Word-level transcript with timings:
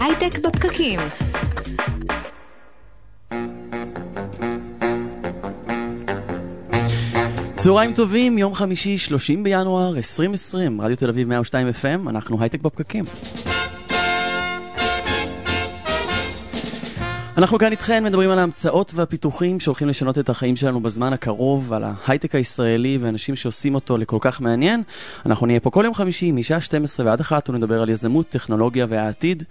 הייטק 0.00 0.38
בפקקים. 0.38 1.00
צהריים 7.56 7.94
טובים, 7.94 8.38
יום 8.38 8.54
חמישי, 8.54 8.98
30 8.98 9.42
בינואר 9.42 9.96
2020, 9.96 10.80
רדיו 10.80 10.96
תל 10.96 11.08
אביב 11.08 11.28
102 11.28 11.68
FM, 11.68 12.10
אנחנו 12.10 12.40
הייטק 12.40 12.60
בפקקים. 12.60 13.04
אנחנו 17.40 17.58
כאן 17.58 17.72
איתכם 17.72 18.04
מדברים 18.04 18.30
על 18.30 18.38
ההמצאות 18.38 18.92
והפיתוחים 18.94 19.60
שהולכים 19.60 19.88
לשנות 19.88 20.18
את 20.18 20.28
החיים 20.28 20.56
שלנו 20.56 20.80
בזמן 20.80 21.12
הקרוב, 21.12 21.72
על 21.72 21.84
ההייטק 21.84 22.34
הישראלי 22.34 22.98
ואנשים 23.00 23.36
שעושים 23.36 23.74
אותו 23.74 23.98
לכל 23.98 24.18
כך 24.20 24.40
מעניין. 24.40 24.82
אנחנו 25.26 25.46
נהיה 25.46 25.60
פה 25.60 25.70
כל 25.70 25.82
יום 25.84 25.94
חמישי 25.94 26.32
משעה 26.32 26.60
12 26.60 27.06
ועד 27.06 27.20
אחת 27.20 27.50
ונדבר 27.50 27.82
על 27.82 27.88
יזמות, 27.88 28.28
טכנולוגיה 28.28 28.86
והעתיד. 28.88 29.42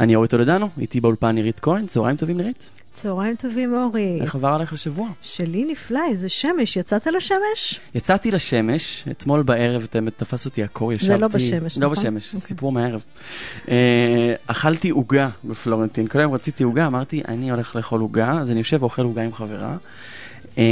אני 0.00 0.16
אורי 0.16 0.28
טולדנו, 0.28 0.68
איתי 0.78 1.00
באולפן 1.00 1.30
נירית 1.30 1.60
כהן, 1.60 1.86
צהריים 1.86 2.16
טובים 2.16 2.36
נירית. 2.36 2.70
צהריים 2.98 3.36
טובים, 3.36 3.74
אורי. 3.74 4.18
איך 4.20 4.34
עבר 4.34 4.48
עליך 4.48 4.72
השבוע? 4.72 5.08
שלי 5.20 5.64
נפלא, 5.64 6.00
איזה 6.10 6.28
שמש. 6.28 6.76
יצאת 6.76 7.06
לשמש? 7.06 7.80
יצאתי 7.94 8.30
לשמש, 8.30 9.04
אתמול 9.10 9.42
בערב, 9.42 9.86
תפס 10.16 10.46
אותי 10.46 10.62
הקור, 10.62 10.92
ישבתי... 10.92 11.12
זה 11.12 11.18
לא 11.18 11.28
בשמש, 11.28 11.78
לא 11.78 11.90
נכון? 11.90 12.04
בשמש, 12.04 12.26
אוקיי. 12.26 12.40
סיפור 12.40 12.72
מהערב. 12.72 13.04
אה, 13.68 14.34
אכלתי 14.46 14.90
עוגה 14.90 15.28
בפלורנטין, 15.44 16.06
כל 16.06 16.18
היום 16.18 16.34
רציתי 16.34 16.64
עוגה, 16.64 16.86
אמרתי, 16.86 17.22
אני 17.28 17.50
הולך 17.50 17.76
לאכול 17.76 18.00
עוגה, 18.00 18.38
אז 18.40 18.50
אני 18.50 18.58
יושב 18.58 18.82
ואוכל 18.82 19.02
עוגה 19.02 19.22
עם 19.22 19.32
חברה. 19.32 19.76
אה, 20.58 20.64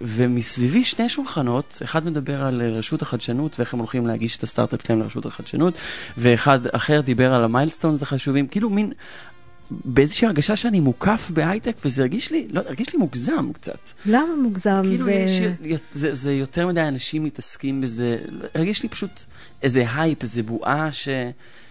ומסביבי 0.00 0.84
שני 0.84 1.08
שולחנות, 1.08 1.78
אחד 1.84 2.06
מדבר 2.06 2.44
על 2.44 2.62
רשות 2.62 3.02
החדשנות 3.02 3.58
ואיך 3.58 3.74
הם 3.74 3.78
הולכים 3.78 4.06
להגיש 4.06 4.36
את 4.36 4.42
הסטארט-אפ 4.42 4.86
שלהם 4.86 5.00
לרשות 5.00 5.26
החדשנות, 5.26 5.74
ואחד 6.18 6.66
אחר 6.66 7.00
דיבר 7.00 7.34
על 7.34 7.44
ה 7.44 7.49
milestones 7.49 8.02
החשובים, 8.02 8.46
כאילו 8.46 8.70
מין 8.70 8.92
באיזושהי 9.70 10.26
הרגשה 10.26 10.56
שאני 10.56 10.80
מוקף 10.80 11.30
בהייטק, 11.34 11.76
וזה 11.84 12.02
הרגיש 12.02 12.30
לי, 12.30 12.46
לא, 12.50 12.60
הרגיש 12.66 12.92
לי 12.92 12.98
מוגזם 12.98 13.52
קצת. 13.52 13.78
למה 14.06 14.36
מוגזם? 14.42 14.82
כאילו 14.82 15.06
זה... 15.06 15.12
יש, 15.62 15.78
זה, 15.92 16.14
זה 16.14 16.32
יותר 16.32 16.66
מדי 16.66 16.82
אנשים 16.82 17.24
מתעסקים 17.24 17.80
בזה, 17.80 18.18
הרגיש 18.54 18.82
לי 18.82 18.88
פשוט 18.88 19.22
איזה 19.62 19.84
הייפ, 19.94 20.22
איזה 20.22 20.42
בועה 20.42 20.92
ש, 20.92 21.08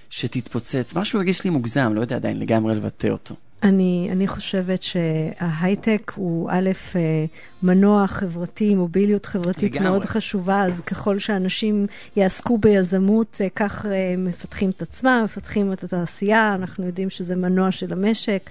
שתתפוצץ, 0.10 0.96
משהו 0.96 1.20
הרגיש 1.20 1.44
לי 1.44 1.50
מוגזם, 1.50 1.94
לא 1.94 2.02
יודע 2.02 2.16
עדיין 2.16 2.40
לגמרי 2.40 2.76
לבטא 2.76 3.08
אותו. 3.08 3.36
אני, 3.64 4.10
אני 4.12 4.28
חושבת 4.28 4.84
שההייטק 4.84 6.12
הוא 6.16 6.50
א', 6.52 6.70
אה, 6.96 7.26
מנוע 7.64 8.08
חברתי, 8.08 8.76
מוביליות 8.76 9.26
חברתית 9.26 9.76
לגמרי. 9.76 9.90
מאוד 9.90 10.06
חשובה, 10.06 10.66
אז 10.66 10.82
ככל 10.82 11.20
שאנשים 11.20 11.88
יעסקו 12.16 12.58
ביזמות, 12.58 13.38
אה, 13.42 13.48
כך 13.56 13.86
אה, 13.86 14.16
מפתחים 14.18 14.70
את 14.70 14.82
עצמם, 14.82 15.22
מפתחים 15.24 15.74
את 15.74 15.84
התעשייה, 15.84 16.56
אנחנו 16.56 16.86
יודעים 16.86 17.10
שזה 17.10 17.36
מנוע 17.36 17.72
של 17.72 17.94
המשק. 17.94 18.50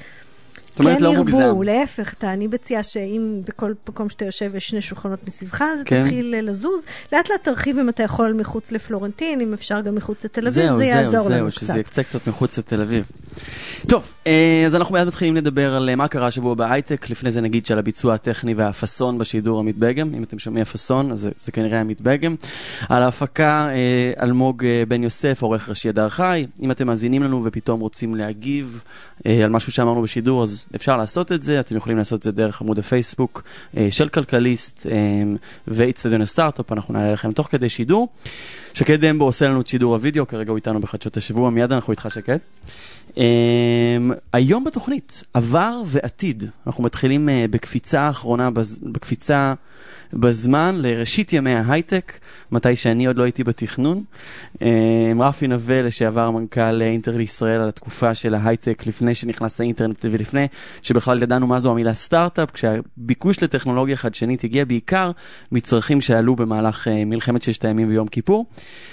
זאת 0.73 0.81
אומרת, 0.81 0.99
כן 0.99 1.05
לא 1.05 1.09
ירבו, 1.09 1.19
מוגזם. 1.19 1.63
להפך, 1.63 2.13
אתה, 2.13 2.33
אני 2.33 2.47
מציעה 2.47 2.83
שאם 2.83 3.41
בכל 3.45 3.73
מקום 3.89 4.09
שאתה 4.09 4.25
יושב 4.25 4.55
יש 4.55 4.69
שני 4.69 4.81
שולחנות 4.81 5.19
מסביבך, 5.27 5.63
אז 5.63 5.79
כן. 5.85 6.03
תתחיל 6.03 6.35
לזוז. 6.39 6.83
לאט 7.13 7.31
לאט 7.31 7.45
תרחיב 7.45 7.79
אם 7.79 7.89
אתה 7.89 8.03
יכול 8.03 8.33
מחוץ 8.33 8.73
לפלורנטין, 8.73 9.41
אם 9.41 9.53
אפשר 9.53 9.81
גם 9.81 9.95
מחוץ 9.95 10.25
לתל 10.25 10.47
אביב, 10.47 10.67
זהו, 10.67 10.79
זה 10.79 10.85
זהו, 10.85 11.03
יעזור 11.03 11.29
זהו, 11.29 11.39
לנו 11.39 11.51
שזה 11.51 11.67
קצת. 11.67 11.77
יצא 11.77 12.03
קצת 12.03 12.29
מחוץ 12.29 12.59
לתל 12.59 12.81
אביב. 12.81 13.11
טוב, 13.89 14.13
אז 14.67 14.75
אנחנו 14.75 14.95
מיד 14.95 15.07
מתחילים 15.07 15.37
לדבר 15.37 15.75
על 15.75 15.89
אה, 15.89 15.97
מה 15.97 16.09
קרה 16.09 16.27
השבוע 16.27 16.55
בהייטק. 16.55 17.11
לפני 17.11 17.31
זה 17.31 17.41
נגיד 17.41 17.67
שעל 17.67 17.79
הביצוע 17.79 18.15
הטכני 18.15 18.55
והפאסון 18.55 19.19
בשידור 19.19 19.59
עמית 19.59 19.77
בגם. 19.79 20.15
אם 20.15 20.23
אתם 20.23 20.39
שומעים 20.39 20.63
הפאסון, 20.63 21.13
אז 21.13 21.29
זה, 21.41 21.53
כנראה 21.53 21.81
עמית 21.81 22.01
בגם. 22.01 22.35
על 22.89 23.03
ההפקה, 23.03 23.69
אה, 23.71 24.23
אלמוג 24.23 24.65
אה, 24.65 24.83
בן 24.89 25.03
יוסף, 25.03 25.43
עורך 25.43 25.69
ראשי 25.69 25.89
הדר 25.89 26.09
חי. 26.09 26.47
אם 26.63 26.71
אתם 26.71 26.87
מאזינים 26.87 27.23
לנו 27.23 27.43
ופתאום 27.45 27.81
רוצים 27.81 28.15
להגיב 28.15 28.83
אה, 29.27 29.45
על 29.45 29.51
משהו 29.51 29.73
שאמרנו 29.73 30.03
בשידור, 30.03 30.43
אז 30.43 30.67
אפשר 30.75 30.97
לעשות 30.97 31.33
את 31.33 31.43
זה. 31.43 31.61
אתם 31.61 31.77
יכולים 31.77 31.99
לעשות 31.99 32.19
את 32.19 32.23
זה 32.23 32.33
דרך 32.33 32.61
עמוד 32.61 32.79
הפייסבוק 32.79 33.43
אה, 33.77 33.89
של 33.91 34.09
כלכליסט 34.09 34.87
אה, 34.87 34.97
ואיצטדיון 35.69 36.23
הסטארט-אפ, 36.23 36.73
אנחנו 36.73 36.95
נעלה 36.95 37.13
לכם 37.13 37.33
תוך 37.33 37.49
כדי 37.51 37.69
שידור. 37.69 38.09
שקד 38.75 39.05
דמבו 39.05 39.25
עושה 39.25 39.49
לנו 39.49 39.61
את 39.61 39.67
שידור 39.67 39.95
הוידאו, 39.95 40.27
כרגע 40.27 40.51
הוא 40.51 40.57
איתנו 40.57 40.81
בחדשות 40.81 41.17
השבוע, 41.17 41.51
מיד 41.51 41.73
אנחנו 41.73 41.91
איתך 41.91 42.09
שקד. 42.15 42.37
Um, 43.11 43.19
היום 44.33 44.65
בתוכנית, 44.65 45.23
עבר 45.35 45.83
ועתיד. 45.87 46.45
אנחנו 46.67 46.85
מתחילים 46.85 47.29
uh, 47.29 47.33
בקפיצה 47.51 48.01
האחרונה, 48.01 48.51
בקפיצה 48.83 49.55
בזמן 50.13 50.75
לראשית 50.79 51.33
ימי 51.33 51.55
ההייטק, 51.55 52.13
מתי 52.53 52.77
שאני 52.77 53.07
עוד 53.07 53.17
לא 53.17 53.23
הייתי 53.23 53.45
בתכנון. 53.45 54.05
Um, 54.55 54.61
רפי 55.21 55.47
נווה, 55.49 55.83
לשעבר 55.83 56.31
מנכ"ל 56.31 56.83
אינטר 56.83 57.17
לישראל, 57.17 57.61
על 57.61 57.69
התקופה 57.69 58.15
של 58.15 58.35
ההייטק 58.35 58.87
לפני 58.87 59.15
שנכנס 59.15 59.61
האינטרנט 59.61 60.05
ולפני 60.11 60.47
שבכלל 60.83 61.23
ידענו 61.23 61.47
מה 61.47 61.59
זו 61.59 61.71
המילה 61.71 61.95
סטארט-אפ, 61.95 62.51
כשהביקוש 62.51 63.43
לטכנולוגיה 63.43 63.97
חדשנית 63.97 64.45
הגיע 64.45 64.65
בעיקר 64.65 65.11
מצרכים 65.53 66.01
שעלו 66.01 66.37
במהלך 66.37 66.87
uh, 66.87 66.91
מלחמת 67.07 67.43
ששת 67.43 67.65
הימים 67.65 67.89
ויום 67.89 68.09
כיפור. 68.09 68.47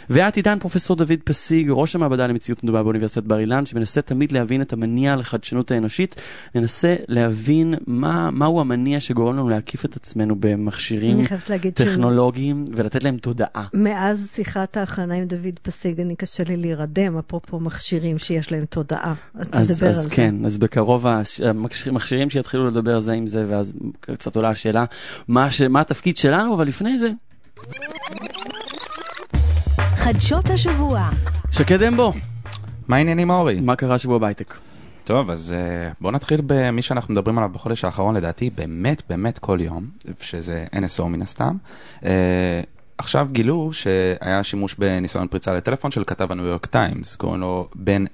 ואת 0.09 0.35
עידן 0.35 0.59
פרופסור 0.59 0.95
דוד 0.95 1.19
פסיג, 1.23 1.67
ראש 1.71 1.95
המעבדה 1.95 2.27
למציאות 2.27 2.63
מדובה 2.63 2.83
באוניברסיטת 2.83 3.23
בר 3.23 3.39
אילן, 3.39 3.65
שמנסה 3.65 4.01
תמיד 4.01 4.31
להבין 4.31 4.61
את 4.61 4.73
המניע 4.73 5.15
לחדשנות 5.15 5.71
האנושית, 5.71 6.15
ננסה 6.55 6.95
להבין 7.07 7.73
מה, 7.87 8.31
מהו 8.31 8.61
המניע 8.61 8.99
שגורם 8.99 9.35
לנו 9.35 9.49
להקיף 9.49 9.85
את 9.85 9.95
עצמנו 9.95 10.35
במכשירים 10.39 11.08
להגיד 11.49 11.73
טכנולוגיים 11.73 12.65
ולתת 12.75 13.03
להם 13.03 13.17
תודעה. 13.17 13.67
שמאז 13.71 14.27
שיחת 14.35 14.77
ההכנה 14.77 15.15
עם 15.15 15.25
דוד 15.25 15.59
פסיג, 15.61 15.99
אני 16.01 16.15
קשה 16.15 16.43
לי 16.43 16.57
להירדם, 16.57 17.17
אפרופו 17.17 17.59
מכשירים 17.59 18.17
שיש 18.17 18.51
להם 18.51 18.65
תודעה. 18.65 19.13
אז 19.35 19.47
אז, 19.51 19.71
תדבר 19.71 19.89
אז 19.89 19.99
על 19.99 20.09
כן, 20.09 20.35
אז 20.45 20.57
בקרוב 20.57 21.05
המכשירים, 21.07 21.95
המכשירים 21.95 22.29
שיתחילו 22.29 22.67
לדבר 22.67 22.99
זה 22.99 23.13
עם 23.13 23.27
זה, 23.27 23.45
ואז 23.49 23.73
קצת 23.99 24.35
עולה 24.35 24.49
השאלה 24.49 24.85
מה, 25.27 25.51
ש, 25.51 25.61
מה 25.61 25.81
התפקיד 25.81 26.17
שלנו, 26.17 26.55
אבל 26.55 26.67
לפני 26.67 26.99
זה, 26.99 27.09
חדשות 29.95 30.49
השבוע. 30.49 31.09
שקד 31.51 31.83
אמבו, 31.83 32.13
מה 32.87 32.95
העניינים 32.95 33.29
אורי? 33.29 33.61
מה 33.61 33.75
קרה 33.75 33.95
השבוע 33.95 34.17
בהייטק? 34.17 34.53
טוב, 35.09 35.29
אז 35.29 35.55
uh, 35.57 35.95
בואו 36.01 36.13
נתחיל 36.13 36.41
במי 36.45 36.81
שאנחנו 36.81 37.13
מדברים 37.13 37.37
עליו 37.37 37.49
בחודש 37.49 37.85
האחרון, 37.85 38.15
לדעתי, 38.15 38.49
באמת 38.49 39.01
באמת 39.09 39.39
כל 39.39 39.57
יום, 39.61 39.87
שזה 40.21 40.65
NSO 40.75 41.03
מן 41.03 41.21
הסתם. 41.21 41.55
Uh, 41.99 42.03
עכשיו 42.97 43.27
גילו 43.31 43.73
שהיה 43.73 44.43
שימוש 44.43 44.75
בניסיון 44.75 45.27
פריצה 45.27 45.53
לטלפון 45.53 45.91
של 45.91 46.03
כתב 46.03 46.31
הניו 46.31 46.45
יורק 46.45 46.65
טיימס, 46.65 47.15
קוראים 47.15 47.41
לו 47.41 47.67
בן 47.75 48.05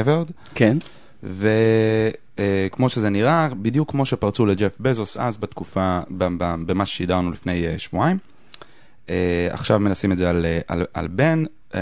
האברד, 0.00 0.30
כן, 0.54 0.78
וכמו 1.22 2.88
שזה 2.88 3.10
נראה, 3.10 3.48
בדיוק 3.62 3.90
כמו 3.90 4.06
שפרצו 4.06 4.46
לג'ף 4.46 4.76
בזוס 4.80 5.16
אז 5.16 5.36
בתקופה, 5.38 6.00
במה 6.66 6.86
ששידרנו 6.86 7.30
לפני 7.30 7.66
uh, 7.74 7.78
שבועיים. 7.78 8.18
Uh, 9.06 9.10
עכשיו 9.50 9.78
מנסים 9.78 10.12
את 10.12 10.18
זה 10.18 10.30
על, 10.30 10.46
uh, 10.60 10.64
על, 10.68 10.84
על 10.94 11.08
בן, 11.08 11.44
uh, 11.72 11.76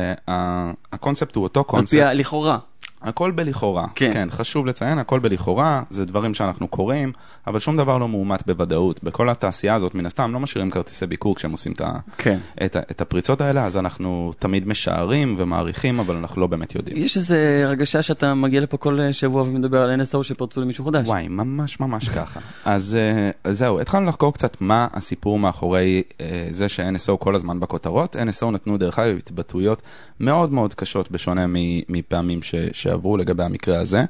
הקונספט 0.92 1.36
הוא 1.36 1.44
אותו 1.44 1.60
על 1.60 1.66
קונספט. 1.66 1.98
פי. 1.98 2.14
לכאורה. 2.14 2.58
הכל 3.02 3.30
בלכאורה, 3.30 3.86
כן. 3.94 4.10
כן. 4.12 4.28
חשוב 4.30 4.66
לציין, 4.66 4.98
הכל 4.98 5.18
בלכאורה, 5.18 5.82
זה 5.90 6.04
דברים 6.04 6.34
שאנחנו 6.34 6.68
קוראים, 6.68 7.12
אבל 7.46 7.58
שום 7.58 7.76
דבר 7.76 7.98
לא 7.98 8.08
מאומת 8.08 8.46
בוודאות. 8.46 9.04
בכל 9.04 9.28
התעשייה 9.28 9.74
הזאת, 9.74 9.94
מן 9.94 10.06
הסתם, 10.06 10.30
לא 10.32 10.40
משאירים 10.40 10.70
כרטיסי 10.70 11.06
ביקור 11.06 11.34
כשהם 11.34 11.52
עושים 11.52 11.72
את, 11.72 11.82
כן. 12.18 12.38
את, 12.64 12.76
את 12.90 13.00
הפריצות 13.00 13.40
האלה, 13.40 13.64
אז 13.64 13.76
אנחנו 13.76 14.32
תמיד 14.38 14.68
משערים 14.68 15.34
ומעריכים, 15.38 16.00
אבל 16.00 16.16
אנחנו 16.16 16.40
לא 16.40 16.46
באמת 16.46 16.74
יודעים. 16.74 16.96
יש 16.96 17.16
איזו 17.16 17.34
הרגשה 17.64 18.02
שאתה 18.02 18.34
מגיע 18.34 18.60
לפה 18.60 18.76
כל 18.76 18.98
שבוע 19.12 19.42
ומדבר 19.42 19.82
על 19.82 20.00
NSO 20.00 20.22
שפרצו 20.22 20.60
למישהו 20.60 20.84
חדש. 20.84 21.06
וואי, 21.06 21.28
ממש 21.28 21.80
ממש 21.80 22.08
ככה. 22.08 22.40
אז 22.64 22.96
אה, 23.00 23.30
אז 23.44 23.58
זהו, 23.58 23.80
התחלנו 23.80 24.08
לחקור 24.08 24.34
קצת 24.34 24.56
מה 24.60 24.86
הסיפור 24.92 25.38
מאחורי 25.38 26.02
אה, 26.20 26.48
זה 26.50 26.68
ש-NSO 26.68 27.16
כל 27.18 27.34
הזמן 27.34 27.60
בכותרות. 27.60 28.16
NSO 28.16 28.46
נתנו 28.46 28.78
דרך 28.78 28.98
אגב 28.98 29.16
התבטאויות 29.16 29.82
מאוד 30.20 30.52
מאוד 30.52 30.74
קשות, 30.74 31.10
בשונה 31.10 31.46
מפעמים 31.88 32.42
ש- 32.42 32.54
שעברו 32.88 33.16
לגבי 33.16 33.42
המקרה 33.42 33.80
הזה. 33.80 34.04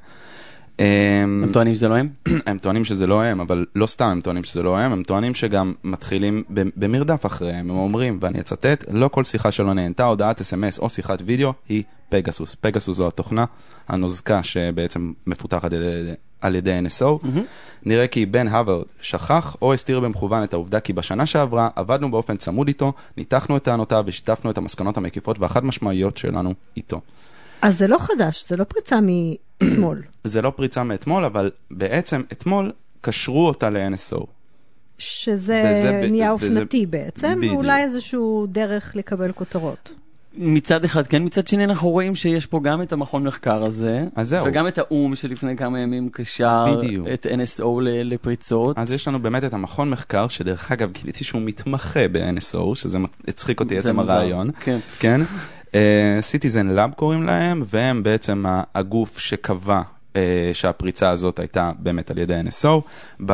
הם 0.78 1.44
טוענים 1.52 1.74
שזה 1.74 1.88
לא 1.88 1.96
הם? 1.96 2.08
הם 2.46 2.58
טוענים 2.58 2.84
שזה 2.84 3.06
לא 3.06 3.22
הם, 3.22 3.40
אבל 3.40 3.66
לא 3.74 3.86
סתם 3.86 4.04
הם 4.04 4.20
טוענים 4.20 4.44
שזה 4.44 4.62
לא 4.62 4.78
הם, 4.78 4.92
הם 4.92 5.02
טוענים 5.02 5.34
שגם 5.34 5.72
מתחילים 5.84 6.42
במרדף 6.50 7.26
אחריהם, 7.26 7.70
הם 7.70 7.76
אומרים, 7.76 8.18
ואני 8.20 8.40
אצטט, 8.40 8.84
לא 8.90 9.08
כל 9.08 9.24
שיחה 9.24 9.50
שלא 9.50 9.74
נהנתה, 9.74 10.04
הודעת 10.04 10.40
אס.אם.אס 10.40 10.78
או 10.78 10.88
שיחת 10.88 11.18
וידאו 11.26 11.52
היא 11.68 11.82
פגסוס. 12.08 12.54
פגסוס 12.54 12.96
זו 12.96 13.08
התוכנה, 13.08 13.44
הנוזקה 13.88 14.42
שבעצם 14.42 15.12
מפותחת 15.26 15.72
על 15.72 15.82
ידי, 15.82 16.12
על 16.40 16.54
ידי 16.54 16.78
NSO. 16.86 17.26
נראה 17.82 18.06
כי 18.06 18.26
בן 18.26 18.48
הווארד 18.48 18.86
שכח 19.00 19.56
או 19.62 19.74
הסתיר 19.74 20.00
במכוון 20.00 20.44
את 20.44 20.52
העובדה 20.52 20.80
כי 20.80 20.92
בשנה 20.92 21.26
שעברה 21.26 21.68
עבדנו 21.76 22.10
באופן 22.10 22.36
צמוד 22.36 22.68
איתו, 22.68 22.92
ניתחנו 23.16 23.56
את 23.56 23.62
טענותיו 23.62 24.04
ושיתפנו 24.06 24.50
את 24.50 24.58
המסקנות 24.58 24.96
המקיפות 24.96 25.38
והחד 25.38 25.64
משמעיות 25.64 26.16
שלנו 26.16 26.54
איתו. 26.76 27.00
אז 27.62 27.78
זה 27.78 27.88
לא 27.88 27.98
חדש, 27.98 28.44
זה 28.48 28.56
לא 28.56 28.64
פריצה 28.64 28.98
מאתמול. 29.00 30.02
זה 30.24 30.42
לא 30.42 30.50
פריצה 30.50 30.82
מאתמול, 30.82 31.24
אבל 31.24 31.50
בעצם 31.70 32.22
אתמול 32.32 32.72
קשרו 33.00 33.46
אותה 33.46 33.70
ל-NSO. 33.70 34.24
שזה 34.98 35.62
וזה 35.66 36.00
ב- 36.04 36.10
נהיה 36.10 36.34
וזה- 36.34 36.46
אופנתי 36.48 36.86
בעצם, 36.86 37.34
בדיוק. 37.38 37.54
ואולי 37.54 37.82
איזשהו 37.82 38.46
דרך 38.48 38.92
לקבל 38.96 39.32
כותרות. 39.32 39.92
מצד 40.40 40.84
אחד 40.84 41.06
כן, 41.06 41.24
מצד 41.24 41.46
שני 41.46 41.64
אנחנו 41.64 41.88
רואים 41.90 42.14
שיש 42.14 42.46
פה 42.46 42.60
גם 42.62 42.82
את 42.82 42.92
המכון 42.92 43.24
מחקר 43.24 43.64
הזה, 43.66 44.04
אז 44.16 44.28
זהו. 44.28 44.44
וגם 44.46 44.68
את 44.68 44.78
האו"ם 44.78 45.16
שלפני 45.16 45.56
כמה 45.56 45.80
ימים 45.80 46.08
קשר 46.12 46.76
בדיוק. 46.78 47.06
את 47.14 47.26
NSO 47.26 47.64
לפריצות. 47.82 48.78
אז 48.78 48.92
יש 48.92 49.08
לנו 49.08 49.22
באמת 49.22 49.44
את 49.44 49.54
המכון 49.54 49.90
מחקר, 49.90 50.28
שדרך 50.28 50.72
אגב 50.72 50.92
גיליתי 50.92 51.24
שהוא 51.24 51.42
מתמחה 51.42 52.08
ב-NSO, 52.12 52.74
שזה 52.74 52.98
הצחיק 53.28 53.60
אותי 53.60 53.78
עצם 53.78 53.96
מוזר. 53.96 54.12
הרעיון. 54.12 54.50
כן. 54.60 54.78
כן. 54.98 55.20
Citizen 56.20 56.66
Lab 56.66 56.92
קוראים 56.92 57.22
להם, 57.22 57.62
והם 57.66 58.02
בעצם 58.02 58.44
הגוף 58.74 59.18
שקבע 59.18 59.82
אה, 60.16 60.50
שהפריצה 60.52 61.10
הזאת 61.10 61.38
הייתה 61.38 61.70
באמת 61.78 62.10
על 62.10 62.18
ידי 62.18 62.40
NSO. 62.48 62.80
ב, 63.26 63.32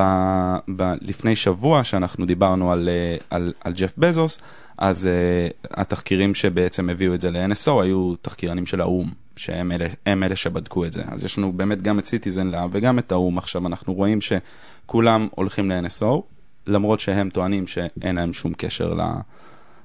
ב, 0.77 0.93
לפני 1.01 1.37
שבוע 1.37 1.85
שאנחנו 1.85 2.27
דיברנו 2.27 2.73
על, 2.73 2.89
אה, 2.89 3.17
על, 3.31 3.53
על 3.65 3.73
ג'ף 3.73 3.95
בזוס, 3.99 4.39
אז 4.79 5.09
uh, 5.09 5.69
התחקירים 5.71 6.35
שבעצם 6.35 6.91
הביאו 6.91 7.15
את 7.15 7.21
זה 7.21 7.31
ל-NSO 7.31 7.83
היו 7.83 8.15
תחקירנים 8.23 8.67
של 8.67 8.81
האו"ם, 8.81 9.11
שהם 9.37 9.73
אלה, 9.73 9.87
אלה 10.07 10.37
שבדקו 10.37 10.85
את 10.85 10.93
זה. 10.93 11.03
אז 11.07 11.25
יש 11.25 11.39
לנו 11.39 11.53
באמת 11.53 11.83
גם 11.83 11.99
את 11.99 12.07
Citizen 12.07 12.47
Lab 12.47 12.71
וגם 12.73 12.99
את 12.99 13.13
האו"ם. 13.13 13.39
עכשיו 13.39 13.67
אנחנו 13.67 13.95
רואים 13.95 14.19
שכולם 14.21 15.29
הולכים 15.31 15.71
ל-NSO, 15.71 16.23
למרות 16.67 17.01
שהם 17.01 17.31
טוענים 17.31 17.67
שאין 17.67 18.17
להם 18.17 18.33
שום 18.33 18.53
קשר 18.55 18.95
ל... 18.95 19.01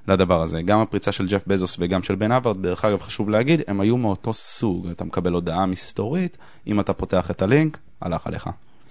לדבר 0.09 0.41
הזה. 0.41 0.61
גם 0.61 0.79
הפריצה 0.79 1.11
של 1.11 1.27
ג'ף 1.27 1.43
בזוס 1.47 1.75
וגם 1.79 2.03
של 2.03 2.15
בן 2.15 2.31
האברד, 2.31 2.61
דרך 2.61 2.85
אגב 2.85 3.01
חשוב 3.01 3.29
להגיד, 3.29 3.61
הם 3.67 3.81
היו 3.81 3.97
מאותו 3.97 4.33
סוג. 4.33 4.87
אתה 4.87 5.03
מקבל 5.03 5.33
הודעה 5.33 5.65
מסתורית, 5.65 6.37
אם 6.67 6.79
אתה 6.79 6.93
פותח 6.93 7.31
את 7.31 7.41
הלינק, 7.41 7.77
הלך 8.01 8.27
עליך. 8.27 8.49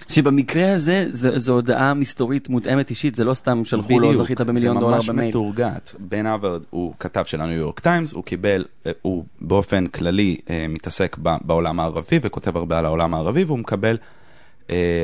שבמקרה 0.08 0.72
הזה 0.72 1.06
זו, 1.08 1.38
זו 1.38 1.52
הודעה 1.52 1.94
מסתורית 1.94 2.48
מותאמת 2.48 2.90
אישית, 2.90 3.14
זה 3.14 3.24
לא 3.24 3.34
סתם 3.34 3.64
שלחו 3.64 4.00
לו 4.00 4.14
זכית 4.14 4.40
במיליון 4.40 4.80
דולר 4.80 4.90
זה 4.90 4.96
ממש 4.96 5.10
במייל. 5.10 5.28
מתורגטת. 5.28 5.94
בן 5.98 6.26
האברד 6.26 6.62
הוא 6.70 6.94
כתב 7.00 7.24
של 7.24 7.40
הניו 7.40 7.56
יורק 7.56 7.80
טיימס, 7.80 8.12
הוא 8.12 8.24
קיבל, 8.24 8.64
אה, 8.86 8.92
הוא 9.02 9.24
באופן 9.40 9.86
כללי 9.86 10.36
אה, 10.50 10.66
מתעסק 10.68 11.16
בעולם 11.42 11.80
הערבי 11.80 12.18
וכותב 12.22 12.56
הרבה 12.56 12.78
על 12.78 12.84
העולם 12.84 13.14
הערבי, 13.14 13.44
והוא 13.44 13.58
מקבל 13.58 13.96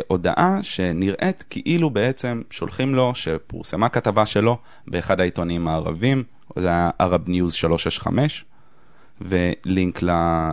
הודעה 0.09 0.59
שנראית 0.63 1.45
כאילו 1.51 1.91
בעצם 1.91 2.43
שולחים 2.51 2.95
לו, 2.95 3.15
שפורסמה 3.15 3.89
כתבה 3.89 4.27
שלו 4.27 4.59
באחד 4.87 5.21
העיתונים 5.21 5.69
הערבים, 5.69 6.23
זה 6.59 6.69
היה 6.69 6.91
ערב 6.99 7.29
ניוז 7.29 7.53
365, 7.53 8.45
ולינק 9.21 10.03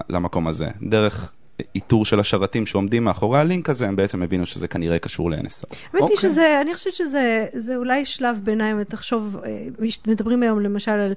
למקום 0.10 0.48
הזה. 0.48 0.68
דרך 0.82 1.34
איתור 1.76 2.06
של 2.06 2.20
השרתים 2.20 2.66
שעומדים 2.66 3.04
מאחורי 3.04 3.40
הלינק 3.40 3.70
הזה, 3.70 3.88
הם 3.88 3.96
בעצם 3.96 4.22
הבינו 4.22 4.46
שזה 4.46 4.68
כנראה 4.68 5.00
קשור 5.00 5.32
ל-NSO. 5.32 5.40
האמת 5.42 5.76
היא 5.94 6.02
אוקיי. 6.02 6.18
שזה, 6.18 6.62
אני 6.62 6.74
חושבת 6.74 6.94
שזה 6.94 7.46
זה 7.54 7.76
אולי 7.76 8.06
שלב 8.06 8.40
ביניים, 8.44 8.78
ותחשוב, 8.80 9.38
אה, 9.46 9.68
מדברים 10.08 10.44
היום 10.44 10.60
למשל 10.60 10.92
על 10.92 11.14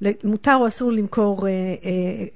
ל- 0.00 0.10
מותר 0.24 0.56
או 0.60 0.68
אסור 0.68 0.92
למכור 0.92 1.46
אה, 1.46 1.50
אה, 1.50 1.54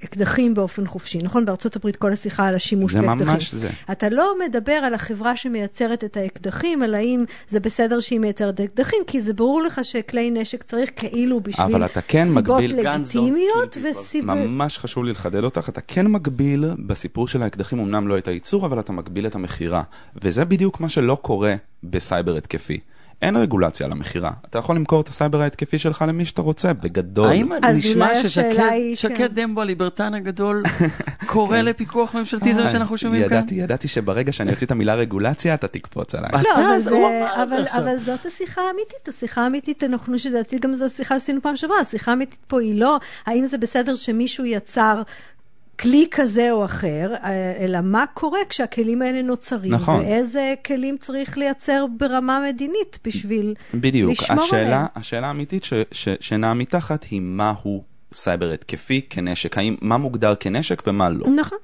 אקדחים 0.03 0.53
באופן 0.53 0.85
חופשי, 0.87 1.17
נכון? 1.17 1.45
בארצות 1.45 1.75
הברית 1.75 1.95
כל 1.95 2.13
השיחה 2.13 2.47
על 2.47 2.55
השימוש 2.55 2.93
זה 2.93 3.01
באקדחים. 3.01 3.27
ממש 3.27 3.53
זה. 3.53 3.69
אתה 3.91 4.09
לא 4.09 4.35
מדבר 4.45 4.71
על 4.73 4.93
החברה 4.93 5.35
שמייצרת 5.37 6.03
את 6.03 6.17
האקדחים, 6.17 6.83
על 6.83 6.95
האם 6.95 7.25
זה 7.49 7.59
בסדר 7.59 7.99
שהיא 7.99 8.19
מייצרת 8.19 8.61
אקדחים, 8.61 8.99
כי 9.07 9.21
זה 9.21 9.33
ברור 9.33 9.61
לך 9.61 9.79
שכלי 9.83 10.31
נשק 10.31 10.63
צריך 10.63 10.91
כאילו 10.95 11.39
בשביל 11.39 11.65
אבל 11.65 11.85
אתה 11.85 12.01
כן 12.01 12.25
סיבות 12.33 12.63
לגיטימיות 12.63 13.77
people. 13.77 13.79
וסיבות... 13.91 14.37
ממש 14.37 14.77
חשוב 14.77 15.03
לי 15.03 15.11
לחדד 15.11 15.43
אותך, 15.43 15.69
אתה 15.69 15.81
כן 15.81 16.07
מגביל 16.07 16.65
בסיפור 16.97 17.27
של 17.27 17.43
האקדחים, 17.43 17.79
אמנם 17.79 18.07
לא 18.07 18.17
את 18.17 18.27
הייצור, 18.27 18.65
אבל 18.65 18.79
אתה 18.79 18.91
מגביל 18.91 19.27
את 19.27 19.35
המכירה. 19.35 19.81
וזה 20.15 20.45
בדיוק 20.45 20.79
מה 20.79 20.89
שלא 20.89 21.17
קורה 21.21 21.55
בסייבר 21.83 22.35
התקפי. 22.35 22.79
אין 23.21 23.35
רגולציה 23.35 23.85
על 23.85 23.91
המכירה. 23.91 24.31
אתה 24.49 24.57
יכול 24.57 24.75
למכור 24.75 25.01
את 25.01 25.07
הסייבר 25.07 25.41
ההתקפי 25.41 25.79
שלך 25.79 26.05
למי 26.07 26.25
שאתה 26.25 26.41
רוצה, 26.41 26.73
בגדול. 26.73 27.29
האם 27.29 27.49
נשמע 27.73 28.23
ששקד 28.23 29.17
כן. 29.17 29.27
דמבו 29.27 29.61
הליברטן 29.61 30.13
הגדול 30.13 30.63
קורא 31.25 31.57
לפיקוח 31.57 32.15
ממשלתי, 32.15 32.53
זה 32.53 32.63
מה 32.63 32.69
שאנחנו 32.69 32.97
שומעים 32.97 33.29
כאן? 33.29 33.37
ידעתי, 33.37 33.55
ידעתי 33.55 33.87
שברגע 33.87 34.31
שאני 34.31 34.51
אוציא 34.51 34.65
את 34.65 34.71
המילה 34.71 34.95
רגולציה, 34.95 35.53
אתה 35.53 35.67
תקפוץ 35.67 36.15
עליי. 36.15 36.29
לא, 36.43 36.49
אבל, 37.73 37.97
זאת 37.97 38.25
השיחה 38.25 38.61
האמיתית, 38.61 39.07
השיחה 39.07 39.41
האמיתית, 39.41 39.83
אנחנו 39.83 40.19
שלדעתי 40.19 40.59
גם 40.59 40.73
זו 40.73 40.85
השיחה 40.85 41.19
שעשינו 41.19 41.41
פעם 41.41 41.55
שעברה, 41.55 41.79
השיחה 41.79 42.11
האמיתית 42.11 42.39
פה 42.47 42.61
היא 42.61 42.79
לא 42.79 42.99
האם 43.25 43.47
זה 43.47 43.57
בסדר 43.57 43.95
שמישהו 43.95 44.45
יצר 44.45 45.01
כלי 45.79 46.07
כזה 46.11 46.51
או 46.51 46.65
אחר, 46.65 47.13
אה, 47.23 47.53
אלא 47.59 47.79
מה 47.83 48.05
קורה 48.13 48.39
כשהכלים 48.49 49.01
האלה 49.01 49.21
נוצרים, 49.21 49.73
נכון. 49.73 49.99
ואיזה 49.99 50.53
כלים 50.65 50.97
צריך 50.97 51.37
לייצר 51.37 51.85
ברמה 51.97 52.45
מדינית 52.49 52.99
בשביל 53.07 53.53
בדיוק. 53.73 54.11
לשמור 54.11 54.43
השאלה, 54.43 54.65
עליהם. 54.65 54.85
השאלה 54.95 55.27
האמיתית 55.27 55.63
ש, 55.63 55.73
ש, 55.91 56.09
שנעה 56.19 56.53
מתחת 56.53 57.03
היא 57.03 57.21
מהו 57.21 57.83
סייבר 58.13 58.51
התקפי 58.51 59.01
כנשק, 59.09 59.57
האם, 59.57 59.75
מה 59.81 59.97
מוגדר 59.97 60.33
כנשק 60.39 60.83
ומה 60.87 61.09
לא. 61.09 61.27
נכון. 61.35 61.57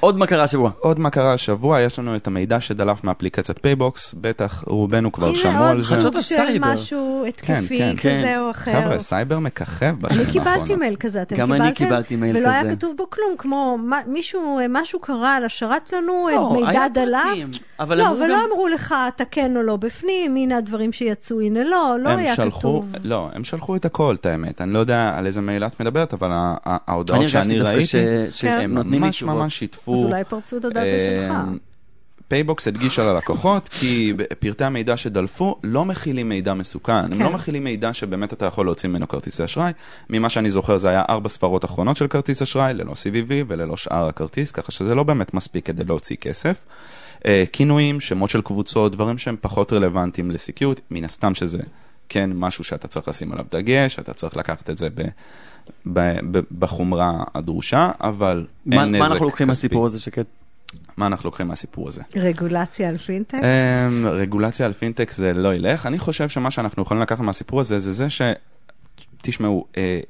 עוד 0.00 0.16
מה 0.18 0.26
קרה 0.26 0.44
השבוע. 0.44 0.70
עוד 0.78 0.98
מה 1.00 1.10
קרה 1.10 1.32
השבוע, 1.32 1.80
יש 1.80 1.98
לנו 1.98 2.16
את 2.16 2.26
המידע 2.26 2.60
שדלף 2.60 3.04
מאפליקציית 3.04 3.58
PayBox, 3.58 4.14
בטח 4.20 4.64
רובנו 4.66 5.12
כבר 5.12 5.26
הנה 5.26 5.36
שמעו 5.36 5.64
על 5.64 5.76
עוד 5.76 5.80
זה. 5.84 5.94
חדשות 5.94 6.12
סוג 6.12 6.22
של 6.22 6.34
הסייבר. 6.42 6.72
משהו 6.72 7.24
התקפי 7.28 7.78
כן, 7.78 7.94
כן. 7.96 8.18
כזה 8.22 8.40
או 8.40 8.50
אחר. 8.50 8.82
חבר'ה, 8.82 8.98
סייבר 8.98 9.38
מככב 9.38 9.94
בשנים 10.00 10.20
אני 10.20 10.38
האחרונות. 10.38 10.54
קיבלתי 10.56 10.74
מייל 10.80 10.96
כזה, 10.96 11.22
אתם 11.22 11.36
גם 11.36 11.46
קיבלתם? 11.46 11.62
אני 11.64 11.74
קיבלתי 11.74 12.16
מייל 12.16 12.36
ולא 12.36 12.48
היה 12.48 12.64
כזה. 12.64 12.76
כתוב 12.76 12.94
בו 12.96 13.10
כלום, 13.10 13.34
כמו 13.38 13.78
מישהו, 14.06 14.58
משהו 14.68 15.00
קרה 15.00 15.36
על 15.36 15.44
השרת 15.44 15.86
שלנו, 15.86 16.28
לא, 16.32 16.52
מידע 16.52 16.88
דלף. 16.88 17.20
אבל 17.80 17.98
לא, 17.98 18.06
אמרו 18.06 18.16
ולא 18.18 18.34
גם- 18.34 18.40
אמרו 18.52 18.68
לך, 18.68 18.94
אתה 19.08 19.24
כן 19.24 19.56
או 19.56 19.62
לא 19.62 19.76
בפנים, 19.76 20.36
הנה 20.36 20.56
הדברים 20.58 20.92
שיצאו, 20.92 21.40
הנה 21.40 21.64
לא, 21.64 21.96
לא 22.02 22.08
הם 22.08 22.18
היה 22.18 22.34
שלחו, 22.36 22.58
כתוב. 22.58 22.94
לא, 23.04 23.28
הם 23.32 23.44
שלחו 23.44 23.76
את 23.76 23.84
הכל, 23.84 24.14
את 24.20 24.26
האמת. 24.26 24.60
אני 24.60 24.72
לא 24.72 24.78
יודע 24.78 25.14
על 25.16 25.26
איזה 25.26 25.40
מייל 25.40 25.66
את 25.66 25.80
מדברת, 25.80 26.12
אבל 26.14 26.30
אני 26.32 26.54
ההודעות 26.64 27.28
שאני 27.28 27.58
ראיתי, 27.58 27.86
כן. 28.40 28.70
לי 28.90 28.98
ממש. 28.98 29.22
ממש 29.22 29.58
שיתפו. 29.58 29.89
אז 29.92 30.02
אולי 30.02 30.24
פרצו 30.24 30.56
את 30.56 30.64
הדאטה 30.64 30.98
שלך. 30.98 31.34
פייבוקס 32.30 32.68
הדגישה 32.68 33.12
ללקוחות 33.12 33.68
כי 33.78 34.12
פרטי 34.38 34.64
המידע 34.64 34.96
שדלפו 34.96 35.56
לא 35.62 35.84
מכילים 35.84 36.28
מידע 36.28 36.54
מסוכן, 36.54 36.92
הם 36.92 37.08
כן. 37.08 37.18
לא 37.18 37.30
מכילים 37.30 37.64
מידע 37.64 37.92
שבאמת 37.92 38.32
אתה 38.32 38.46
יכול 38.46 38.66
להוציא 38.66 38.88
ממנו 38.88 39.08
כרטיסי 39.08 39.44
אשראי. 39.44 39.72
ממה 40.10 40.28
שאני 40.28 40.50
זוכר 40.50 40.78
זה 40.78 40.88
היה 40.88 41.02
ארבע 41.08 41.28
ספרות 41.28 41.64
אחרונות 41.64 41.96
של 41.96 42.06
כרטיס 42.06 42.42
אשראי, 42.42 42.74
ללא 42.74 42.92
CVV 42.92 43.32
וללא 43.48 43.76
שאר 43.76 44.06
הכרטיס, 44.06 44.52
ככה 44.52 44.72
שזה 44.72 44.94
לא 44.94 45.02
באמת 45.02 45.34
מספיק 45.34 45.66
כדי 45.66 45.84
להוציא 45.84 46.16
כסף. 46.16 46.64
אה, 47.26 47.44
כינויים, 47.52 48.00
שמות 48.00 48.30
של 48.30 48.42
קבוצות, 48.42 48.92
דברים 48.92 49.18
שהם 49.18 49.36
פחות 49.40 49.72
רלוונטיים 49.72 50.30
לסקיוריטי, 50.30 50.80
מן 50.90 51.04
הסתם 51.04 51.34
שזה 51.34 51.62
כן 52.08 52.30
משהו 52.34 52.64
שאתה 52.64 52.88
צריך 52.88 53.08
לשים 53.08 53.32
עליו 53.32 53.44
דגש, 53.50 53.98
אתה 53.98 54.12
צריך 54.12 54.36
לקחת 54.36 54.70
את 54.70 54.76
זה 54.76 54.88
ב... 54.94 55.02
ב- 55.92 56.36
ב- 56.38 56.42
בחומרה 56.58 57.24
הדרושה, 57.34 57.90
אבל 58.00 58.46
מה 58.66 58.80
אין 58.82 58.90
נזק 58.90 58.98
מה 59.00 59.06
אנחנו 59.06 59.24
לוקחים 59.24 59.46
כספי. 59.46 59.66
מהסיפור 59.66 59.86
הזה 59.86 60.00
שקד? 60.00 60.24
מה 60.96 61.06
אנחנו 61.06 61.26
לוקחים 61.28 61.48
מהסיפור 61.48 61.88
הזה? 61.88 62.02
רגולציה 62.16 62.88
על 62.88 62.98
פינטק? 62.98 63.38
אמ, 63.42 64.06
רגולציה 64.06 64.66
על 64.66 64.72
פינטק 64.72 65.10
זה 65.12 65.32
לא 65.32 65.54
ילך. 65.54 65.86
אני 65.86 65.98
חושב 65.98 66.28
שמה 66.28 66.50
שאנחנו 66.50 66.82
יכולים 66.82 67.02
לקחת 67.02 67.20
מהסיפור 67.20 67.60
הזה 67.60 67.78
זה 67.78 67.92
זה 67.92 68.10
ש... 68.10 68.22
תשמעו, 69.22 69.66
אה, 69.76 70.00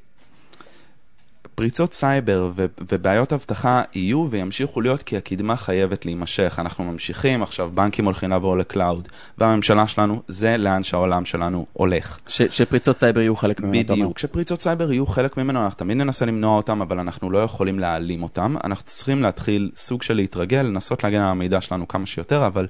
פריצות 1.55 1.93
סייבר 1.93 2.49
ו- 2.53 2.65
ובעיות 2.91 3.33
אבטחה 3.33 3.81
יהיו 3.95 4.27
וימשיכו 4.29 4.81
להיות 4.81 5.03
כי 5.03 5.17
הקדמה 5.17 5.55
חייבת 5.55 6.05
להימשך. 6.05 6.55
אנחנו 6.59 6.83
ממשיכים, 6.83 7.43
עכשיו 7.43 7.71
בנקים 7.73 8.05
הולכים 8.05 8.29
לעבור 8.29 8.57
ל 8.57 8.64
cloud, 8.64 9.07
והממשלה 9.37 9.87
שלנו, 9.87 10.21
זה 10.27 10.57
לאן 10.57 10.83
שהעולם 10.83 11.25
שלנו 11.25 11.65
הולך. 11.73 12.19
ש- 12.27 12.41
שפריצות 12.41 12.99
סייבר 12.99 13.21
יהיו 13.21 13.35
חלק 13.35 13.59
ממנו, 13.59 13.81
אתה 13.81 13.93
אומר. 13.93 14.03
בדיוק, 14.03 14.17
כשפריצות 14.17 14.61
סייבר 14.61 14.91
יהיו 14.91 15.05
חלק 15.05 15.37
ממנו, 15.37 15.63
אנחנו 15.63 15.77
תמיד 15.77 15.97
ננסה 15.97 16.25
למנוע 16.25 16.57
אותם, 16.57 16.81
אבל 16.81 16.99
אנחנו 16.99 17.31
לא 17.31 17.43
יכולים 17.43 17.79
להעלים 17.79 18.23
אותם. 18.23 18.55
אנחנו 18.63 18.85
צריכים 18.85 19.21
להתחיל 19.21 19.71
סוג 19.75 20.03
של 20.03 20.13
להתרגל, 20.13 20.61
לנסות 20.61 21.03
להגן 21.03 21.21
על 21.21 21.27
המידע 21.27 21.61
שלנו 21.61 21.87
כמה 21.87 22.05
שיותר, 22.05 22.47
אבל 22.47 22.67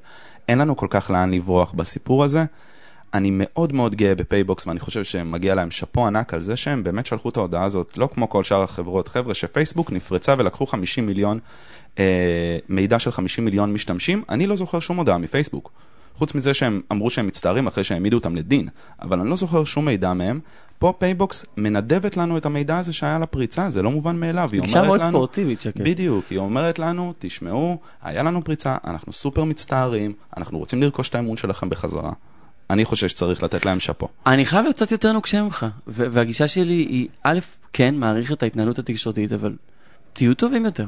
אין 0.50 0.58
לנו 0.58 0.78
כל 0.78 0.88
כך 0.90 1.10
לאן 1.10 1.32
לברוח 1.32 1.72
בסיפור 1.74 2.24
הזה. 2.24 2.46
אני 3.14 3.30
מאוד 3.34 3.74
מאוד 3.74 3.96
גאה 3.96 4.16
בפייבוקס, 4.16 4.68
ואני 4.68 4.80
חושב 4.80 5.04
שמגיע 5.04 5.56
להם 5.56 5.72
שאפו 5.72 6.08
ענק 6.08 6.34
על 6.34 6.42
זה 6.42 6.56
שהם 6.56 6.84
באמת 6.84 7.06
שלחו 7.06 7.30
את 7.30 7.38
ההודעה 7.38 7.64
הזאת, 7.64 7.98
לא 7.98 8.10
כמו 8.14 8.30
כל 8.30 8.44
שאר 8.44 8.64
החברות. 8.64 9.08
חבר'ה, 9.08 9.34
שפייסבוק 9.34 9.92
נפרצה 9.92 10.36
ולקחו 10.38 10.66
50 10.66 11.06
מיליון, 11.06 11.40
אה, 12.00 12.58
מידע 12.70 13.00
של 13.00 13.12
50 13.12 13.46
מיליון 13.46 13.74
משתמשים, 13.74 14.24
אני 14.30 14.48
לא 14.48 14.56
זוכר 14.56 14.80
שום 14.80 14.98
הודעה 14.98 15.18
מפייסבוק. 15.18 15.72
חוץ 16.16 16.36
מזה 16.36 16.54
שהם 16.54 16.82
אמרו 16.92 17.10
שהם 17.10 17.28
מצטערים 17.28 17.68
אחרי 17.68 17.84
שהעמידו 17.84 18.18
אותם 18.18 18.36
לדין, 18.36 18.68
אבל 19.02 19.20
אני 19.20 19.30
לא 19.30 19.36
זוכר 19.36 19.64
שום 19.64 19.86
מידע 19.86 20.14
מהם. 20.14 20.40
פה 20.80 20.94
פייבוקס 20.98 21.46
מנדבת 21.58 22.18
לנו 22.18 22.38
את 22.38 22.46
המידע 22.46 22.78
הזה 22.78 22.94
שהיה 22.94 23.16
על 23.16 23.24
הפריצה, 23.24 23.70
זה 23.70 23.82
לא 23.82 23.92
מובן 23.92 24.16
מאליו. 24.16 24.50
היא 24.52 24.62
אומרת 24.62 24.86
מאוד 24.86 25.02
לנו, 25.02 25.10
ספורטיבית, 25.10 25.62
שקד. 25.62 25.84
בדיוק, 25.84 26.26
היא 26.30 26.40
אומרת 26.40 26.80
לנו, 26.80 27.14
תשמעו, 27.20 27.78
היה 28.02 28.24
לנו 28.24 28.44
פריצה, 28.44 28.76
אנחנו 28.86 29.14
סופר 29.14 29.44
מצטערים, 29.44 30.14
אנחנו 30.38 30.58
רוצים 30.58 30.82
לרכוש 30.82 31.10
את 31.10 31.16
האמון 31.16 31.38
שלכם 31.38 31.70
בחזרה. 31.70 32.12
אני 32.72 32.86
חושב 32.86 33.08
שצריך 33.08 33.44
לתת 33.44 33.66
להם 33.66 33.80
שאפו. 33.80 34.08
אני 34.28 34.46
חייב 34.46 34.64
להיות 34.64 34.76
קצת 34.76 34.92
יותר 34.92 35.12
נוקשה 35.12 35.42
ממך, 35.44 35.66
והגישה 35.88 36.48
שלי 36.48 36.74
היא, 36.74 37.08
א', 37.24 37.40
כן, 37.74 37.96
מעריך 37.96 38.32
את 38.32 38.44
ההתנהלות 38.44 38.80
התקשורתית, 38.80 39.32
אבל 39.34 39.56
תהיו 40.14 40.34
טובים 40.36 40.66
יותר. 40.66 40.86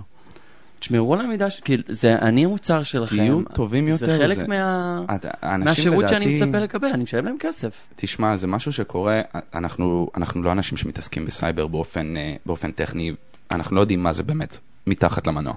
תשמרו 0.79 1.13
על 1.13 1.21
המידע, 1.21 1.49
ש- 1.49 1.59
כאילו, 1.59 1.83
זה 1.89 2.15
אני 2.15 2.45
המוצר 2.45 2.83
שלכם. 2.83 3.15
תהיו 3.15 3.41
טובים 3.53 3.87
יותר, 3.87 4.05
זה 4.05 4.17
חלק 4.17 4.35
זה- 4.35 4.47
מה... 4.47 5.01
את- 5.15 5.25
מהשירות 5.59 6.09
שאני 6.09 6.25
לדעתי- 6.25 6.45
מצפה 6.45 6.59
לקבל, 6.59 6.87
אני 6.87 7.03
משלם 7.03 7.25
להם 7.25 7.35
כסף. 7.39 7.87
תשמע, 7.95 8.37
זה 8.37 8.47
משהו 8.47 8.73
שקורה, 8.73 9.21
אנחנו, 9.53 10.09
אנחנו 10.17 10.43
לא 10.43 10.51
אנשים 10.51 10.77
שמתעסקים 10.77 11.25
בסייבר 11.25 11.67
באופן, 11.67 12.17
אה, 12.17 12.35
באופן 12.45 12.71
טכני, 12.71 13.13
אנחנו 13.51 13.75
לא 13.75 13.81
יודעים 13.81 14.03
מה 14.03 14.13
זה 14.13 14.23
באמת 14.23 14.57
מתחת 14.87 15.27
למנוע. 15.27 15.53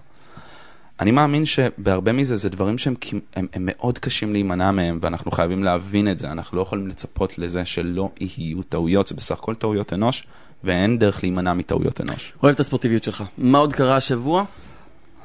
אני 1.00 1.10
מאמין 1.10 1.44
שבהרבה 1.44 2.12
מזה 2.12 2.36
זה 2.36 2.48
דברים 2.48 2.78
שהם 2.78 2.94
הם, 3.36 3.46
הם 3.54 3.62
מאוד 3.66 3.98
קשים 3.98 4.32
להימנע 4.32 4.70
מהם, 4.70 4.98
ואנחנו 5.02 5.30
חייבים 5.30 5.64
להבין 5.64 6.10
את 6.10 6.18
זה, 6.18 6.32
אנחנו 6.32 6.56
לא 6.56 6.62
יכולים 6.62 6.88
לצפות 6.88 7.38
לזה 7.38 7.64
שלא 7.64 8.10
יהיו 8.20 8.62
טעויות, 8.62 9.06
זה 9.06 9.14
בסך 9.14 9.38
הכל 9.38 9.54
טעויות 9.54 9.92
אנוש, 9.92 10.26
ואין 10.64 10.98
דרך 10.98 11.22
להימנע 11.22 11.54
מטעויות 11.54 12.00
אנוש. 12.00 12.32
אוהב 12.42 12.54
את 12.54 12.60
הספורטיביות 12.60 13.02
שלך. 13.02 13.24
מה 13.38 13.58
עוד 13.58 13.72
קרה 13.72 13.96
השבוע? 13.96 14.44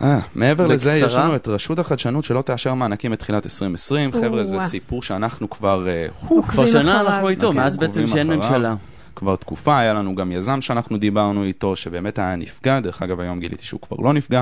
אה, 0.01 0.19
מעבר 0.35 0.67
לזה, 0.67 0.93
יש. 0.93 1.13
לנו 1.13 1.35
את 1.35 1.47
רשות 1.47 1.79
החדשנות 1.79 2.23
שלא 2.25 2.41
תאשר 2.41 2.73
מענקים 2.73 3.11
בתחילת 3.11 3.45
2020. 3.45 4.11
חבר'ה, 4.11 4.43
זה. 4.43 4.59
סיפור 4.59 5.03
שאנחנו 5.03 5.49
כבר... 5.49 5.87
אה, 5.87 6.07
כבר 6.47 6.65
שנה. 6.65 7.01
אנחנו 7.01 7.29
איתו, 7.29 7.51
כן, 7.51 7.57
מאז 7.57 7.77
בעצם 7.77 8.07
שאין. 8.07 8.27
ממשלה. 8.27 8.75
כבר 9.15 9.35
תקופה, 9.35 9.79
היה 9.79 9.93
לנו 9.93 10.15
גם 10.15 10.31
יזם 10.31 10.61
שאנחנו 10.61 10.97
דיברנו 10.97 11.43
איתו, 11.43 11.75
שבאמת 11.75 12.19
היה 12.19 12.35
נפגע, 12.35 12.79
דרך 12.79 13.01
אגב 13.01 13.19
היום 13.19 13.39
גיליתי 13.39 13.65
שהוא 13.65 13.81
כבר 13.81 13.97
לא 13.99 14.13
נפגע, 14.13 14.41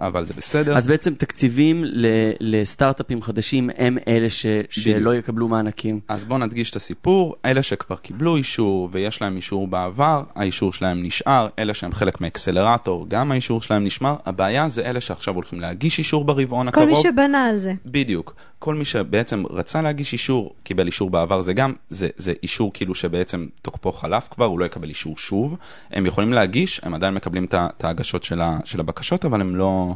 אבל 0.00 0.24
זה 0.26 0.34
בסדר. 0.36 0.76
אז 0.76 0.88
בעצם 0.88 1.14
תקציבים 1.14 1.84
ל- 1.84 2.06
לסטארט-אפים 2.40 3.22
חדשים 3.22 3.70
הם 3.78 3.98
אלה 4.08 4.30
ש- 4.30 4.46
שלא 4.70 5.14
יקבלו 5.14 5.48
מענקים. 5.48 6.00
אז 6.08 6.24
בואו 6.24 6.38
נדגיש 6.38 6.70
את 6.70 6.76
הסיפור, 6.76 7.34
אלה 7.44 7.62
שכבר 7.62 7.96
קיבלו 7.96 8.36
אישור 8.36 8.88
ויש 8.92 9.22
להם 9.22 9.36
אישור 9.36 9.66
בעבר, 9.68 10.22
האישור 10.34 10.72
שלהם 10.72 11.02
נשאר, 11.02 11.48
אלה 11.58 11.74
שהם 11.74 11.92
חלק 11.92 12.20
מאקסלרטור, 12.20 13.06
גם 13.08 13.32
האישור 13.32 13.62
שלהם 13.62 13.84
נשמר, 13.84 14.14
הבעיה 14.26 14.68
זה 14.68 14.82
אלה 14.82 15.00
שעכשיו 15.00 15.34
הולכים 15.34 15.60
להגיש 15.60 15.98
אישור 15.98 16.24
ברבעון 16.24 16.70
כל 16.70 16.82
הקרוב. 16.82 16.88
מי 16.88 17.10
שבנה 17.10 17.44
על 17.44 17.58
זה. 17.58 17.72
בדיוק. 17.86 18.34
כל 18.60 18.74
מי 18.74 18.84
שבעצם 18.84 19.42
רצה 19.50 19.80
להגיש 19.80 20.12
אישור, 20.12 20.54
קיבל 20.62 20.86
אישור 20.86 21.10
בעבר, 21.10 21.40
זה 21.40 21.52
גם, 21.52 21.72
זה, 21.90 22.08
זה 22.16 22.32
אישור 22.42 22.72
כאילו 22.72 22.94
שבעצם 22.94 23.46
תוקפו 23.62 23.92
חלף 23.92 24.28
כבר, 24.30 24.44
הוא 24.44 24.58
לא 24.58 24.64
יקבל 24.64 24.88
אישור 24.88 25.16
שוב. 25.16 25.56
הם 25.90 26.06
יכולים 26.06 26.32
להגיש, 26.32 26.80
הם 26.84 26.94
עדיין 26.94 27.14
מקבלים 27.14 27.44
את 27.54 27.84
ההגשות 27.84 28.24
של, 28.24 28.40
של 28.64 28.80
הבקשות, 28.80 29.24
אבל 29.24 29.40
הם 29.40 29.56
לא, 29.56 29.94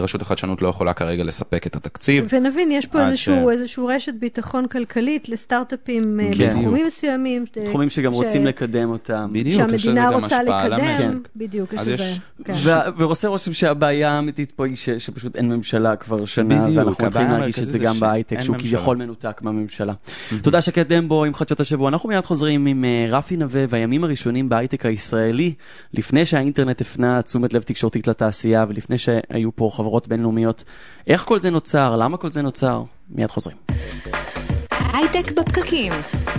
רשות 0.00 0.22
החדשנות 0.22 0.62
לא 0.62 0.68
יכולה 0.68 0.92
כרגע 0.94 1.24
לספק 1.24 1.66
את 1.66 1.76
התקציב. 1.76 2.26
ונבין, 2.32 2.70
יש 2.70 2.86
פה 2.86 3.06
איזשהו, 3.06 3.34
ש- 3.48 3.52
איזשהו 3.52 3.86
רשת 3.86 4.14
ביטחון 4.14 4.66
כלכלית 4.66 5.28
לסטארט-אפים 5.28 6.20
אה, 6.20 6.28
כן. 6.38 6.48
בתחומים 6.48 6.86
מסוימים. 6.86 7.46
ש- 7.46 7.50
תחומים 7.68 7.90
שגם 7.90 8.12
ש- 8.12 8.16
רוצים 8.16 8.46
לקדם 8.46 8.90
אותם. 8.90 9.28
בדיוק, 9.32 9.46
יש 9.48 9.74
לזה 9.74 9.78
שהמדינה 9.78 10.06
גם 10.12 10.22
רוצה 10.22 10.38
השפעה 10.38 10.62
על 10.62 10.72
לקדם, 10.74 10.84
המשק. 10.84 11.28
בדיוק, 11.36 11.72
יש 11.72 11.80
לזה, 11.80 11.92
יש- 11.94 12.20
כן. 12.44 12.52
ועושה 12.96 13.28
רושם 13.28 13.52
שהבעיה 13.52 14.10
האמיתית 14.12 14.52
פה 14.52 14.66
היא 14.66 14.76
ש- 14.76 14.90
שפשוט 14.90 15.36
אין 15.36 15.48
ממשלה 15.48 15.96
כבר 15.96 16.24
שנה, 16.24 16.62
בדיוק, 16.62 16.76
ואנחנו 16.86 17.04
מתחילים 17.06 17.30
להרגיש 17.30 17.58
את 17.58 17.64
זה 17.64 17.70
זה 17.72 17.78
גם 17.78 18.00
בהייטק, 18.00 18.40
שהוא. 18.40 18.56
כביכול 18.58 18.96
מנותק 18.96 19.40
מהממשלה. 19.42 19.92
תודה 20.42 20.60
שקד 20.60 20.92
דמבו 20.92 21.24
עם 21.24 21.34
חדשות 21.34 21.60
השבוע. 21.60 21.88
אנחנו 21.88 22.08
מיד 22.08 22.24
חוזרים 22.24 22.66
עם 22.66 22.84
אה, 22.84 23.06
רפי 23.08 23.36
נווה 23.36 23.64
והימים 23.68 24.04
הראשונים 24.04 24.48
בהייטק 24.48 24.86
הישראלי, 24.86 25.52
לפני 25.94 26.24
שהאינטרנט 26.26 26.80
הפנה 26.80 27.22
תשומת 27.22 27.52
לב 27.52 27.62
תקשורתית 27.62 28.06
לתעשייה, 28.08 28.64
ולפני 28.68 28.98
שהיו 28.98 29.56
פה 29.56 29.61
חברות 29.70 30.08
בינלאומיות. 30.08 30.64
איך 31.06 31.24
כל 31.24 31.40
זה 31.40 31.50
נוצר? 31.50 31.96
למה 31.96 32.16
כל 32.16 32.30
זה 32.30 32.42
נוצר? 32.42 32.82
מיד 33.10 33.30
חוזרים. 33.30 33.71
הייטק 34.92 35.32
בפקקים. 35.32 35.92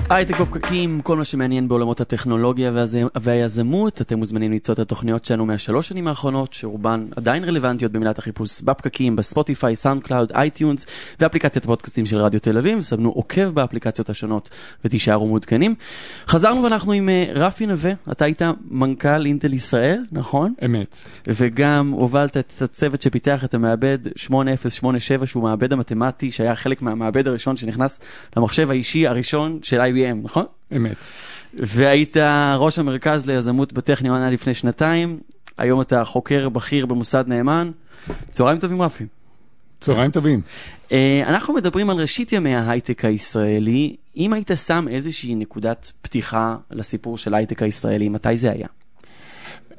הייטק 0.09 0.39
בפקקים, 0.39 1.01
כל 1.01 1.17
מה 1.17 1.25
שמעניין 1.25 1.67
בעולמות 1.67 2.01
הטכנולוגיה 2.01 2.71
והיזמות, 3.15 4.01
אתם 4.01 4.17
מוזמנים 4.19 4.51
למצוא 4.51 4.73
את 4.73 4.79
התוכניות 4.79 5.25
שלנו 5.25 5.45
מהשלוש 5.45 5.87
שנים 5.87 6.07
האחרונות, 6.07 6.53
שרובן 6.53 7.05
עדיין 7.15 7.43
רלוונטיות 7.43 7.91
במילת 7.91 8.17
החיפוש 8.17 8.61
בפקקים, 8.61 9.15
בספוטיפיי, 9.15 9.75
סאונד 9.75 10.03
קלאוד, 10.03 10.31
אייטיונס 10.31 10.85
ואפליקציית 11.19 11.65
הפודקאסטים 11.65 12.05
של 12.05 12.17
רדיו 12.17 12.39
תל 12.39 12.57
אביב, 12.57 12.81
סמנו 12.81 13.09
עוקב 13.09 13.49
באפליקציות 13.49 14.09
השונות 14.09 14.49
ותישארו 14.85 15.27
מעודכנים. 15.27 15.75
חזרנו 16.27 16.63
ואנחנו 16.63 16.91
עם 16.91 17.09
אה, 17.09 17.25
רפי 17.35 17.65
נווה, 17.65 17.91
אתה 18.11 18.25
היית 18.25 18.41
מנכ"ל 18.71 19.25
אינטל 19.25 19.53
ישראל, 19.53 20.05
נכון? 20.11 20.53
אמת. 20.65 20.97
וגם 21.27 21.91
הובלת 21.91 22.37
את 22.37 22.61
הצוות 22.61 23.01
שפיתח 23.01 23.43
את 23.43 23.53
המעבד 23.53 23.97
8087, 24.15 25.27
שהוא 25.27 25.43
מעבד 25.43 25.73
המתמטי, 25.73 26.31
שהיה 26.31 26.55
חלק 26.55 26.81
מהמעבד 26.81 27.27
הראשון 27.27 27.57
שנכנס 27.57 27.99
למחשב 28.43 28.69
האישי 28.69 29.07
הראשון 29.07 29.59
של 29.63 29.81
IBM, 29.81 30.15
נכון? 30.23 30.45
אמת. 30.75 30.97
והיית 31.53 32.17
ראש 32.57 32.79
המרכז 32.79 33.25
ליזמות 33.25 33.73
בטכניון 33.73 34.21
עד 34.21 34.33
לפני 34.33 34.53
שנתיים, 34.53 35.19
היום 35.57 35.81
אתה 35.81 36.05
חוקר 36.05 36.49
בכיר 36.49 36.85
במוסד 36.85 37.23
נאמן. 37.27 37.71
צהריים 38.31 38.59
טובים 38.59 38.81
רפי. 38.81 39.05
צהריים 39.81 40.11
טובים. 40.11 40.41
Uh, 40.89 40.93
אנחנו 41.27 41.53
מדברים 41.53 41.89
על 41.89 41.97
ראשית 41.97 42.31
ימי 42.31 42.55
ההייטק 42.55 43.05
הישראלי. 43.05 43.95
אם 44.17 44.33
היית 44.33 44.51
שם 44.65 44.85
איזושהי 44.89 45.35
נקודת 45.35 45.91
פתיחה 46.01 46.55
לסיפור 46.71 47.17
של 47.17 47.33
ההייטק 47.33 47.63
הישראלי, 47.63 48.09
מתי 48.09 48.37
זה 48.37 48.51
היה? 48.51 48.67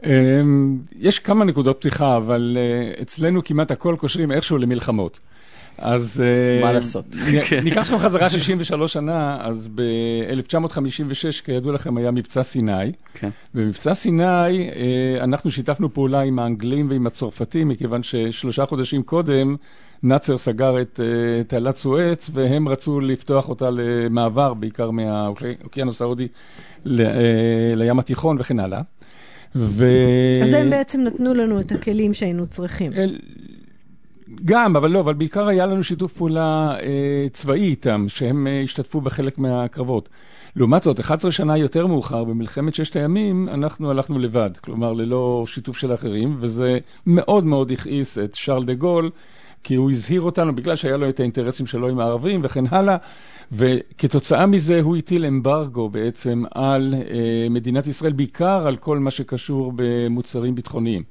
אמ, 0.04 0.78
יש 0.98 1.18
כמה 1.18 1.44
נקודות 1.44 1.76
פתיחה, 1.78 2.16
אבל 2.16 2.56
אה, 2.60 3.02
אצלנו 3.02 3.44
כמעט 3.44 3.70
הכל 3.70 3.96
קושרים 3.98 4.32
איכשהו 4.32 4.58
למלחמות. 4.58 5.18
אז... 5.78 6.22
אה, 6.26 6.64
מה 6.64 6.72
לעשות? 6.72 7.04
כן. 7.48 7.60
ניקח 7.64 7.82
אתכם 7.82 7.98
חזרה 7.98 8.30
63 8.30 8.92
שנה, 8.92 9.38
אז 9.40 9.68
ב-1956, 9.74 11.44
כידוע 11.44 11.72
לכם, 11.72 11.96
היה 11.96 12.10
מבצע 12.10 12.42
סיני. 12.42 12.92
כן. 13.14 13.28
במבצע 13.54 13.94
סיני 13.94 14.24
אה, 14.24 15.24
אנחנו 15.24 15.50
שיתפנו 15.50 15.94
פעולה 15.94 16.20
עם 16.20 16.38
האנגלים 16.38 16.90
ועם 16.90 17.06
הצרפתים, 17.06 17.68
מכיוון 17.68 18.02
ששלושה 18.02 18.66
חודשים 18.66 19.02
קודם 19.02 19.56
נאצר 20.02 20.38
סגר 20.38 20.80
את 20.80 21.00
אה, 21.02 21.44
תעלת 21.44 21.76
סואץ, 21.76 22.30
והם 22.32 22.68
רצו 22.68 23.00
לפתוח 23.00 23.48
אותה 23.48 23.68
למעבר, 23.72 24.54
בעיקר 24.54 24.90
מהאוקיינוס 24.90 26.02
ההודי 26.02 26.28
לים 27.76 27.98
התיכון 27.98 28.36
וכן 28.40 28.60
הלאה. 28.60 28.80
ו... 29.56 29.86
אז 30.42 30.52
הם 30.52 30.70
בעצם 30.70 31.00
נתנו 31.00 31.34
לנו 31.34 31.60
את 31.60 31.72
הכלים 31.72 32.14
שהיינו 32.14 32.46
צריכים. 32.46 32.92
אל- 32.92 33.18
גם, 34.44 34.76
אבל 34.76 34.90
לא, 34.90 35.00
אבל 35.00 35.14
בעיקר 35.14 35.46
היה 35.46 35.66
לנו 35.66 35.82
שיתוף 35.82 36.12
פעולה 36.12 36.76
אה, 36.80 37.26
צבאי 37.32 37.60
איתם, 37.60 38.04
שהם 38.08 38.46
אה, 38.46 38.60
השתתפו 38.60 39.00
בחלק 39.00 39.38
מהקרבות. 39.38 40.08
לעומת 40.56 40.82
זאת, 40.82 41.00
11 41.00 41.32
שנה 41.32 41.56
יותר 41.56 41.86
מאוחר, 41.86 42.24
במלחמת 42.24 42.74
ששת 42.74 42.96
הימים, 42.96 43.48
אנחנו 43.48 43.90
הלכנו 43.90 44.18
לבד, 44.18 44.50
כלומר 44.60 44.92
ללא 44.92 45.44
שיתוף 45.46 45.76
של 45.76 45.94
אחרים, 45.94 46.36
וזה 46.40 46.78
מאוד 47.06 47.44
מאוד 47.44 47.70
הכעיס 47.70 48.18
את 48.18 48.34
שרל 48.34 48.64
דה 48.64 48.74
גול, 48.74 49.10
כי 49.64 49.74
הוא 49.74 49.90
הזהיר 49.90 50.20
אותנו 50.20 50.54
בגלל 50.54 50.76
שהיה 50.76 50.96
לו 50.96 51.08
את 51.08 51.20
האינטרסים 51.20 51.66
שלו 51.66 51.88
עם 51.88 52.00
הערבים 52.00 52.40
וכן 52.44 52.64
הלאה, 52.70 52.96
וכתוצאה 53.52 54.46
מזה 54.46 54.80
הוא 54.80 54.96
הטיל 54.96 55.24
אמברגו 55.24 55.88
בעצם 55.88 56.42
על 56.50 56.94
אה, 56.94 57.46
מדינת 57.50 57.86
ישראל, 57.86 58.12
בעיקר 58.12 58.66
על 58.66 58.76
כל 58.76 58.98
מה 58.98 59.10
שקשור 59.10 59.72
במוצרים 59.76 60.54
ביטחוניים. 60.54 61.02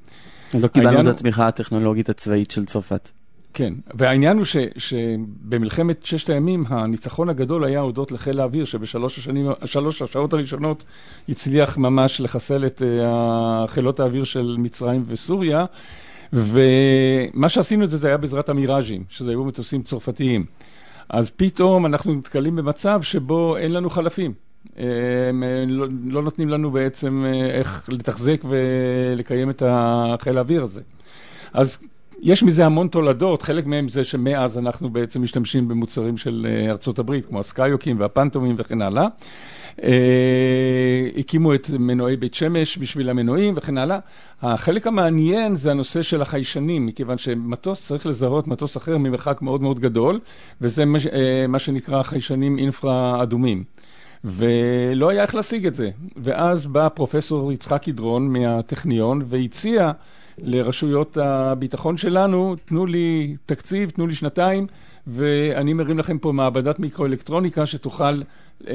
לא 0.61 0.67
קיבלנו 0.67 1.01
את 1.01 1.15
התמיכה 1.15 1.47
הטכנולוגית 1.47 2.09
הצבאית 2.09 2.51
של 2.51 2.65
צרפת. 2.65 3.09
כן, 3.53 3.73
והעניין 3.93 4.37
הוא 4.37 4.45
ש, 4.45 4.57
שבמלחמת 4.77 6.05
ששת 6.05 6.29
הימים 6.29 6.63
הניצחון 6.67 7.29
הגדול 7.29 7.63
היה 7.63 7.79
הודות 7.79 8.11
לחיל 8.11 8.39
האוויר, 8.39 8.65
שבשלוש 8.65 9.17
השנים, 9.17 9.47
השלוש 9.61 10.01
השעות 10.01 10.33
הראשונות 10.33 10.83
הצליח 11.29 11.77
ממש 11.77 12.21
לחסל 12.21 12.65
את 12.65 12.81
uh, 12.81 13.67
חילות 13.67 13.99
האוויר 13.99 14.23
של 14.23 14.55
מצרים 14.59 15.03
וסוריה, 15.07 15.65
ומה 16.33 17.49
שעשינו 17.49 17.83
את 17.83 17.89
זה, 17.89 17.97
זה 17.97 18.07
היה 18.07 18.17
בעזרת 18.17 18.49
המיראז'ים, 18.49 19.03
שזה 19.09 19.31
היו 19.31 19.43
מטוסים 19.43 19.83
צרפתיים. 19.83 20.45
אז 21.09 21.29
פתאום 21.29 21.85
אנחנו 21.85 22.13
נתקלים 22.13 22.55
במצב 22.55 23.01
שבו 23.01 23.57
אין 23.57 23.73
לנו 23.73 23.89
חלפים. 23.89 24.33
הם 24.77 25.43
אה, 25.43 25.65
לא, 25.67 25.87
לא 26.05 26.23
נותנים 26.23 26.49
לנו 26.49 26.71
בעצם 26.71 27.25
אה, 27.25 27.45
איך 27.45 27.89
לתחזק 27.91 28.41
ולקיים 28.43 29.49
את 29.49 29.63
החיל 29.65 30.37
האוויר 30.37 30.63
הזה. 30.63 30.81
אז 31.53 31.77
יש 32.23 32.43
מזה 32.43 32.65
המון 32.65 32.87
תולדות, 32.87 33.41
חלק 33.41 33.65
מהם 33.65 33.87
זה 33.87 34.03
שמאז 34.03 34.57
אנחנו 34.57 34.89
בעצם 34.89 35.21
משתמשים 35.21 35.67
במוצרים 35.67 36.17
של 36.17 36.47
אה, 36.49 36.71
ארצות 36.71 36.99
הברית, 36.99 37.25
כמו 37.25 37.39
הסקיוקים 37.39 37.99
והפנטומים 37.99 38.55
וכן 38.59 38.81
הלאה. 38.81 39.07
אה, 39.83 41.09
הקימו 41.17 41.53
את 41.53 41.69
מנועי 41.69 42.15
בית 42.15 42.33
שמש 42.33 42.77
בשביל 42.77 43.09
המנועים 43.09 43.53
וכן 43.57 43.77
הלאה. 43.77 43.99
החלק 44.41 44.87
המעניין 44.87 45.55
זה 45.55 45.71
הנושא 45.71 46.01
של 46.01 46.21
החיישנים, 46.21 46.85
מכיוון 46.85 47.17
שמטוס 47.17 47.87
צריך 47.87 48.05
לזהות 48.05 48.47
מטוס 48.47 48.77
אחר 48.77 48.97
ממרחק 48.97 49.41
מאוד 49.41 49.61
מאוד 49.61 49.79
גדול, 49.79 50.19
וזה 50.61 50.83
מה 51.47 51.59
שנקרא 51.59 52.03
חיישנים 52.03 52.57
אינפרה 52.57 53.23
אדומים. 53.23 53.63
ולא 54.23 55.09
היה 55.09 55.21
איך 55.21 55.35
להשיג 55.35 55.65
את 55.65 55.75
זה. 55.75 55.89
ואז 56.17 56.65
בא 56.65 56.89
פרופסור 56.89 57.51
יצחק 57.51 57.83
קדרון 57.83 58.33
מהטכניון 58.33 59.21
והציע 59.25 59.91
לרשויות 60.37 61.17
הביטחון 61.21 61.97
שלנו, 61.97 62.55
תנו 62.65 62.85
לי 62.85 63.35
תקציב, 63.45 63.89
תנו 63.89 64.07
לי 64.07 64.13
שנתיים, 64.13 64.67
ואני 65.07 65.73
מרים 65.73 65.99
לכם 65.99 66.17
פה 66.17 66.31
מעבדת 66.31 66.79
מיקרואלקטרוניקה 66.79 67.65
שתוכל 67.65 68.21
אה, 68.67 68.73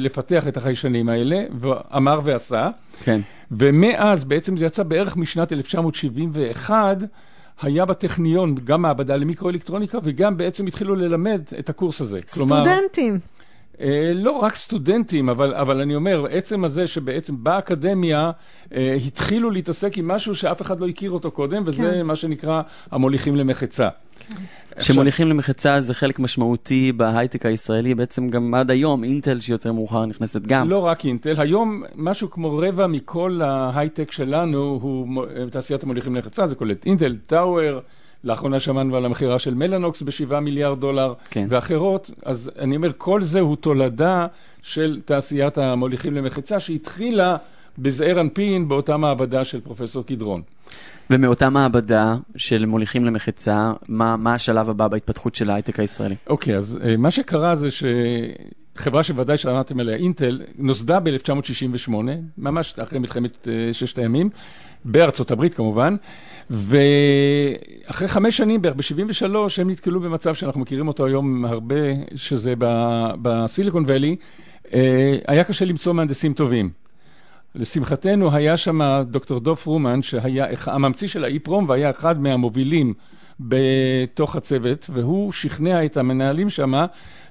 לפתח 0.00 0.48
את 0.48 0.56
החיישנים 0.56 1.08
האלה, 1.08 1.44
ואמר 1.60 2.20
ועשה. 2.24 2.70
כן. 3.02 3.20
ומאז, 3.50 4.24
בעצם 4.24 4.56
זה 4.56 4.64
יצא 4.64 4.82
בערך 4.82 5.16
משנת 5.16 5.52
1971, 5.52 6.98
היה 7.62 7.84
בטכניון 7.84 8.54
גם 8.64 8.82
מעבדה 8.82 9.16
למיקרואלקטרוניקה, 9.16 9.98
וגם 10.02 10.36
בעצם 10.36 10.66
התחילו 10.66 10.94
ללמד 10.94 11.42
את 11.58 11.68
הקורס 11.68 12.00
הזה. 12.00 12.22
כלומר, 12.22 12.60
סטודנטים. 12.64 13.14
אה, 13.14 13.18
לא 14.14 14.30
רק 14.30 14.54
סטודנטים, 14.54 15.28
אבל, 15.28 15.54
אבל 15.54 15.80
אני 15.80 15.94
אומר, 15.94 16.26
עצם 16.30 16.64
הזה 16.64 16.86
שבעצם 16.86 17.44
באקדמיה 17.44 18.30
אה, 18.74 18.96
התחילו 19.06 19.50
להתעסק 19.50 19.98
עם 19.98 20.08
משהו 20.08 20.34
שאף 20.34 20.62
אחד 20.62 20.80
לא 20.80 20.88
הכיר 20.88 21.10
אותו 21.10 21.30
קודם, 21.30 21.62
וזה 21.66 21.92
כן. 21.94 22.02
מה 22.02 22.16
שנקרא 22.16 22.62
המוליכים 22.90 23.36
למחצה. 23.36 23.88
שמוליכים 24.80 25.28
למחצה 25.28 25.80
זה 25.80 25.94
חלק 25.94 26.18
משמעותי 26.18 26.92
בהייטק 26.92 27.46
הישראלי, 27.46 27.94
בעצם 27.94 28.28
גם 28.28 28.54
עד 28.54 28.70
היום, 28.70 29.04
אינטל 29.04 29.40
שיותר 29.40 29.72
מאוחר 29.72 30.06
נכנסת 30.06 30.42
גם. 30.42 30.70
לא 30.70 30.78
רק 30.78 31.04
אינטל, 31.04 31.34
היום 31.38 31.82
משהו 31.96 32.30
כמו 32.30 32.58
רבע 32.58 32.86
מכל 32.86 33.40
ההייטק 33.44 34.12
שלנו 34.12 34.78
הוא 34.82 35.08
מו- 35.08 35.24
תעשיית 35.50 35.82
המוליכים 35.82 36.14
למחצה, 36.14 36.48
זה 36.48 36.54
כולל 36.54 36.74
אינטל, 36.86 37.16
טאוור, 37.16 37.80
לאחרונה 38.24 38.60
שמענו 38.60 38.96
על 38.96 39.04
המכירה 39.04 39.38
של 39.38 39.54
מלאנוקס 39.54 40.02
ב-7 40.02 40.40
מיליארד 40.40 40.80
דולר, 40.80 41.14
כן. 41.30 41.46
ואחרות, 41.50 42.10
אז 42.24 42.50
אני 42.58 42.76
אומר, 42.76 42.90
כל 42.98 43.22
זה 43.22 43.40
הוא 43.40 43.56
תולדה 43.56 44.26
של 44.62 45.00
תעשיית 45.04 45.58
המוליכים 45.58 46.14
למחצה, 46.14 46.60
שהתחילה 46.60 47.36
בזעיר 47.78 48.20
אנפין 48.20 48.68
באותה 48.68 48.96
מעבדה 48.96 49.44
של 49.44 49.60
פרופסור 49.60 50.06
קדרון. 50.06 50.42
ומאותה 51.10 51.50
מעבדה 51.50 52.16
של 52.36 52.66
מוליכים 52.66 53.04
למחצה, 53.04 53.72
מה, 53.88 54.16
מה 54.16 54.34
השלב 54.34 54.70
הבא 54.70 54.88
בהתפתחות 54.88 55.34
של 55.34 55.50
ההייטק 55.50 55.80
הישראלי? 55.80 56.14
אוקיי, 56.26 56.56
אז 56.56 56.78
אה, 56.84 56.96
מה 56.96 57.10
שקרה 57.10 57.54
זה 57.54 57.68
שחברה 57.70 59.02
שוודאי 59.02 59.38
שמעתם 59.38 59.80
עליה, 59.80 59.96
אינטל, 59.96 60.42
נוסדה 60.58 61.00
ב-1968, 61.00 61.92
ממש 62.38 62.74
אחרי 62.78 62.98
מלחמת 62.98 63.48
אה, 63.48 63.72
ששת 63.72 63.98
הימים, 63.98 64.30
בארצות 64.84 65.30
הברית 65.30 65.54
כמובן, 65.54 65.96
ואחרי 66.50 68.08
חמש 68.08 68.36
שנים, 68.36 68.62
בערך 68.62 68.74
ב-73, 68.76 69.26
הם 69.60 69.70
נתקלו 69.70 70.00
במצב 70.00 70.34
שאנחנו 70.34 70.60
מכירים 70.60 70.88
אותו 70.88 71.06
היום 71.06 71.44
הרבה, 71.44 71.74
שזה 72.14 72.54
בסיליקון 73.22 73.84
ואלי, 73.86 74.16
אה, 74.74 75.16
היה 75.28 75.44
קשה 75.44 75.64
למצוא 75.64 75.92
מהנדסים 75.92 76.34
טובים. 76.34 76.70
לשמחתנו 77.54 78.34
היה 78.34 78.56
שם 78.56 79.02
דוקטור 79.10 79.40
דוב 79.40 79.56
פרומן, 79.56 80.02
שהיה 80.02 80.46
הממציא 80.66 81.08
של 81.08 81.24
האי-פרום 81.24 81.68
והיה 81.68 81.90
אחד 81.90 82.20
מהמובילים 82.20 82.94
בתוך 83.40 84.36
הצוות, 84.36 84.90
והוא 84.92 85.32
שכנע 85.32 85.84
את 85.84 85.96
המנהלים 85.96 86.50
שם 86.50 86.74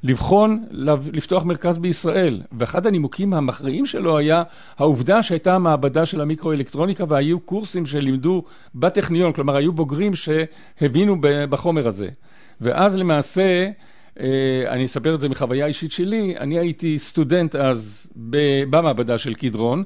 לבחון 0.04 0.64
לב- 0.72 1.10
לפתוח 1.14 1.44
מרכז 1.44 1.78
בישראל. 1.78 2.42
ואחד 2.52 2.88
הנימוקים 2.88 3.34
המכריעים 3.34 3.86
שלו 3.86 4.18
היה 4.18 4.44
העובדה 4.78 5.24
שהייתה 5.24 5.56
המעבדה 5.56 6.06
של 6.06 6.22
המיקרואלקטרוניקה 6.22 7.04
והיו 7.08 7.40
קורסים 7.40 7.86
שלימדו 7.86 8.44
בטכניון, 8.76 9.34
כלומר 9.34 9.56
היו 9.56 9.74
בוגרים 9.74 10.12
שהבינו 10.16 11.18
בחומר 11.22 11.88
הזה. 11.88 12.10
ואז 12.62 12.96
למעשה, 12.96 13.70
אה, 14.20 14.64
אני 14.68 14.86
אספר 14.86 15.16
את 15.16 15.22
זה 15.22 15.30
מחוויה 15.30 15.66
אישית 15.66 15.92
שלי, 15.92 16.38
אני 16.38 16.60
הייתי 16.60 17.00
סטודנט 17.00 17.56
אז 17.56 18.08
במעבדה 18.70 19.18
של 19.18 19.34
קדרון, 19.34 19.84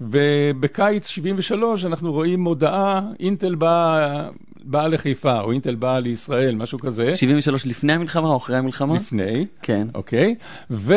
ובקיץ 0.00 1.06
73 1.06 1.84
אנחנו 1.84 2.12
רואים 2.12 2.40
מודעה, 2.40 3.00
אינטל 3.20 3.54
באה 3.54 4.28
באה 4.66 4.88
לחיפה, 4.88 5.40
או 5.40 5.52
אינטל 5.52 5.74
באה 5.74 6.00
לישראל, 6.00 6.54
משהו 6.54 6.78
כזה, 6.78 7.16
73 7.16 7.66
לפני 7.66 7.92
המלחמה 7.92 8.28
או 8.28 8.36
אחרי 8.36 8.56
המלחמה? 8.56 8.96
לפני. 8.96 9.46
כן. 9.62 9.88
אוקיי? 9.94 10.34
ובואו, 10.70 10.92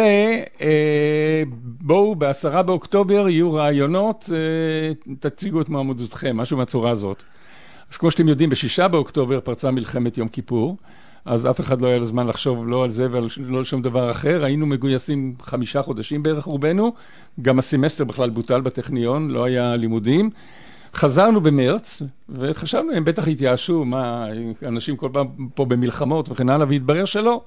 בעשרה 2.16 2.64
באוקטובר 2.64 3.30
יהיו 3.30 3.54
רעיונות, 3.54 4.30
אה, 4.34 5.16
תציגו 5.20 5.62
את 5.62 5.70
מועמדותכם, 5.70 6.38
משהו 6.38 6.58
מהצורה 6.58 6.92
הזאת. 6.92 7.24
אז 7.92 7.98
כמו 7.98 8.12
שאתם 8.12 8.28
יודעים, 8.28 8.50
בשישה 8.50 8.88
באוקטובר 8.88 9.40
פרצה 9.40 9.72
מלחמת 9.72 10.18
יום 10.18 10.28
כיפור, 10.28 10.78
אז 11.26 11.50
אף 11.50 11.60
אחד 11.60 11.82
לא 11.82 11.88
היה 11.88 11.98
לו 11.98 12.06
זמן 12.06 12.28
לחשוב 12.28 12.68
לא 12.68 12.84
על 12.84 12.90
זה 12.90 13.08
ולא 13.12 13.58
על 13.58 13.64
שום 13.64 13.82
דבר 13.82 14.12
אחר. 14.12 14.44
היינו 14.44 14.66
מגויסים 14.66 15.36
חמישה 15.42 15.82
חודשים 15.82 16.24
בערך 16.24 16.44
רובנו, 16.44 16.94
גם 17.42 17.60
הסמסטר 17.60 18.04
בכלל 18.04 18.30
בוטל 18.30 18.62
בטכניון, 18.62 19.32
לא 19.32 19.44
היה 19.44 19.76
לימודים. 19.76 20.30
חזרנו 20.94 21.42
במרץ, 21.42 22.02
וחשבנו, 22.30 22.92
הם 22.92 23.06
בטח 23.06 23.28
התייאשו, 23.28 23.86
מה, 23.86 24.26
אנשים 24.68 24.98
כל 24.98 25.10
פעם 25.14 25.28
פה 25.56 25.66
במלחמות 25.66 26.30
וכן 26.30 26.50
הלאה, 26.50 26.68
והתברר 26.70 27.06
שלא. 27.06 27.42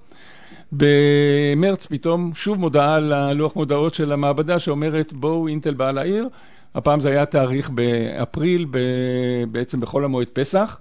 במרץ 0.72 1.86
פתאום 1.86 2.30
שוב 2.34 2.58
מודעה 2.58 2.94
על 2.94 3.12
הלוח 3.12 3.56
מודעות 3.56 3.94
של 3.94 4.12
המעבדה 4.12 4.58
שאומרת 4.58 5.12
בואו 5.12 5.48
אינטל 5.48 5.74
באה 5.74 5.92
לעיר. 5.92 6.28
הפעם 6.74 7.00
זה 7.00 7.08
היה 7.08 7.26
תאריך 7.26 7.70
באפריל, 7.70 8.66
ב... 8.70 8.78
בעצם 9.50 9.80
בחול 9.80 10.04
המועד 10.04 10.28
פסח. 10.32 10.78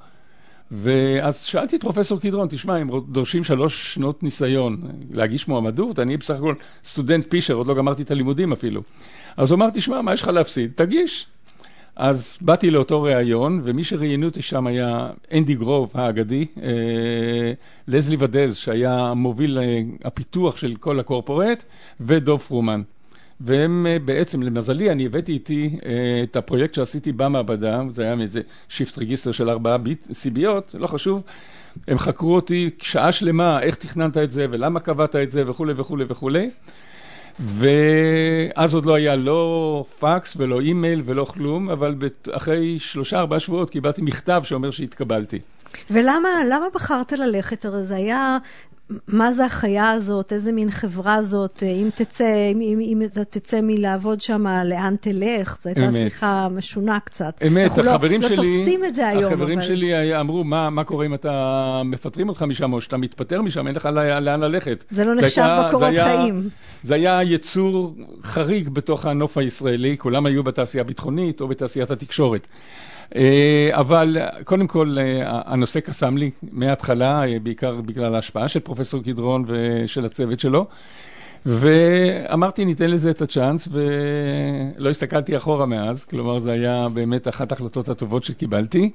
ואז 0.71 1.43
שאלתי 1.43 1.75
את 1.75 1.81
פרופסור 1.81 2.19
קדרון, 2.19 2.47
תשמע, 2.49 2.77
הם 2.77 2.89
דורשים 3.09 3.43
שלוש 3.43 3.93
שנות 3.93 4.23
ניסיון 4.23 4.77
להגיש 5.11 5.47
מועמדות, 5.47 5.99
אני 5.99 6.17
בסך 6.17 6.35
הכל 6.35 6.53
סטודנט 6.85 7.25
פישר, 7.29 7.53
עוד 7.53 7.67
לא 7.67 7.73
גמרתי 7.73 8.03
את 8.03 8.11
הלימודים 8.11 8.51
אפילו. 8.51 8.81
אז 9.37 9.51
הוא 9.51 9.57
אמר, 9.57 9.69
תשמע, 9.73 10.01
מה 10.01 10.13
יש 10.13 10.21
לך 10.21 10.27
להפסיד? 10.27 10.71
תגיש. 10.75 11.27
אז 11.95 12.37
באתי 12.41 12.71
לאותו 12.71 13.01
ראיון, 13.01 13.61
ומי 13.63 13.83
שראיינו 13.83 14.25
אותי 14.25 14.41
שם 14.41 14.67
היה 14.67 15.09
אנדי 15.33 15.55
גרוב 15.55 15.91
האגדי, 15.93 16.45
אה, 16.63 17.53
לזלי 17.87 18.15
ודז, 18.19 18.55
שהיה 18.55 19.13
מוביל 19.15 19.59
אה, 19.59 19.81
הפיתוח 20.03 20.57
של 20.57 20.75
כל 20.79 20.99
הקורפורט, 20.99 21.63
ודוב 22.01 22.39
פרומן. 22.39 22.81
והם 23.41 23.87
אה, 23.89 23.99
בעצם, 23.99 24.43
למזלי, 24.43 24.91
אני 24.91 25.05
הבאתי 25.05 25.31
איתי 25.31 25.77
את 26.23 26.35
הפרויקט 26.35 26.73
שעשיתי 26.73 27.11
במעבדה, 27.11 27.81
זה 27.93 28.03
היה 28.03 28.15
מאיזה 28.15 28.41
shift 28.69 28.97
register 28.97 29.31
של 29.31 29.49
ארבעה 29.49 29.77
ביט, 29.77 30.07
סיביות, 30.13 30.75
לא 30.79 30.87
חשוב. 30.87 31.23
הם 31.87 31.97
חקרו 31.97 32.35
אותי 32.35 32.69
שעה 32.81 33.11
שלמה, 33.11 33.61
איך 33.61 33.75
תכננת 33.75 34.17
את 34.17 34.31
זה, 34.31 34.45
ולמה 34.49 34.79
קבעת 34.79 35.15
את 35.15 35.31
זה, 35.31 35.49
וכולי 35.49 35.73
וכולי 35.77 36.05
וכולי. 36.07 36.49
ואז 37.39 38.73
עוד 38.75 38.85
לא 38.85 38.93
היה 38.93 39.15
לא 39.15 39.85
פקס 39.99 40.33
ולא 40.37 40.59
אימייל 40.59 41.01
ולא 41.05 41.25
כלום, 41.25 41.69
אבל 41.69 41.95
אחרי 42.31 42.79
שלושה 42.79 43.19
ארבעה 43.19 43.39
שבועות 43.39 43.69
קיבלתי 43.69 44.01
מכתב 44.01 44.41
שאומר 44.45 44.71
שהתקבלתי. 44.71 45.39
ולמה 45.91 46.29
למה 46.49 46.65
בחרת 46.73 47.11
ללכת? 47.11 47.65
הרי 47.65 47.83
זה 47.83 47.95
היה, 47.95 48.37
מה 49.07 49.33
זה 49.33 49.45
החיה 49.45 49.91
הזאת? 49.91 50.33
איזה 50.33 50.51
מין 50.51 50.71
חברה 50.71 51.23
זאת? 51.23 51.63
אם 51.63 51.89
תצא, 51.95 52.25
אם, 52.51 52.61
אם, 52.61 52.79
אם 52.81 53.01
אתה 53.01 53.23
תצא 53.23 53.59
מלעבוד 53.63 54.21
שם, 54.21 54.45
לאן 54.65 54.95
תלך? 55.01 55.57
זו 55.63 55.69
הייתה 55.69 55.81
אמת. 55.85 55.93
שיחה 55.93 56.47
משונה 56.51 56.99
קצת. 56.99 57.39
אמת, 57.47 57.67
אנחנו 57.69 57.83
לא- 57.83 57.89
החברים 57.91 58.21
לא 58.21 58.27
שלי, 58.27 58.35
תופסים 58.35 58.85
את 58.85 58.95
זה 58.95 59.07
היום, 59.07 59.33
החברים 59.33 59.57
אבל... 59.59 59.67
שלי 59.67 59.93
היה- 59.95 60.19
אמרו, 60.19 60.43
מה, 60.43 60.69
מה 60.69 60.83
קורה 60.83 61.05
אם 61.05 61.13
אתה 61.13 61.31
מפטרים 61.85 62.29
אותך 62.29 62.41
משם, 62.43 62.73
או 62.73 62.81
שאתה 62.81 62.97
מתפטר 62.97 63.41
משם, 63.41 63.67
אין 63.67 63.75
לך 63.75 63.89
לא- 63.93 64.19
לאן 64.19 64.39
ללכת. 64.39 64.83
זה 64.91 65.05
לא 65.05 65.15
נחשב 65.15 65.45
בקורות 65.67 65.93
חיים. 66.03 66.49
זה 66.83 66.93
היה 66.95 67.23
יצור 67.23 67.95
חריג 68.23 68.69
בתוך 68.69 69.05
הנוף 69.05 69.37
הישראלי, 69.37 69.95
כולם 69.97 70.25
היו 70.25 70.43
בתעשייה 70.43 70.81
הביטחונית 70.81 71.41
או 71.41 71.47
בתעשיית 71.47 71.91
התקשורת. 71.91 72.47
אה, 73.15 73.69
אבל 73.71 74.17
קודם 74.43 74.67
כל, 74.67 74.95
אה, 74.99 75.41
הנושא 75.45 75.79
קסם 75.79 76.17
לי 76.17 76.31
מההתחלה, 76.51 77.23
אה, 77.23 77.39
בעיקר 77.39 77.81
בגלל 77.81 78.15
ההשפעה 78.15 78.47
של 78.47 78.59
פרופסור 78.59 79.03
קדרון 79.03 79.43
ושל 79.47 80.05
הצוות 80.05 80.39
שלו. 80.39 80.65
ואמרתי, 81.45 82.65
ניתן 82.65 82.89
לזה 82.89 83.09
את 83.09 83.21
הצ'אנס, 83.21 83.67
ולא 83.71 84.89
הסתכלתי 84.89 85.37
אחורה 85.37 85.65
מאז, 85.65 86.03
כלומר, 86.03 86.39
זה 86.39 86.51
היה 86.51 86.87
באמת 86.93 87.27
אחת 87.27 87.51
ההחלטות 87.51 87.89
הטובות 87.89 88.23
שקיבלתי. 88.23 88.91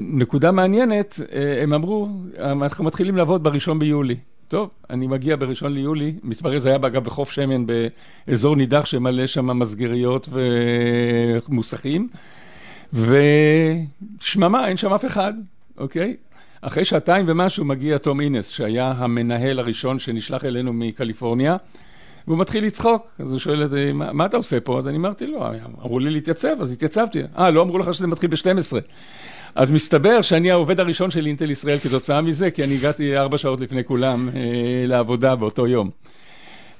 נקודה 0.00 0.50
מעניינת, 0.50 1.20
הם 1.62 1.72
אמרו, 1.72 2.08
אנחנו 2.38 2.84
מתחילים 2.84 3.16
לעבוד 3.16 3.42
בראשון 3.42 3.78
ביולי. 3.78 4.16
טוב, 4.48 4.70
אני 4.90 5.06
מגיע 5.06 5.36
בראשון 5.36 5.72
ליולי, 5.72 6.14
מתברר 6.22 6.58
זה 6.58 6.68
היה 6.68 6.76
אגב 6.76 7.04
בחוף 7.04 7.30
שמן 7.30 7.64
באזור 8.26 8.56
נידח 8.56 8.84
שמלא 8.84 9.26
שם 9.26 9.58
מסגריות 9.58 10.28
ומוסכים, 11.48 12.08
ושממה, 12.92 14.68
אין 14.68 14.76
שם 14.76 14.94
אף 14.94 15.04
אחד, 15.04 15.32
אוקיי? 15.78 16.16
אחרי 16.60 16.84
שעתיים 16.84 17.24
ומשהו 17.28 17.64
מגיע 17.64 17.98
תום 17.98 18.20
אינס, 18.20 18.48
שהיה 18.48 18.94
המנהל 18.96 19.58
הראשון 19.58 19.98
שנשלח 19.98 20.44
אלינו 20.44 20.72
מקליפורניה, 20.72 21.56
והוא 22.26 22.38
מתחיל 22.38 22.64
לצחוק, 22.64 23.06
אז 23.18 23.32
הוא 23.32 23.38
שואל 23.38 23.62
אותי, 23.62 23.92
מה, 23.92 24.12
מה 24.12 24.26
אתה 24.26 24.36
עושה 24.36 24.60
פה? 24.60 24.78
אז 24.78 24.88
אני 24.88 24.96
אמרתי 24.96 25.26
לו, 25.26 25.46
אמרו 25.84 25.98
לי 25.98 26.10
להתייצב, 26.10 26.60
אז 26.60 26.72
התייצבתי. 26.72 27.22
אה, 27.38 27.50
לא 27.50 27.62
אמרו 27.62 27.78
לך 27.78 27.94
שזה 27.94 28.06
מתחיל 28.06 28.30
ב-12. 28.30 28.76
אז 29.54 29.70
מסתבר 29.70 30.22
שאני 30.22 30.50
העובד 30.50 30.80
הראשון 30.80 31.10
של 31.10 31.26
אינטל 31.26 31.50
ישראל 31.50 31.78
כתוצאה 31.78 32.20
מזה, 32.20 32.50
כי 32.50 32.64
אני 32.64 32.74
הגעתי 32.74 33.18
ארבע 33.18 33.38
שעות 33.38 33.60
לפני 33.60 33.84
כולם 33.84 34.28
אה, 34.28 34.40
לעבודה 34.86 35.36
באותו 35.36 35.66
יום. 35.66 35.90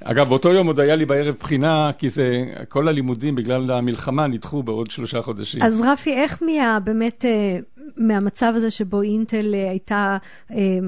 אגב, 0.09 0.29
באותו 0.29 0.53
יום 0.53 0.67
עוד 0.67 0.81
היה 0.81 0.97
לי 0.97 1.07
בערב 1.07 1.35
בחינה, 1.41 1.91
כי 1.99 2.11
זה, 2.11 2.45
כל 2.69 2.89
הלימודים 2.89 3.35
בגלל 3.35 3.71
המלחמה 3.71 4.27
נדחו 4.27 4.63
בעוד 4.63 4.91
שלושה 4.91 5.23
חודשים. 5.23 5.63
אז 5.63 5.81
רפי, 5.81 6.13
איך 6.13 6.43
מה... 6.43 6.81
באמת, 6.81 7.25
אה, 7.25 7.59
מהמצב 7.97 8.53
הזה 8.57 8.71
שבו 8.71 9.03
אינטל 9.03 9.55
אה, 9.55 9.71
הייתה 9.71 10.17
אה, 10.53 10.79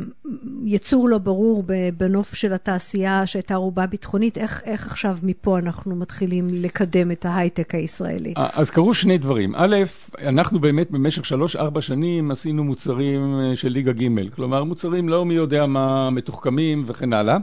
יצור 0.64 1.08
לא 1.08 1.18
ברור 1.18 1.64
בנוף 1.96 2.34
של 2.34 2.52
התעשייה 2.52 3.26
שהייתה 3.26 3.54
רובה 3.54 3.86
ביטחונית, 3.86 4.38
איך, 4.38 4.62
איך 4.64 4.86
עכשיו 4.86 5.18
מפה 5.22 5.58
אנחנו 5.58 5.96
מתחילים 5.96 6.48
לקדם 6.52 7.10
את 7.10 7.24
ההייטק 7.24 7.74
הישראלי? 7.74 8.34
אז 8.36 8.70
קרו 8.70 8.94
שני 8.94 9.18
דברים. 9.18 9.52
א', 9.56 9.76
אנחנו 10.22 10.60
באמת 10.60 10.90
במשך 10.90 11.24
שלוש-ארבע 11.24 11.80
שנים 11.80 12.30
עשינו 12.30 12.64
מוצרים 12.64 13.40
של 13.54 13.68
ליגה 13.68 13.92
ג', 13.92 14.30
כלומר 14.34 14.64
מוצרים 14.64 15.08
לא 15.08 15.24
מי 15.24 15.34
יודע 15.34 15.66
מה 15.66 16.10
מתוחכמים 16.10 16.84
וכן 16.86 17.12
הלאה. 17.12 17.36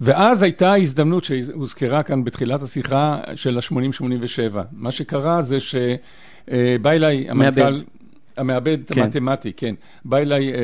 ואז 0.00 0.42
הייתה 0.42 0.74
הזדמנות 0.74 1.24
שהוזכרה 1.24 2.02
כאן 2.02 2.24
בתחילת 2.24 2.62
השיחה 2.62 3.20
של 3.34 3.58
ה-80-87. 3.58 4.56
מה 4.72 4.90
שקרה 4.90 5.42
זה 5.42 5.60
שבא 5.60 6.90
אליי 6.90 7.30
המנכ"ל... 7.30 7.74
המעבד 8.38 8.78
כן. 8.86 9.02
המתמטי, 9.02 9.52
כן. 9.52 9.74
בא 10.04 10.16
אליי 10.16 10.52
אה, 10.54 10.58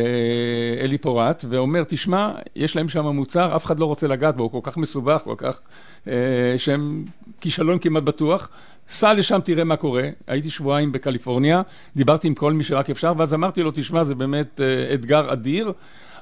אלי 0.80 0.98
פורט 0.98 1.44
ואומר, 1.48 1.84
תשמע, 1.88 2.32
יש 2.56 2.76
להם 2.76 2.88
שם 2.88 3.06
מוצר, 3.06 3.56
אף 3.56 3.64
אחד 3.64 3.78
לא 3.78 3.84
רוצה 3.84 4.06
לגעת 4.06 4.36
בו, 4.36 4.42
הוא 4.42 4.50
כל 4.50 4.70
כך 4.70 4.76
מסובך, 4.76 5.20
כל 5.24 5.34
כך... 5.36 5.60
אה, 6.08 6.54
שהם 6.56 7.04
כישלון 7.40 7.78
כמעט 7.78 8.02
בטוח. 8.02 8.48
סע 8.88 9.14
לשם, 9.14 9.40
תראה 9.44 9.64
מה 9.64 9.76
קורה. 9.76 10.08
הייתי 10.26 10.50
שבועיים 10.50 10.92
בקליפורניה, 10.92 11.62
דיברתי 11.96 12.28
עם 12.28 12.34
כל 12.34 12.52
מי 12.52 12.62
שרק 12.62 12.90
אפשר, 12.90 13.12
ואז 13.16 13.34
אמרתי 13.34 13.62
לו, 13.62 13.70
תשמע, 13.74 14.04
זה 14.04 14.14
באמת 14.14 14.60
אה, 14.60 14.94
אתגר 14.94 15.32
אדיר. 15.32 15.72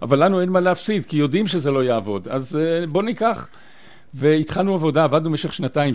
אבל 0.02 0.24
לנו 0.24 0.40
אין 0.40 0.48
מה 0.48 0.60
להפסיד, 0.60 1.06
כי 1.06 1.16
יודעים 1.16 1.46
שזה 1.46 1.70
לא 1.70 1.84
יעבוד. 1.84 2.28
אז 2.28 2.58
uh, 2.58 2.86
בוא 2.86 3.02
ניקח. 3.02 3.46
והתחלנו 4.14 4.74
עבודה, 4.74 5.04
עבדנו 5.04 5.30
במשך 5.30 5.52
שנתיים, 5.52 5.94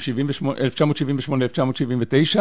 1978-1979, 2.36 2.40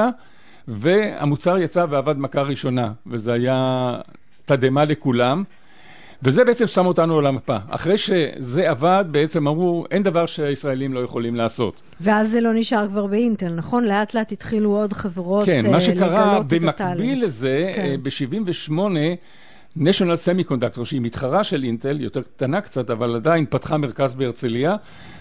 והמוצר 0.68 1.58
יצא 1.58 1.86
ועבד 1.90 2.18
מכה 2.18 2.42
ראשונה, 2.42 2.92
וזה 3.06 3.32
היה 3.32 3.96
תדהמה 4.44 4.84
לכולם. 4.84 5.44
וזה 6.22 6.44
בעצם 6.44 6.66
שם 6.66 6.86
אותנו 6.86 7.18
על 7.18 7.26
המפה. 7.26 7.56
אחרי 7.68 7.98
שזה 7.98 8.70
עבד, 8.70 9.04
בעצם 9.10 9.48
אמרו, 9.48 9.84
אין 9.90 10.02
דבר 10.02 10.26
שהישראלים 10.26 10.92
לא 10.92 11.00
יכולים 11.00 11.36
לעשות. 11.36 11.82
ואז 12.00 12.30
זה 12.30 12.40
לא 12.40 12.54
נשאר 12.54 12.88
כבר 12.88 13.06
באינטל, 13.06 13.48
נכון? 13.48 13.84
לאט 13.84 14.14
לאט 14.14 14.32
התחילו 14.32 14.70
עוד 14.70 14.92
חברות 14.92 15.46
כן, 15.46 15.58
לגלות 15.58 15.82
את 15.82 15.88
הטאלנט. 15.88 15.98
כן, 15.98 16.00
מה 16.00 16.10
שקרה 16.10 16.42
במקביל 16.48 17.22
לזה, 17.22 17.72
כן. 17.76 17.96
ב-78' 18.02 18.78
national 19.78 20.48
semiconductor, 20.48 20.84
שהיא 20.84 21.00
מתחרה 21.00 21.44
של 21.44 21.64
אינטל, 21.64 22.00
יותר 22.00 22.22
קטנה 22.22 22.60
קצת, 22.60 22.90
אבל 22.90 23.14
עדיין 23.14 23.46
פתחה 23.50 23.76
מרכז 23.76 24.14
בהרצליה, 24.14 24.76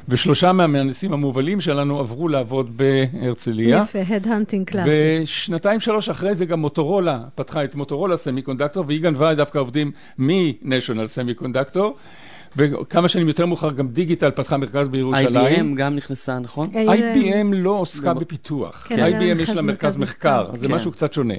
ושלושה 0.09 0.51
מהמהנדסים 0.51 1.13
המובלים 1.13 1.61
שלנו 1.61 1.99
עברו 1.99 2.27
לעבוד 2.27 2.77
בהרצליה. 2.77 3.83
יפה, 3.83 4.15
headhunting 4.15 4.67
קלאסי. 4.67 4.89
ושנתיים 5.23 5.79
שלוש 5.79 6.09
אחרי 6.09 6.35
זה 6.35 6.45
גם 6.45 6.59
מוטורולה 6.59 7.19
פתחה 7.35 7.63
את 7.63 7.75
מוטורולה 7.75 8.17
semiconductor, 8.17 8.83
והיא 8.87 9.01
גנבה 9.01 9.33
דווקא 9.33 9.59
עובדים 9.59 9.91
מ-national 10.19 11.41
semiconductor. 11.41 11.79
וכמה 12.57 13.07
שנים 13.07 13.27
יותר 13.27 13.45
מאוחר 13.45 13.71
גם 13.71 13.87
דיגיטל 13.87 14.31
פתחה 14.31 14.57
מרכז 14.57 14.87
בירושלים. 14.87 15.73
IBM 15.73 15.77
גם 15.77 15.95
נכנסה, 15.95 16.39
נכון? 16.39 16.67
IBM 16.67 17.53
לא 17.53 17.69
עוסקה 17.69 18.13
בפיתוח. 18.13 18.85
כן, 18.89 19.11
IBM 19.11 19.41
יש 19.41 19.49
לה 19.49 19.61
מרכז 19.61 19.97
מחקר, 19.97 20.49
זה 20.55 20.67
משהו 20.67 20.91
קצת 20.91 21.13
שונה. 21.13 21.33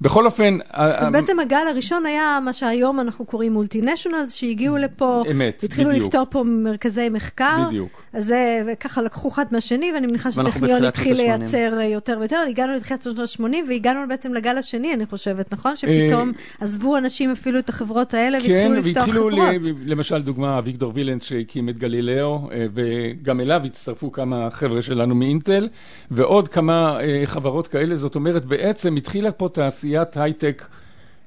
בכל 0.00 0.26
אופן... 0.26 0.58
אז 0.70 1.10
בעצם 1.10 1.40
הגל 1.40 1.66
הראשון 1.70 2.06
היה 2.06 2.38
מה 2.44 2.52
שהיום 2.52 3.00
אנחנו 3.00 3.24
קוראים 3.24 3.52
מולטינשיונלס, 3.52 4.32
שהגיעו 4.32 4.76
לפה, 4.76 5.22
אמת, 5.30 5.64
התחילו 5.64 5.90
בדיוק. 5.90 6.04
לפתור 6.04 6.26
פה 6.30 6.44
מרכזי 6.46 7.08
מחקר. 7.08 7.64
בדיוק. 7.68 8.02
אז 8.12 8.24
זה, 8.26 8.62
וככה 8.66 9.02
לקחו 9.02 9.28
אחד 9.28 9.44
מהשני, 9.50 9.92
ואני 9.94 10.06
מניחה 10.06 10.32
שטכניון 10.32 10.84
התחיל 10.84 11.16
לייצר 11.16 11.80
יותר 11.80 12.16
ויותר. 12.20 12.44
הגענו 12.48 12.74
לתחילת 12.76 13.02
שנות 13.02 13.18
ה-80, 13.18 13.42
והגענו 13.68 14.08
בעצם 14.08 14.34
לגל 14.34 14.58
השני, 14.58 14.94
אני 14.94 15.06
חושבת, 15.06 15.52
נכון? 15.52 15.76
שפתאום 15.76 16.32
עזבו 16.60 16.96
אנשים 16.96 17.30
אפילו 17.30 17.58
את 17.58 17.68
החברות 17.68 18.14
האלה, 18.14 18.38
והתחילו 18.38 18.58
כן, 18.58 18.72
לפתוח 18.72 19.08
חברות. 19.08 19.32
כן, 19.32 19.38
והתחילו, 19.38 19.76
למשל, 19.86 20.22
דוגמה, 20.22 20.58
אביגדור 20.58 20.92
וילנס 20.94 21.24
שהקים 21.24 21.68
את 21.68 21.78
גלילאו, 21.78 22.48
וגם 22.74 23.40
אליו 23.40 23.60
הצטרפו 23.64 24.12
כמה 24.12 24.50
חבר'ה 24.50 24.82
שלנו 24.82 25.14
מאינטל, 25.14 25.68
ועוד 26.10 26.48
כמה 26.48 26.98
חברות 27.24 27.66
כאלה. 27.66 27.96
זאת 27.96 28.14
אומרת, 28.14 28.44
בעצם 28.44 28.96
התחילה 28.96 29.32
פה 29.32 29.48
תעשיית 29.86 30.16
הייטק 30.16 30.66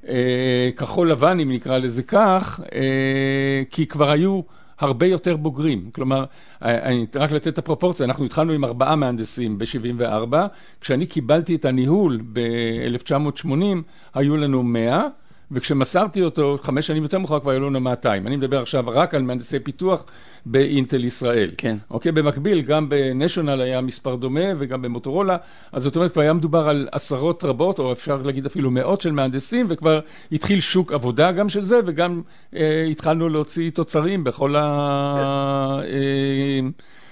אה, 0.08 0.70
כחול 0.76 1.12
לבן, 1.12 1.40
אם 1.40 1.52
נקרא 1.52 1.78
לזה 1.78 2.04
כך, 2.04 2.60
אה, 2.74 3.64
כי 3.70 3.86
כבר 3.86 4.10
היו 4.12 4.42
הרבה 4.80 5.06
יותר 5.06 5.36
בוגרים. 5.36 5.90
כלומר, 5.94 6.26
אה, 6.64 6.84
אני, 6.84 7.06
רק 7.16 7.32
לתת 7.32 7.48
את 7.48 7.58
הפרופורציה, 7.58 8.06
אנחנו 8.06 8.26
התחלנו 8.26 8.54
עם 8.54 8.66
ארבעה 8.66 8.96
מהנדסים 8.96 9.58
ב-74, 9.60 10.36
כשאני 10.82 11.06
קיבלתי 11.06 11.56
את 11.56 11.66
הניהול 11.66 12.22
ב-1980, 12.34 13.54
היו 14.14 14.38
לנו 14.38 14.64
100, 14.64 15.08
וכשמסרתי 15.52 16.22
אותו, 16.22 16.58
חמש 16.62 16.88
שנים 16.88 17.04
יותר 17.04 17.20
מאוחר 17.20 17.40
כבר 17.40 17.52
היו 17.52 17.60
לנו 17.60 17.80
200. 17.80 18.28
אני 18.28 18.36
מדבר 18.36 18.62
עכשיו 18.62 18.84
רק 18.88 19.16
על 19.16 19.22
מהנדסי 19.22 19.60
פיתוח 19.60 20.04
באינטל 20.46 21.06
ישראל. 21.06 21.52
כן. 21.58 21.78
אוקיי, 21.92 22.12
במקביל, 22.12 22.62
גם 22.62 22.90
בנשיונל 22.90 23.62
היה 23.62 23.82
מספר 23.82 24.16
דומה 24.16 24.46
וגם 24.60 24.82
במוטורולה, 24.82 25.38
אז 25.72 25.84
זאת 25.84 25.96
אומרת, 25.96 26.12
כבר 26.12 26.22
היה 26.22 26.34
מדובר 26.34 26.70
על 26.70 26.88
עשרות 26.92 27.44
רבות, 27.44 27.80
או 27.80 27.92
אפשר 27.92 28.22
להגיד 28.22 28.46
אפילו 28.46 28.72
מאות 28.72 29.02
של 29.02 29.12
מהנדסים, 29.12 29.66
וכבר 29.70 30.00
התחיל 30.32 30.60
שוק 30.60 30.94
עבודה 30.94 31.32
גם 31.32 31.50
של 31.50 31.66
זה, 31.66 31.80
וגם 31.86 32.22
אה, 32.56 32.86
התחלנו 32.92 33.30
להוציא 33.30 33.70
תוצרים 33.70 34.24
בכל 34.24 34.56
ה... 34.56 34.62
אה, 35.84 36.60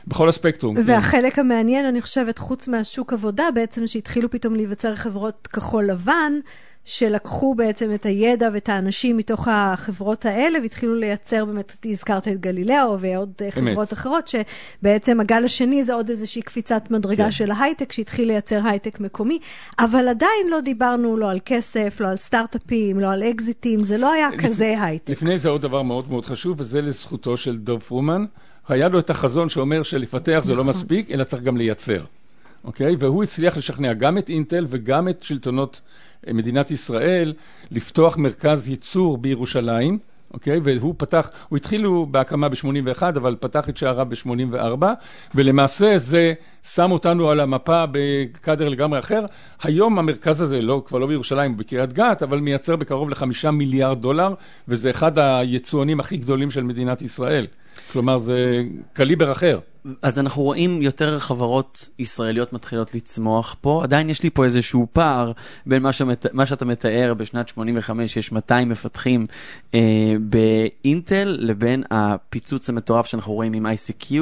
בכל 0.08 0.30
הספקטרום. 0.30 0.76
והחלק 0.86 1.34
כן. 1.34 1.42
המעניין, 1.42 1.86
אני 1.86 2.02
חושבת, 2.02 2.38
חוץ 2.38 2.68
מהשוק 2.68 3.14
עבודה, 3.14 3.44
בעצם 3.56 3.88
שהתחילו 3.88 4.32
פתאום 4.32 4.56
להיווצר 4.56 4.96
חברות 4.96 5.48
כחול 5.54 5.86
לבן, 5.86 6.34
שלקחו 6.90 7.56
בעצם 7.56 7.94
את 7.94 8.06
הידע 8.06 8.50
ואת 8.54 8.70
האנשים 8.70 9.18
מתוך 9.18 9.48
החברות 9.52 10.26
האלה 10.26 10.60
והתחילו 10.62 10.96
לייצר 10.96 11.46
באמת, 11.46 11.86
הזכרת 11.86 12.28
את 12.28 12.40
גלילאו 12.42 13.00
ועוד 13.00 13.34
אמת. 13.44 13.54
חברות 13.54 13.94
אחרות, 13.94 14.28
שבעצם 14.28 15.20
הגל 15.20 15.46
השני 15.46 15.84
זה 15.84 15.94
עוד 15.94 16.10
איזושהי 16.10 16.42
קפיצת 16.42 16.92
מדרגה 16.92 17.24
כן. 17.24 17.32
של 17.32 17.52
ההייטק, 17.52 17.92
שהתחיל 17.92 18.28
לייצר 18.28 18.62
הייטק 18.66 19.00
מקומי, 19.00 19.40
אבל 19.80 20.08
עדיין 20.08 20.50
לא 20.52 20.62
דיברנו 20.62 21.18
לא 21.18 21.32
על 21.32 21.40
כסף, 21.46 21.98
לא 22.00 22.08
על 22.08 22.18
סטארט-אפים, 22.18 23.00
לא 23.00 23.12
על 23.12 23.24
אקזיטים, 23.24 23.84
זה 23.84 23.98
לא 23.98 24.12
היה 24.12 24.30
לפ... 24.30 24.46
כזה 24.46 24.76
הייטק. 24.84 25.10
לפני 25.10 25.38
זה 25.38 25.50
עוד 25.50 25.62
דבר 25.62 25.82
מאוד 25.82 26.10
מאוד 26.10 26.26
חשוב, 26.26 26.62
וזה 26.62 26.82
לזכותו 26.82 27.38
של 27.38 27.58
דוב 27.58 27.82
פרומן. 27.82 28.26
היה 28.68 28.88
לו 28.88 29.00
את 29.00 29.10
החזון 29.10 29.50
שאומר 29.50 29.84
שלפתח 29.84 30.42
זה 30.46 30.56
לא 30.56 30.64
נכון. 30.64 30.76
מספיק, 30.76 31.12
אלא 31.12 31.24
צריך 31.24 31.44
גם 31.44 31.58
לייצר. 31.58 32.04
אוקיי? 32.64 32.96
והוא 33.00 33.24
הצליח 33.24 33.58
לשכנע 33.58 33.94
גם 33.94 34.18
את 34.18 34.30
אינטל 34.30 34.66
וגם 34.70 35.10
את 35.10 35.24
שלטונות 35.24 35.82
מדינת 36.34 36.72
ישראל 36.72 37.34
לפתוח 37.72 38.18
מרכז 38.18 38.70
ייצור 38.70 39.18
בירושלים, 39.18 40.00
אוקיי? 40.34 40.60
והוא 40.64 40.96
פתח, 40.98 41.30
הוא 41.50 41.58
התחילו 41.58 42.06
בהקמה 42.12 42.50
ב-81, 42.50 43.02
אבל 43.02 43.36
פתח 43.40 43.70
את 43.70 43.78
שעריו 43.78 44.08
ב-84, 44.10 44.86
ולמעשה 45.36 45.98
זה 45.98 46.34
שם 46.64 46.92
אותנו 46.92 47.30
על 47.30 47.40
המפה 47.40 47.84
בקאדר 47.92 48.70
לגמרי 48.70 49.00
אחר. 49.00 49.26
היום 49.64 50.00
המרכז 50.00 50.42
הזה, 50.42 50.62
לא, 50.62 50.84
כבר 50.86 51.00
לא 51.00 51.08
בירושלים, 51.08 51.52
הוא 51.52 51.60
בקריית 51.60 51.94
גת, 51.94 52.24
אבל 52.24 52.40
מייצר 52.40 52.76
בקרוב 52.76 53.10
לחמישה 53.10 53.52
מיליארד 53.52 54.02
דולר, 54.02 54.34
וזה 54.68 54.90
אחד 54.90 55.20
היצואנים 55.20 56.00
הכי 56.00 56.18
גדולים 56.18 56.52
של 56.52 56.64
מדינת 56.64 57.02
ישראל. 57.02 57.48
כלומר, 57.92 58.20
זה 58.20 58.64
קליבר 58.94 59.32
אחר. 59.32 59.60
אז 60.02 60.20
אנחנו 60.20 60.44
רואים 60.44 60.82
יותר 60.82 61.20
חברות 61.20 61.90
ישראליות 62.00 62.54
מתחילות 62.54 62.96
לצמוח 62.96 63.56
פה. 63.62 63.84
עדיין 63.84 64.10
יש 64.10 64.24
לי 64.24 64.30
פה 64.30 64.46
איזשהו 64.46 64.88
פער 64.94 65.32
בין 65.66 65.84
מה, 65.84 65.94
שמת, 65.94 66.26
מה 66.34 66.46
שאתה 66.46 66.66
מתאר, 66.66 67.14
בשנת 67.14 67.48
85 67.48 68.18
יש 68.18 68.32
200 68.32 68.70
מפתחים 68.70 69.26
אה, 69.74 69.80
באינטל, 70.20 71.38
לבין 71.40 71.84
הפיצוץ 71.92 72.70
המטורף 72.70 73.06
שאנחנו 73.06 73.34
רואים 73.34 73.54
עם 73.54 73.66
ICQ 73.66 74.14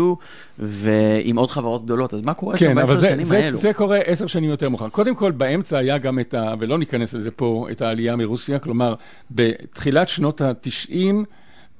ועם 0.60 1.38
עוד 1.38 1.50
חברות 1.50 1.86
גדולות. 1.86 2.14
אז 2.14 2.22
מה 2.22 2.34
קורה 2.34 2.58
כן, 2.58 2.66
שם 2.66 2.76
בעשר 2.76 3.02
שנים 3.02 3.26
זה, 3.26 3.38
האלו? 3.38 3.58
זה 3.58 3.74
קורה 3.74 3.98
עשר 3.98 4.28
שנים 4.28 4.50
יותר 4.50 4.70
מאוחר. 4.70 4.90
קודם 4.90 5.16
כל, 5.16 5.32
באמצע 5.32 5.78
היה 5.78 5.98
גם 5.98 6.20
את 6.20 6.34
ה... 6.34 6.54
ולא 6.60 6.78
ניכנס 6.78 7.14
לזה 7.14 7.32
פה, 7.32 7.68
את 7.72 7.82
העלייה 7.82 8.16
מרוסיה. 8.16 8.60
כלומר, 8.60 8.96
בתחילת 9.32 10.10
שנות 10.10 10.42
ה-90, 10.42 11.26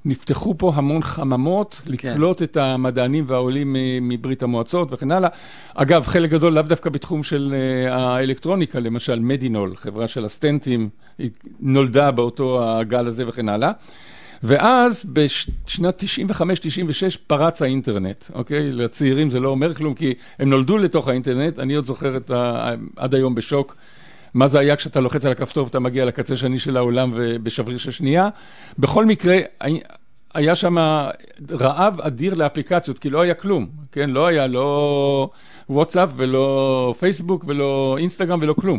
נפתחו 0.06 0.54
פה 0.58 0.72
המון 0.74 1.02
חממות 1.02 1.80
כן. 1.84 1.90
לקלוט 1.92 2.42
את 2.42 2.56
המדענים 2.56 3.24
והעולים 3.28 3.76
מברית 4.02 4.42
המועצות 4.42 4.88
וכן 4.92 5.10
הלאה. 5.10 5.28
אגב, 5.74 6.06
חלק 6.06 6.30
גדול 6.30 6.52
לאו 6.52 6.62
דווקא 6.62 6.90
בתחום 6.90 7.22
של 7.22 7.54
אה, 7.54 7.94
האלקטרוניקה, 7.96 8.80
למשל 8.80 9.18
מדינול, 9.20 9.76
חברה 9.76 10.08
של 10.08 10.24
הסטנטים, 10.24 10.88
היא 11.18 11.30
נולדה 11.60 12.10
באותו 12.10 12.70
הגל 12.70 13.06
הזה 13.06 13.28
וכן 13.28 13.48
הלאה. 13.48 13.72
ואז 14.42 15.04
בשנת 15.12 16.02
95-96 16.32 16.42
פרץ 17.26 17.62
האינטרנט, 17.62 18.24
אוקיי? 18.34 18.72
לצעירים 18.72 19.30
זה 19.30 19.40
לא 19.40 19.48
אומר 19.48 19.74
כלום, 19.74 19.94
כי 19.94 20.14
הם 20.38 20.50
נולדו 20.50 20.78
לתוך 20.78 21.08
האינטרנט, 21.08 21.58
אני 21.58 21.74
עוד 21.74 21.86
זוכר 21.86 22.16
את 22.16 22.30
ה... 22.30 22.70
עד 22.96 23.14
היום 23.14 23.34
בשוק. 23.34 23.76
מה 24.36 24.48
זה 24.48 24.58
היה 24.58 24.76
כשאתה 24.76 25.00
לוחץ 25.00 25.24
על 25.24 25.32
הכפתור 25.32 25.64
ואתה 25.64 25.80
מגיע 25.80 26.04
לקצה 26.04 26.32
השני 26.32 26.58
של 26.58 26.76
העולם 26.76 27.12
ובשבריר 27.14 27.78
של 27.78 27.90
שנייה. 27.90 28.28
בכל 28.78 29.06
מקרה, 29.06 29.38
היה 30.36 30.54
שם 30.54 30.76
רעב 31.50 32.00
אדיר 32.00 32.34
לאפליקציות, 32.34 32.98
כי 32.98 33.10
לא 33.10 33.20
היה 33.20 33.34
כלום, 33.34 33.66
כן? 33.92 34.10
לא 34.10 34.26
היה, 34.26 34.46
לא... 34.46 35.30
וואטסאפ 35.70 36.10
ולא 36.16 36.94
פייסבוק 36.98 37.44
ולא 37.48 37.96
אינסטגרם 37.98 38.38
ולא 38.42 38.52
כלום. 38.52 38.78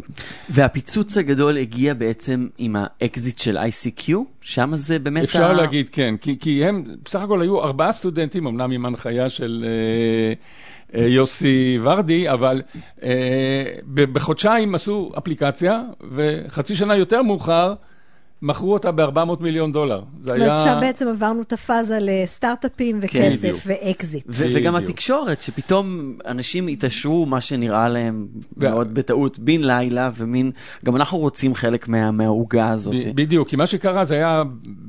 והפיצוץ 0.49 1.17
הגדול 1.17 1.57
הגיע 1.57 1.93
בעצם 1.93 2.47
עם 2.57 2.75
האקזיט 2.79 3.39
של 3.39 3.57
ICQ, 3.57 4.13
שם 4.41 4.75
זה 4.75 4.99
באמת... 4.99 5.23
אפשר 5.23 5.45
ה... 5.45 5.53
להגיד, 5.53 5.89
כן, 5.91 6.15
כי, 6.21 6.39
כי 6.39 6.65
הם 6.65 6.83
בסך 7.05 7.21
הכל 7.21 7.41
היו 7.41 7.63
ארבעה 7.63 7.91
סטודנטים, 7.91 8.47
אמנם 8.47 8.71
עם 8.71 8.85
הנחיה 8.85 9.29
של 9.29 9.65
אה, 9.67 10.33
אה, 11.01 11.07
יוסי 11.07 11.79
ורדי, 11.81 12.29
אבל 12.29 12.61
אה, 13.03 13.65
בחודשיים 13.93 14.75
עשו 14.75 15.11
אפליקציה, 15.17 15.81
וחצי 16.11 16.75
שנה 16.75 16.95
יותר 16.95 17.21
מאוחר 17.21 17.73
מכרו 18.41 18.73
אותה 18.73 18.91
ב-400 18.91 19.19
מיליון 19.39 19.71
דולר. 19.71 20.01
זה 20.19 20.25
זאת 20.29 20.35
אומרת, 20.35 20.47
היה... 20.57 20.57
שם 20.57 20.77
בעצם 20.81 21.07
עברנו 21.07 21.41
את 21.41 21.53
הפאזה 21.53 21.97
לסטארט-אפים 22.01 22.99
כן, 23.01 23.05
וכסף 23.27 23.37
בדיוק. 23.39 23.59
ואקזיט. 23.65 24.25
ו- 24.29 24.45
וגם. 24.53 24.75
התקשורת, 24.75 25.41
שפתאום 25.41 26.13
אנשים 26.27 26.67
התעשרו, 26.67 27.25
מה 27.25 27.41
שנראה 27.41 27.89
להם 27.89 28.27
ו- 28.57 28.63
מאוד 28.69 28.93
בטעות, 28.93 29.39
בן 29.39 29.61
לילה, 29.61 30.09
ומין, 30.17 30.51
גם 30.85 30.95
אנחנו 30.95 31.17
רוצים 31.17 31.55
חלק 31.55 31.87
מה- 31.87 32.11
מהעוגה 32.11 32.69
הזאת. 32.69 32.95
ב- 32.95 33.15
בדיוק, 33.15 33.47
כי 33.47 33.55
מה 33.55 33.67
שקרה 33.67 34.05
זה 34.05 34.13
היה 34.15 34.43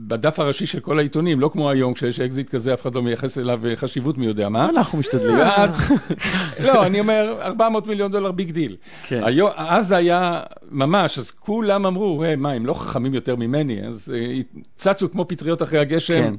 בדף 0.09 0.39
הראשי 0.41 0.67
של 0.67 0.81
כל 0.81 0.99
העיתונים, 0.99 1.41
לא 1.41 1.51
כמו 1.53 1.71
היום, 1.71 1.95
כשיש 1.95 2.21
אקזיט 2.21 2.49
כזה, 2.49 2.75
אף 2.75 2.83
אחד 2.83 2.95
לא 2.95 3.03
מייחס 3.03 3.39
אליו 3.39 3.67
אה, 3.67 3.77
חשיבות 3.77 4.19
מי 4.19 4.27
יודע 4.27 4.49
מה. 4.49 4.69
אנחנו 4.69 4.99
משתדלים. 4.99 5.39
ואז, 5.39 5.93
לא, 6.67 6.87
אני 6.87 7.01
אומר, 7.01 7.37
400 7.43 7.87
מיליון 7.87 8.13
דולר 8.13 8.33
big 8.33 8.51
deal. 8.51 8.77
כן. 9.07 9.21
היום, 9.25 9.51
אז 9.57 9.93
היה 9.93 10.41
ממש, 10.71 11.19
אז 11.19 11.31
כולם 11.31 11.87
אמרו, 11.87 12.25
"אה, 12.25 12.37
מה, 12.37 12.51
הם 12.53 12.67
לא 12.67 12.75
חכמים 12.75 13.15
יותר 13.15 13.37
ממני, 13.39 13.87
אז 13.87 14.13
אה, 14.15 14.41
צצו 14.77 15.11
כמו 15.11 15.29
פטריות 15.29 15.63
אחרי 15.63 15.79
הגשם, 15.79 16.23
כן. 16.23 16.35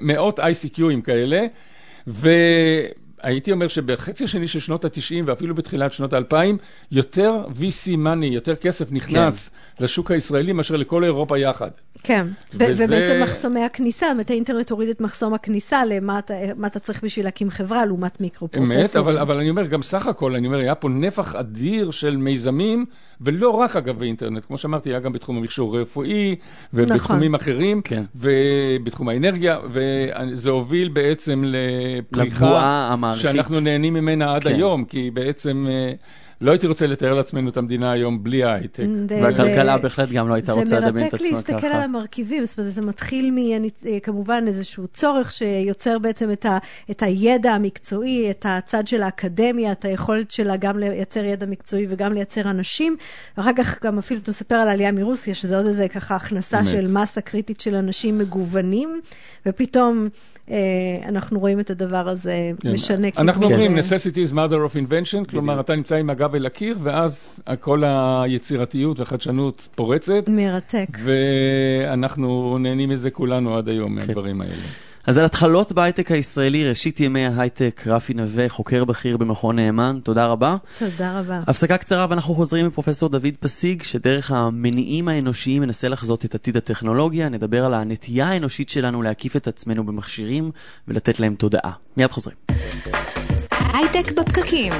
מאות 0.00 0.40
ICQים 0.40 1.02
כאלה, 1.04 1.46
והייתי 2.06 3.52
אומר 3.52 3.68
שבחצי 3.68 4.24
השני 4.24 4.48
של 4.48 4.60
שנות 4.60 4.84
ה-90 4.84 5.22
ואפילו 5.26 5.54
בתחילת 5.54 5.92
שנות 5.92 6.12
ה-2000, 6.12 6.34
יותר 6.90 7.44
VC 7.60 7.88
money, 7.88 8.24
יותר 8.24 8.56
כסף 8.56 8.92
נכנס 8.92 9.48
כן. 9.48 9.54
לשוק 9.80 10.10
הישראלי 10.10 10.52
מאשר 10.52 10.76
לכל 10.76 11.04
אירופה 11.04 11.38
יחד. 11.38 11.70
כן, 12.02 12.26
וזה- 12.54 12.84
ובעצם 12.84 13.20
מחסומי 13.22 13.60
הכניסה, 13.64 14.06
זאת 14.06 14.12
אומרת, 14.12 14.30
האינטרנט 14.30 14.70
הוריד 14.70 14.88
את 14.88 15.00
מחסום 15.00 15.34
הכניסה 15.34 15.84
למה 15.84 16.18
אתה, 16.18 16.34
מה 16.56 16.66
אתה 16.66 16.78
צריך 16.78 17.04
בשביל 17.04 17.24
להקים 17.26 17.50
חברה 17.50 17.86
לעומת 17.86 18.20
מיקרו-פרוססורים. 18.20 18.80
אמת, 18.80 18.96
אבל, 18.96 19.18
אבל 19.18 19.36
אני 19.36 19.50
אומר, 19.50 19.66
גם 19.66 19.82
סך 19.82 20.06
הכל, 20.06 20.34
אני 20.34 20.46
אומר, 20.46 20.58
היה 20.58 20.74
פה 20.74 20.88
נפח 20.88 21.34
אדיר 21.34 21.90
של 21.90 22.16
מיזמים, 22.16 22.84
ולא 23.20 23.50
רק 23.50 23.76
אגב 23.76 23.98
באינטרנט, 23.98 24.44
כמו 24.44 24.58
שאמרתי, 24.58 24.90
היה 24.90 25.00
גם 25.00 25.12
בתחום 25.12 25.36
המכשור 25.36 25.76
הרפואי, 25.76 26.36
ובתחומים 26.74 27.34
אחרים, 27.34 27.82
כן. 27.82 28.02
ובתחום 28.16 29.08
האנרגיה, 29.08 29.58
וזה 29.72 30.50
הוביל 30.50 30.88
בעצם 30.88 31.44
לפריחה 31.46 32.44
לבועה 32.46 32.88
המערכית. 32.92 33.22
שאנחנו 33.22 33.60
נהנים 33.60 33.94
ממנה 33.94 34.34
עד 34.34 34.42
כן. 34.42 34.54
היום, 34.54 34.84
כי 34.84 35.10
בעצם 35.10 35.66
אה, 35.68 35.92
לא 36.42 36.50
הייתי 36.50 36.66
רוצה 36.66 36.86
לתאר 36.86 37.14
לעצמנו 37.14 37.48
את 37.50 37.56
המדינה 37.56 37.92
היום 37.92 38.22
בלי 38.24 38.44
ההייטק. 38.44 38.84
זה- 39.08 39.18
והכלכלה 39.22 39.76
זה- 39.76 39.82
בהחלט 39.82 40.08
גם 40.08 40.28
לא 40.28 40.34
הייתה 40.34 40.52
רוצה 40.52 40.66
זה 40.66 40.76
לדמיין 40.80 41.06
את 41.06 41.12
מרתק 41.12 41.24
עצמה 41.26 41.36
להסתכל 41.36 41.66
על 41.66 41.72
ככה. 41.72 41.84
המרכיבים, 41.84 42.46
זאת 42.46 42.58
אומרת, 42.58 42.72
זה 42.72 42.82
מתחיל 42.82 43.34
מכמובן 43.82 44.44
איזשהו 44.46 44.86
צורך 44.86 45.32
שיוצר 45.32 45.98
בעצם 45.98 46.30
את, 46.30 46.46
ה, 46.46 46.58
את 46.90 47.02
הידע 47.02 47.52
המקצועי, 47.52 48.30
את 48.30 48.46
הצד 48.48 48.86
של 48.86 49.02
האקדמיה, 49.02 49.72
את 49.72 49.84
היכולת 49.84 50.30
שלה 50.30 50.56
גם 50.56 50.78
לייצר 50.78 51.24
ידע 51.24 51.46
מקצועי 51.46 51.86
וגם 51.88 52.12
לייצר 52.12 52.50
אנשים, 52.50 52.96
ואחר 53.36 53.50
כך 53.56 53.84
גם 53.84 53.98
אפילו 53.98 54.20
אתה 54.20 54.30
מספר 54.30 54.54
על 54.54 54.68
העלייה 54.68 54.92
מרוסיה, 54.92 55.34
שזה 55.34 55.56
עוד 55.56 55.66
איזה 55.66 55.88
ככה 55.88 56.16
הכנסה. 56.16 56.64
של 56.64 56.92
מסה 56.92 57.20
קריטית 57.20 57.60
של 57.60 57.74
אנשים 57.74 58.18
מגוונים, 58.18 59.00
ופתאום 59.46 60.08
אה, 60.50 60.56
אנחנו 61.08 61.40
רואים 61.40 61.60
את 61.60 61.70
הדבר 61.70 62.08
הזה 62.08 62.34
כן. 62.60 62.72
משנה 62.72 63.08
אנחנו. 63.18 63.44
אומרים 63.46 63.76
אה, 63.78 63.82
necessity 63.82 64.28
is 64.30 64.34
mother 64.34 64.72
of 64.72 64.90
invention, 64.90 65.30
כלומר 65.30 65.60
אתה 65.60 65.76
נמצא 65.76 65.94
עם 65.94 66.10
הגב 66.10 66.31
אל 66.34 66.46
הקיר, 66.46 66.78
ואז 66.82 67.40
כל 67.60 67.82
היצירתיות 67.86 69.00
והחדשנות 69.00 69.68
פורצת, 69.74 70.24
מרתק. 70.28 70.86
ואנחנו 71.04 72.58
נהנים 72.60 72.88
מזה 72.88 73.10
כולנו 73.10 73.56
עד 73.56 73.68
היום 73.68 73.94
מהדברים 73.94 74.40
האלה. 74.40 74.54
אז 75.06 75.18
על 75.18 75.24
התחלות 75.24 75.72
בהייטק 75.72 76.10
הישראלי, 76.10 76.68
ראשית 76.68 77.00
ימי 77.00 77.26
ההייטק, 77.26 77.82
רפי 77.86 78.14
נווה, 78.14 78.48
חוקר 78.48 78.84
בכיר 78.84 79.16
במכון 79.16 79.56
נאמן, 79.56 79.98
תודה 80.02 80.26
רבה. 80.26 80.56
תודה 80.78 81.20
רבה. 81.20 81.40
הפסקה 81.46 81.76
קצרה 81.76 82.06
ואנחנו 82.10 82.34
חוזרים 82.34 82.64
עם 82.64 82.70
פרופסור 82.70 83.08
דוד 83.08 83.34
פסיג, 83.40 83.82
שדרך 83.82 84.30
המניעים 84.30 85.08
האנושיים 85.08 85.62
מנסה 85.62 85.88
לחזות 85.88 86.24
את 86.24 86.34
עתיד 86.34 86.56
הטכנולוגיה. 86.56 87.28
נדבר 87.28 87.64
על 87.64 87.74
הנטייה 87.74 88.28
האנושית 88.28 88.68
שלנו 88.68 89.02
להקיף 89.02 89.36
את 89.36 89.46
עצמנו 89.46 89.86
במכשירים 89.86 90.50
ולתת 90.88 91.20
להם 91.20 91.34
תודעה. 91.34 91.72
מיד 91.96 92.10
חוזרים. 92.10 92.36
הייטק 93.72 94.12
בפקקים. 94.12 94.72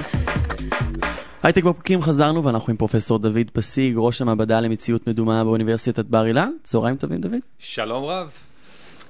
הייטק 1.42 1.64
בפקקים 1.64 2.02
חזרנו 2.02 2.44
ואנחנו 2.44 2.70
עם 2.70 2.76
פרופסור 2.76 3.18
דוד 3.18 3.50
פסיג, 3.52 3.94
ראש 3.96 4.22
המעבדה 4.22 4.60
למציאות 4.60 5.06
מדומה 5.06 5.44
באוניברסיטת 5.44 6.04
בר 6.04 6.26
אילן. 6.26 6.50
צהריים 6.62 6.96
טובים 6.96 7.20
דוד. 7.20 7.38
שלום 7.58 8.04
רב. 8.04 8.30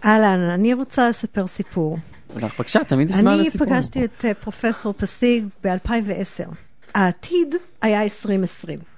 אהלן, 0.05 0.41
אני 0.41 0.75
רוצה 0.75 1.09
לספר 1.09 1.47
סיפור. 1.47 1.99
בבקשה, 2.37 2.85
תמיד 2.85 3.11
נשמע 3.11 3.33
על 3.33 3.41
אני. 3.41 3.51
פגשתי 3.51 4.05
את 4.05 4.25
אה, 4.25 4.35
פרופסור 4.35 4.93
פסיג 4.93 5.45
ב-2010. 5.65 6.55
העתיד 6.95 7.55
היה 7.83 8.03
2020. 8.03 8.92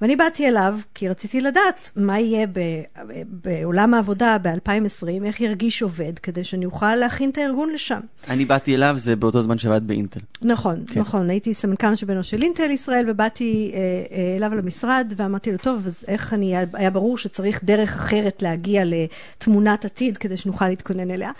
ואני 0.00 0.16
באתי 0.16 0.48
אליו 0.48 0.78
כי 0.94 1.08
רציתי 1.08 1.40
לדעת 1.40 1.90
מה 1.96 2.20
יהיה 2.20 2.46
ב- 2.46 2.82
בעולם 3.28 3.94
העבודה 3.94 4.36
ב-2020, 4.42 5.24
איך 5.24 5.40
ירגיש 5.40 5.82
עובד, 5.82 6.18
כדי 6.18 6.44
שאני 6.44 6.64
אוכל 6.64 6.96
להכין 6.96 7.30
את 7.30 7.38
הארגון 7.38 7.72
לשם. 7.72 8.00
אני 8.28 8.44
באתי 8.44 8.74
אליו, 8.74 8.94
זה 8.98 9.16
באותו 9.16 9.42
זמן 9.42 9.58
שעבד 9.58 9.86
באינטל. 9.86 10.20
נכון, 10.42 10.84
כן. 10.86 11.00
נכון, 11.00 11.30
הייתי 11.30 11.54
סמנכ"ל 11.54 11.86
אנוש 12.10 12.30
של 12.30 12.42
אינטל 12.42 12.70
ישראל, 12.70 13.04
ובאתי 13.08 13.72
אה, 13.74 13.78
אה, 14.16 14.36
אליו 14.36 14.54
למשרד, 14.54 15.12
ואמרתי 15.16 15.52
לו, 15.52 15.58
טוב, 15.58 15.86
אז 15.86 15.94
איך 16.08 16.34
אני, 16.34 16.54
היה 16.72 16.90
ברור 16.90 17.18
שצריך 17.18 17.64
דרך 17.64 17.96
אחרת 17.96 18.42
להגיע 18.42 18.82
לתמונת 18.84 19.84
עתיד, 19.84 20.16
כדי 20.16 20.36
שנוכל 20.36 20.68
להתכונן 20.68 21.10
אליה. 21.10 21.30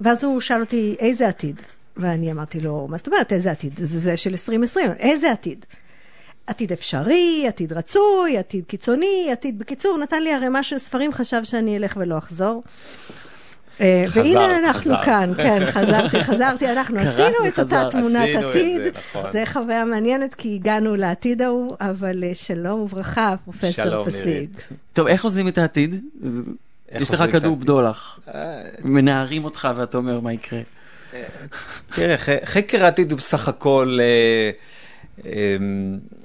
ואז 0.00 0.24
הוא 0.24 0.40
שאל 0.40 0.60
אותי, 0.60 0.96
איזה 0.98 1.28
עתיד? 1.28 1.60
ואני 1.96 2.32
אמרתי 2.32 2.60
לו, 2.60 2.86
מה 2.90 2.96
זאת 2.96 3.06
אומרת, 3.06 3.32
איזה 3.32 3.50
עתיד? 3.50 3.72
זה, 3.76 3.98
זה 3.98 4.16
של 4.16 4.30
2020, 4.30 4.90
איזה 4.98 5.32
עתיד? 5.32 5.66
עתיד 6.46 6.72
אפשרי, 6.72 7.44
עתיד 7.48 7.72
רצוי, 7.72 8.38
עתיד 8.38 8.64
קיצוני, 8.66 9.28
עתיד... 9.32 9.58
בקיצור, 9.58 9.98
נתן 9.98 10.22
לי 10.22 10.32
ערימה 10.32 10.62
של 10.62 10.78
ספרים, 10.78 11.12
חשב 11.12 11.44
שאני 11.44 11.76
אלך 11.76 11.94
ולא 11.96 12.18
אחזור. 12.18 12.62
אה, 13.80 14.04
חזרת, 14.06 14.24
והנה 14.24 14.58
אנחנו 14.58 14.80
חזרת. 14.80 15.04
כאן, 15.04 15.32
כן, 15.36 15.70
חזרתי, 15.70 16.24
חזרתי, 16.24 16.72
אנחנו 16.72 16.98
עשינו 16.98 17.48
את 17.48 17.58
אותה 17.58 17.88
תמונת 17.90 18.28
עתיד. 18.36 18.82
זה, 18.84 18.90
נכון. 19.14 19.30
זה 19.32 19.42
חוויה 19.46 19.84
מעניינת, 19.84 20.34
כי 20.34 20.54
הגענו 20.54 20.96
לעתיד 20.96 21.42
ההוא, 21.42 21.76
אבל 21.80 22.24
אה, 22.24 22.34
שלום 22.34 22.80
וברכה, 22.80 23.34
פרופסור. 23.44 23.84
נירית. 24.24 24.50
טוב, 24.92 25.06
איך 25.06 25.24
עושים 25.24 25.48
את 25.48 25.58
העתיד? 25.58 26.04
יש 27.00 27.10
לך 27.10 27.24
כדור? 27.32 27.56
בדולח. 27.56 28.20
אה, 28.34 28.60
מנערים 28.84 29.44
אותך 29.44 29.68
ואתה 29.76 29.96
אומר 29.96 30.20
מה 30.20 30.32
יקרה. 30.32 30.60
תראה, 31.94 32.16
חקר 32.44 32.84
העתיד 32.84 33.10
הוא 33.10 33.18
בסך 33.18 33.48
הכל 33.48 33.98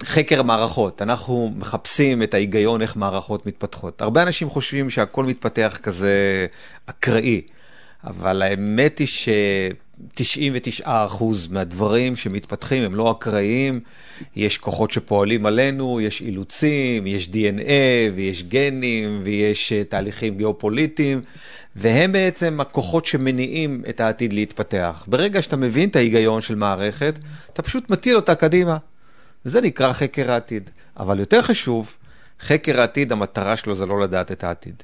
חקר 0.04 0.42
מערכות. 0.42 1.02
אנחנו 1.02 1.52
מחפשים 1.56 2.22
את 2.22 2.34
ההיגיון 2.34 2.82
איך 2.82 2.96
מערכות 2.96 3.46
מתפתחות. 3.46 4.02
הרבה 4.02 4.22
אנשים 4.22 4.50
חושבים 4.50 4.90
שהכל 4.90 5.24
מתפתח 5.24 5.78
כזה 5.82 6.46
אקראי, 6.86 7.40
אבל 8.04 8.42
האמת 8.42 8.98
היא 8.98 9.06
ש-99% 9.06 10.88
מהדברים 11.50 12.16
שמתפתחים 12.16 12.84
הם 12.84 12.94
לא 12.94 13.10
אקראיים. 13.10 13.80
יש 14.36 14.58
כוחות 14.58 14.90
שפועלים 14.90 15.46
עלינו, 15.46 16.00
יש 16.00 16.20
אילוצים, 16.20 17.06
יש 17.06 17.28
DNA 17.28 17.70
ויש 18.14 18.42
גנים 18.42 19.20
ויש 19.24 19.72
אה, 19.72 19.84
תהליכים 19.84 20.36
גיאופוליטיים, 20.36 21.20
והם 21.80 22.12
בעצם 22.12 22.60
הכוחות 22.60 23.06
שמניעים 23.06 23.82
את 23.88 24.00
העתיד 24.00 24.32
להתפתח. 24.32 25.04
ברגע 25.06 25.42
שאתה 25.42 25.56
מבין 25.56 25.88
את 25.88 25.96
ההיגיון 25.96 26.40
של 26.40 26.54
מערכת, 26.54 27.18
אתה 27.52 27.62
פשוט 27.62 27.90
מטיל 27.90 28.16
אותה 28.16 28.34
קדימה. 28.34 28.76
וזה 29.46 29.60
נקרא 29.60 29.92
חקר 29.92 30.30
העתיד. 30.30 30.70
אבל 30.98 31.20
יותר 31.20 31.42
חשוב, 31.42 31.96
חקר 32.40 32.80
העתיד, 32.80 33.12
המטרה 33.12 33.56
שלו 33.56 33.74
זה 33.74 33.86
לא 33.86 34.00
לדעת 34.00 34.32
את 34.32 34.44
העתיד. 34.44 34.82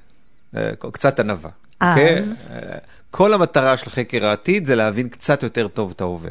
אה, 0.56 0.70
קצת 0.92 1.20
ענווה. 1.20 1.50
אז? 1.80 1.90
אוקיי? 1.90 2.18
אה, 2.50 2.78
כל 3.10 3.34
המטרה 3.34 3.76
של 3.76 3.90
חקר 3.90 4.26
העתיד 4.26 4.66
זה 4.66 4.74
להבין 4.74 5.08
קצת 5.08 5.42
יותר 5.42 5.68
טוב 5.68 5.92
את 5.96 6.00
ההווה. 6.00 6.30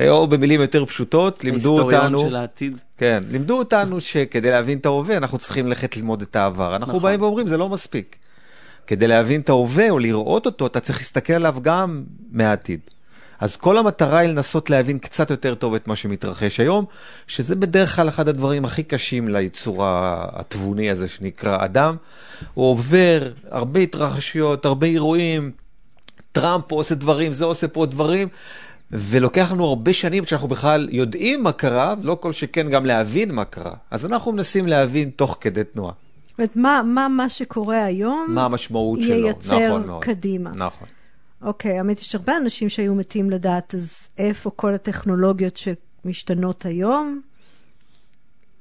אה, 0.00 0.10
או 0.10 0.26
במילים 0.26 0.60
יותר 0.60 0.86
פשוטות, 0.86 1.44
לימדו 1.44 1.78
ההיסטוריון 1.78 2.14
אותנו, 2.14 2.28
של 2.28 2.36
העתיד. 2.36 2.80
כן, 2.98 3.24
לימדו 3.30 3.58
אותנו 3.58 4.00
שכדי 4.00 4.50
להבין 4.50 4.78
את 4.78 4.86
ההווה 4.86 5.16
אנחנו 5.16 5.38
צריכים 5.38 5.66
ללכת 5.66 5.96
ללמוד 5.96 6.22
את 6.22 6.36
העבר. 6.36 6.76
אנחנו 6.76 6.92
נכון. 6.92 7.02
באים 7.02 7.22
ואומרים 7.22 7.48
זה 7.48 7.56
לא 7.56 7.68
מספיק. 7.68 8.16
כדי 8.86 9.06
להבין 9.06 9.40
את 9.40 9.48
ההווה 9.48 9.90
או 9.90 9.98
לראות 9.98 10.46
אותו, 10.46 10.66
אתה 10.66 10.80
צריך 10.80 10.98
להסתכל 10.98 11.32
עליו 11.32 11.56
גם 11.62 12.04
מהעתיד. 12.30 12.80
אז 13.40 13.56
כל 13.56 13.78
המטרה 13.78 14.18
היא 14.18 14.28
לנסות 14.28 14.70
להבין 14.70 14.98
קצת 14.98 15.30
יותר 15.30 15.54
טוב 15.54 15.74
את 15.74 15.88
מה 15.88 15.96
שמתרחש 15.96 16.60
היום, 16.60 16.84
שזה 17.26 17.56
בדרך 17.56 17.96
כלל 17.96 18.08
אחד 18.08 18.28
הדברים 18.28 18.64
הכי 18.64 18.82
קשים 18.82 19.28
ליצור 19.28 19.82
התבוני 20.32 20.90
הזה 20.90 21.08
שנקרא 21.08 21.64
אדם. 21.64 21.96
הוא 22.54 22.70
עובר 22.70 23.30
הרבה 23.50 23.80
התרחשויות, 23.80 24.66
הרבה 24.66 24.86
אירועים, 24.86 25.50
טראמפ 26.32 26.72
עושה 26.72 26.94
דברים, 26.94 27.32
זה 27.32 27.44
עושה 27.44 27.68
פה 27.68 27.86
דברים, 27.86 28.28
ולוקח 28.90 29.52
לנו 29.52 29.64
הרבה 29.64 29.92
שנים 29.92 30.26
שאנחנו 30.26 30.48
בכלל 30.48 30.88
יודעים 30.92 31.42
מה 31.42 31.52
קרה, 31.52 31.94
לא 32.02 32.16
כל 32.20 32.32
שכן 32.32 32.70
גם 32.70 32.86
להבין 32.86 33.32
מה 33.32 33.44
קרה. 33.44 33.74
אז 33.90 34.06
אנחנו 34.06 34.32
מנסים 34.32 34.66
להבין 34.66 35.10
תוך 35.10 35.38
כדי 35.40 35.64
תנועה. 35.64 35.92
זאת 36.34 36.38
אומרת, 36.38 36.56
מה, 36.56 36.82
מה, 36.84 37.08
מה 37.08 37.28
שקורה 37.28 37.84
היום 37.84 38.26
מה 38.28 38.44
המשמעות 38.44 39.00
שלו. 39.02 39.14
ייצר 39.14 39.68
נכון 39.68 39.86
מאוד. 39.86 40.04
קדימה. 40.04 40.50
נכון. 40.54 40.88
אוקיי, 41.42 41.78
האמת, 41.78 42.00
יש 42.00 42.14
הרבה 42.14 42.36
אנשים 42.36 42.68
שהיו 42.68 42.94
מתים 42.94 43.30
לדעת, 43.30 43.74
אז 43.74 44.08
איפה 44.18 44.50
כל 44.56 44.74
הטכנולוגיות 44.74 45.56
שמשתנות 45.56 46.66
היום 46.66 47.20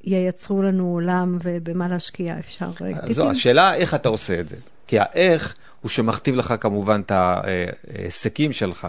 ייצרו 0.03 0.61
לנו 0.61 0.87
עולם 0.87 1.37
ובמה 1.43 1.87
להשקיע 1.87 2.39
אפשר? 2.39 2.69
זו 3.09 3.29
השאלה 3.29 3.75
איך 3.75 3.93
אתה 3.93 4.09
עושה 4.09 4.39
את 4.39 4.49
זה. 4.49 4.55
כי 4.87 4.99
האיך 4.99 5.55
הוא 5.81 5.89
שמכתיב 5.89 6.35
לך 6.35 6.53
כמובן 6.59 7.01
את 7.05 7.11
ההיסקים 7.11 8.53
שלך. 8.53 8.87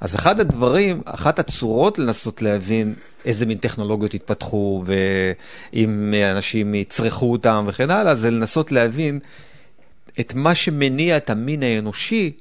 אז 0.00 0.14
אחד 0.14 0.40
הדברים, 0.40 1.02
אחת 1.04 1.38
הצורות 1.38 1.98
לנסות 1.98 2.42
להבין 2.42 2.94
איזה 3.24 3.46
מין 3.46 3.58
טכנולוגיות 3.58 4.14
התפתחו, 4.14 4.84
ואם 4.86 6.14
אנשים 6.32 6.74
יצרכו 6.74 7.32
אותם 7.32 7.64
וכן 7.68 7.90
הלאה, 7.90 8.14
זה 8.14 8.30
לנסות 8.30 8.72
להבין 8.72 9.18
את 10.20 10.34
מה 10.34 10.54
שמניע 10.54 11.16
את 11.16 11.30
המין 11.30 11.62
האנושי 11.62 12.32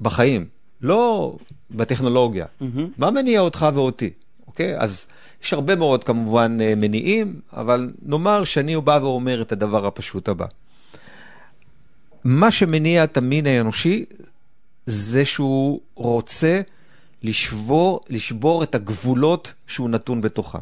בחיים, 0.00 0.46
לא 0.80 1.36
בטכנולוגיה. 1.70 2.46
מה 2.98 3.10
מניע 3.10 3.40
אותך 3.40 3.66
ואותי, 3.74 4.10
אוקיי? 4.46 4.78
אז 4.78 5.06
יש 5.42 5.52
הרבה 5.52 5.76
מאוד 5.76 6.04
כמובן 6.04 6.58
אה, 6.60 6.74
מניעים, 6.76 7.40
אבל 7.52 7.90
נאמר 8.02 8.44
שאני 8.44 8.80
בא 8.80 8.98
ואומר 9.02 9.42
את 9.42 9.52
הדבר 9.52 9.86
הפשוט 9.86 10.28
הבא. 10.28 10.46
מה 12.24 12.50
שמניע 12.50 13.04
את 13.04 13.16
המין 13.16 13.46
האנושי 13.46 14.04
זה 14.88 15.24
שהוא 15.24 15.80
רוצה 15.94 16.60
לשבור, 17.22 18.00
לשבור 18.08 18.62
את 18.62 18.74
הגבולות 18.74 19.52
שהוא 19.66 19.90
נתון 19.90 20.20
בתוכם. 20.20 20.58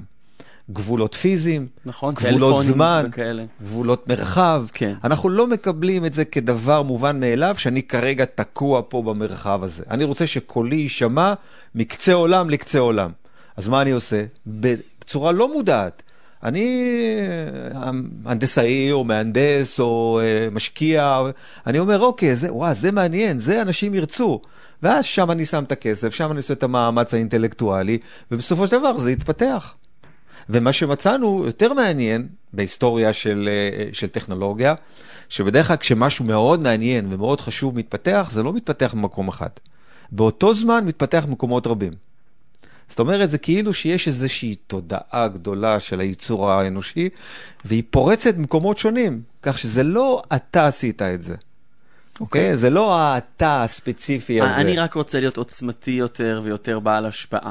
גבולות 0.70 1.14
פיזיים, 1.14 1.66
נכון, 1.84 2.14
גבולות 2.14 2.64
זמן, 2.64 3.06
וכאלה. 3.08 3.44
גבולות 3.62 4.08
מרחב. 4.08 4.66
כן. 4.72 4.94
אנחנו 5.04 5.28
לא 5.28 5.46
מקבלים 5.46 6.06
את 6.06 6.14
זה 6.14 6.24
כדבר 6.24 6.82
מובן 6.82 7.20
מאליו, 7.20 7.54
שאני 7.58 7.82
כרגע 7.82 8.24
תקוע 8.24 8.82
פה 8.88 9.02
במרחב 9.02 9.64
הזה. 9.64 9.82
אני 9.90 10.04
רוצה 10.04 10.26
שקולי 10.26 10.76
יישמע 10.76 11.34
מקצה 11.74 12.12
עולם 12.12 12.50
לקצה 12.50 12.78
עולם. 12.78 13.10
אז 13.56 13.68
מה 13.68 13.82
אני 13.82 13.90
עושה? 13.90 14.24
בצורה 14.46 15.32
לא 15.32 15.54
מודעת. 15.54 16.02
אני 16.42 16.86
אה, 17.74 17.90
הנדסאי 18.24 18.92
או 18.92 19.04
מהנדס 19.04 19.80
או 19.80 20.20
אה, 20.22 20.48
משקיע, 20.50 21.22
אני 21.66 21.78
אומר, 21.78 22.00
אוקיי, 22.00 22.36
זה, 22.36 22.52
וואו, 22.52 22.74
זה 22.74 22.92
מעניין, 22.92 23.38
זה 23.38 23.62
אנשים 23.62 23.94
ירצו. 23.94 24.40
ואז 24.82 25.04
שם 25.04 25.30
אני 25.30 25.44
שם 25.44 25.64
את 25.64 25.72
הכסף, 25.72 26.14
שם 26.14 26.30
אני 26.30 26.36
עושה 26.36 26.54
את 26.54 26.62
המאמץ 26.62 27.14
האינטלקטואלי, 27.14 27.98
ובסופו 28.30 28.66
של 28.66 28.78
דבר 28.78 28.98
זה 28.98 29.12
יתפתח. 29.12 29.74
ומה 30.50 30.72
שמצאנו 30.72 31.42
יותר 31.46 31.72
מעניין 31.72 32.28
בהיסטוריה 32.52 33.12
של, 33.12 33.48
אה, 33.52 33.88
של 33.92 34.08
טכנולוגיה, 34.08 34.74
שבדרך 35.28 35.68
כלל 35.68 35.76
כשמשהו 35.76 36.24
מאוד 36.24 36.60
מעניין 36.60 37.12
ומאוד 37.12 37.40
חשוב 37.40 37.78
מתפתח, 37.78 38.28
זה 38.32 38.42
לא 38.42 38.52
מתפתח 38.52 38.94
במקום 38.94 39.28
אחד. 39.28 39.48
באותו 40.12 40.54
זמן 40.54 40.84
מתפתח 40.84 41.24
במקומות 41.28 41.66
רבים. 41.66 41.92
זאת 42.88 42.98
אומרת, 42.98 43.30
זה 43.30 43.38
כאילו 43.38 43.74
שיש 43.74 44.06
איזושהי 44.06 44.54
תודעה 44.54 45.28
גדולה 45.28 45.80
של 45.80 46.00
היצור 46.00 46.50
האנושי, 46.50 47.08
והיא 47.64 47.82
פורצת 47.90 48.34
במקומות 48.34 48.78
שונים, 48.78 49.22
כך 49.42 49.58
שזה 49.58 49.82
לא 49.82 50.22
אתה 50.36 50.66
עשית 50.66 51.02
את 51.02 51.22
זה. 51.22 51.34
אוקיי? 52.20 52.52
Okay? 52.52 52.56
זה 52.56 52.70
לא 52.70 52.98
האתה 52.98 53.62
הספציפי 53.62 54.40
הזה. 54.40 54.56
אני 54.56 54.76
רק 54.78 54.94
רוצה 54.94 55.20
להיות 55.20 55.36
עוצמתי 55.36 55.90
יותר 55.90 56.40
ויותר 56.44 56.80
בעל 56.80 57.06
השפעה. 57.06 57.50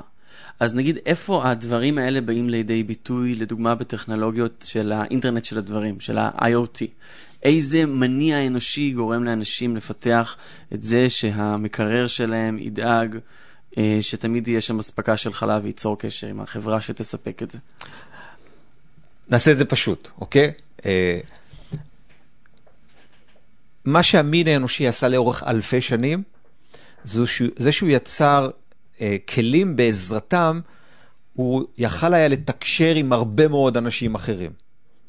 אז 0.60 0.76
נגיד, 0.76 0.98
איפה 1.06 1.50
הדברים 1.50 1.98
האלה 1.98 2.22
באים 2.22 2.50
לידי 2.50 2.84
ביטוי, 2.84 3.36
לדוגמה 3.36 3.76
בטכנולוגיות 3.76 4.66
של 4.68 4.92
האינטרנט 4.92 5.46
של 5.46 5.58
הדברים, 5.58 6.00
של 6.00 6.18
ה-IoT? 6.18 6.86
איזה 7.44 7.86
מניע 7.86 8.48
אנושי 8.48 8.92
גורם 8.92 9.24
לאנשים 9.24 9.76
לפתח 9.76 10.38
את 10.74 10.84
זה 10.84 11.10
שהמקרר 11.10 12.08
שלהם 12.08 12.60
ידאג 12.60 13.16
אה, 13.16 13.20
שתמיד 14.02 14.48
יהיה 14.48 14.62
שם 14.62 14.80
אספקה 14.80 15.18
של 15.18 15.34
חלב 15.34 15.64
וייצור 15.64 16.00
קשר 16.00 16.28
עם 16.28 16.42
החברה 16.42 16.82
שתספק 16.82 17.44
את 17.44 17.52
זה? 17.52 17.58
נעשה 19.30 19.52
את 19.52 19.58
זה 19.58 19.66
פשוט, 19.66 20.10
אוקיי? 20.22 20.52
אה, 20.86 21.20
מה 23.86 24.04
שהמין 24.04 24.48
האנושי 24.48 24.88
עשה 24.88 25.08
לאורך 25.08 25.44
אלפי 25.44 25.82
שנים, 25.82 26.24
שהוא, 27.06 27.50
זה 27.58 27.72
שהוא 27.72 27.90
יצר 27.90 28.50
אה, 29.02 29.18
כלים 29.30 29.76
בעזרתם, 29.76 30.60
הוא 31.34 31.66
יכל 31.78 32.14
היה 32.14 32.28
לתקשר 32.28 32.96
עם 32.96 33.14
הרבה 33.14 33.48
מאוד 33.48 33.78
אנשים 33.78 34.16
אחרים. 34.16 34.52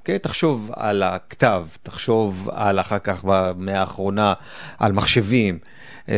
אוקיי? 0.07 0.19
תחשוב 0.19 0.71
על 0.77 1.03
הכתב, 1.03 1.67
תחשוב 1.83 2.49
על 2.53 2.81
אחר 2.81 2.99
כך 2.99 3.25
במאה 3.25 3.81
האחרונה, 3.81 4.35
על 4.79 4.93
מחשבים, 4.93 5.59
אה, 6.09 6.15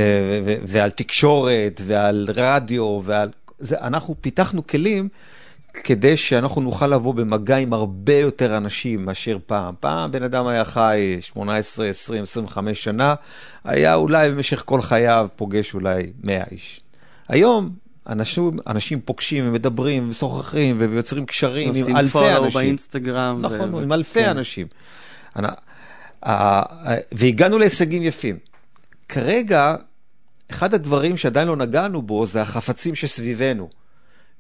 ועל 0.67 0.91
תקשורת, 0.91 1.81
ועל 1.85 2.29
רדיו, 2.35 3.01
ועל... 3.05 3.31
זה, 3.59 3.81
אנחנו 3.81 4.15
פיתחנו 4.21 4.67
כלים 4.67 5.09
כדי 5.85 6.17
שאנחנו 6.17 6.61
נוכל 6.61 6.87
לבוא 6.87 7.15
במגע 7.15 7.57
עם 7.57 7.73
הרבה 7.73 8.15
יותר 8.15 8.57
אנשים 8.57 9.05
מאשר 9.05 9.39
פעם. 9.47 9.75
פעם 9.81 10.13
בן 10.13 10.23
אדם 10.23 10.47
היה 10.47 10.65
חי 10.65 11.17
18, 11.21 11.89
20, 11.89 12.23
25 12.23 12.85
שנה, 12.85 13.15
היה 13.65 13.95
אולי 13.95 14.31
במשך 14.31 14.63
כל 14.67 14.81
חייו 14.81 15.29
פוגש 15.37 15.75
אולי 15.75 16.13
100 16.23 16.43
איש. 16.51 16.81
היום 17.29 17.71
אנשים, 18.09 18.51
אנשים 18.67 19.01
פוגשים 19.01 19.49
ומדברים 19.49 20.05
ומשוחחים 20.05 20.77
ויוצרים 20.79 21.27
קשרים 21.27 21.69
עם 21.69 21.97
אלפי 21.97 22.19
אנשים. 22.19 22.25
עושים 22.25 22.39
פולו 22.39 22.51
באינסטגרם. 22.51 23.39
נכון, 23.41 23.75
ו... 23.75 23.79
עם 23.79 23.93
אלפי 23.93 24.23
כן. 24.23 24.29
אנשים. 24.29 24.67
והגענו 27.13 27.59
להישגים 27.59 28.03
יפים. 28.03 28.39
כרגע, 29.09 29.75
אחד 30.51 30.75
הדברים 30.75 31.17
שעדיין 31.17 31.49
לא 31.49 31.57
נגענו 31.57 32.03
בו 32.03 32.27
זה 32.27 32.43
החפצים 32.43 32.95
שסביבנו. 32.95 33.69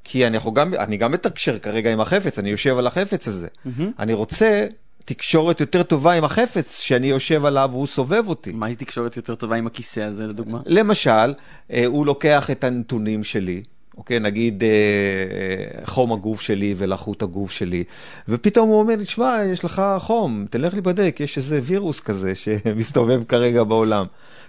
כי 0.04 0.26
אני, 0.26 0.38
גם, 0.54 0.74
אני 0.74 0.96
גם 0.96 1.12
מתקשר 1.12 1.58
כרגע 1.58 1.92
עם 1.92 2.00
החפץ, 2.00 2.38
אני 2.38 2.50
יושב 2.50 2.78
על 2.78 2.86
החפץ 2.86 3.28
הזה. 3.28 3.46
Mm-hmm. 3.46 3.82
אני 3.98 4.12
רוצה 4.12 4.66
תקשורת 5.08 5.60
יותר 5.60 5.82
טובה 5.82 6.12
עם 6.12 6.24
החפץ 6.24 6.80
שאני 6.80 7.06
יושב 7.06 7.44
עליו 7.44 7.68
והוא 7.72 7.86
סובב 7.86 8.28
אותי. 8.28 8.52
מהי 8.52 8.76
תקשורת 8.76 9.16
יותר 9.16 9.34
טובה 9.34 9.56
עם 9.56 9.66
הכיסא 9.66 10.00
הזה, 10.00 10.26
לדוגמה? 10.26 10.60
למשל, 10.66 11.34
אה, 11.72 11.86
הוא 11.86 12.06
לוקח 12.06 12.50
את 12.50 12.64
הנתונים 12.64 13.24
שלי, 13.24 13.62
אוקיי, 13.96 14.18
נגיד 14.18 14.64
אה, 14.64 15.84
חום 15.86 16.12
הגוף 16.12 16.40
שלי 16.40 16.74
ולחות 16.76 17.22
הגוף 17.22 17.50
שלי, 17.50 17.84
ופתאום 18.28 18.68
הוא 18.68 18.80
אומר 18.80 18.96
לי, 18.96 19.04
תשמע, 19.04 19.38
יש 19.52 19.64
לך 19.64 19.82
חום, 19.98 20.46
תלך 20.50 20.72
להיבדק, 20.72 21.16
יש 21.20 21.36
איזה 21.36 21.60
וירוס 21.62 22.00
כזה 22.00 22.34
שמסתובב 22.42 23.24
כרגע 23.24 23.64
בעולם. 23.64 24.06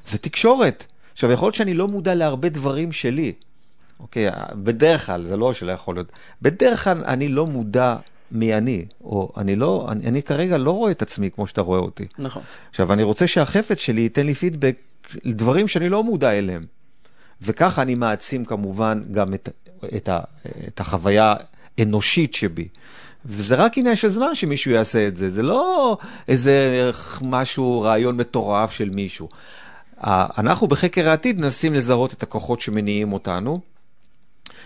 זה 0.07 0.17
תקשורת. 0.17 0.85
עכשיו, 1.13 1.31
יכול 1.31 1.45
להיות 1.45 1.55
שאני 1.55 1.73
לא 1.73 1.87
מודע 1.87 2.15
להרבה 2.15 2.49
דברים 2.49 2.91
שלי. 2.91 3.33
אוקיי, 3.99 4.29
בדרך 4.53 5.05
כלל, 5.05 5.23
זה 5.23 5.37
לא 5.37 5.53
שלא 5.53 5.71
יכול 5.71 5.95
להיות, 5.95 6.11
בדרך 6.41 6.83
כלל 6.83 7.03
אני 7.05 7.27
לא 7.27 7.47
מודע 7.47 7.95
מי 8.31 8.57
אני, 8.57 8.85
או 9.01 9.31
אני 9.37 9.55
לא, 9.55 9.87
אני, 9.91 10.07
אני 10.07 10.23
כרגע 10.23 10.57
לא 10.57 10.71
רואה 10.71 10.91
את 10.91 11.01
עצמי 11.01 11.31
כמו 11.31 11.47
שאתה 11.47 11.61
רואה 11.61 11.79
אותי. 11.79 12.05
נכון. 12.17 12.43
עכשיו, 12.69 12.93
אני 12.93 13.03
רוצה 13.03 13.27
שהחפץ 13.27 13.77
שלי 13.79 14.01
ייתן 14.01 14.25
לי 14.25 14.33
פידבק 14.33 14.75
לדברים 15.23 15.67
שאני 15.67 15.89
לא 15.89 16.03
מודע 16.03 16.31
אליהם. 16.31 16.63
וככה 17.41 17.81
אני 17.81 17.95
מעצים 17.95 18.45
כמובן 18.45 19.03
גם 19.11 19.33
את, 19.33 19.49
את, 19.95 20.09
ה, 20.09 20.19
את 20.67 20.79
החוויה 20.79 21.35
האנושית 21.77 22.33
שבי. 22.33 22.67
וזה 23.25 23.55
רק 23.55 23.77
עניין 23.77 23.95
של 23.95 24.09
זמן 24.09 24.35
שמישהו 24.35 24.71
יעשה 24.71 25.07
את 25.07 25.17
זה, 25.17 25.29
זה 25.29 25.43
לא 25.43 25.97
איזה 26.27 26.89
משהו, 27.21 27.81
רעיון 27.81 28.17
מטורף 28.17 28.71
של 28.71 28.89
מישהו. 28.89 29.29
אנחנו 30.37 30.67
בחקר 30.67 31.09
העתיד 31.09 31.39
מנסים 31.39 31.73
לזהות 31.73 32.13
את 32.13 32.23
הכוחות 32.23 32.61
שמניעים 32.61 33.13
אותנו, 33.13 33.59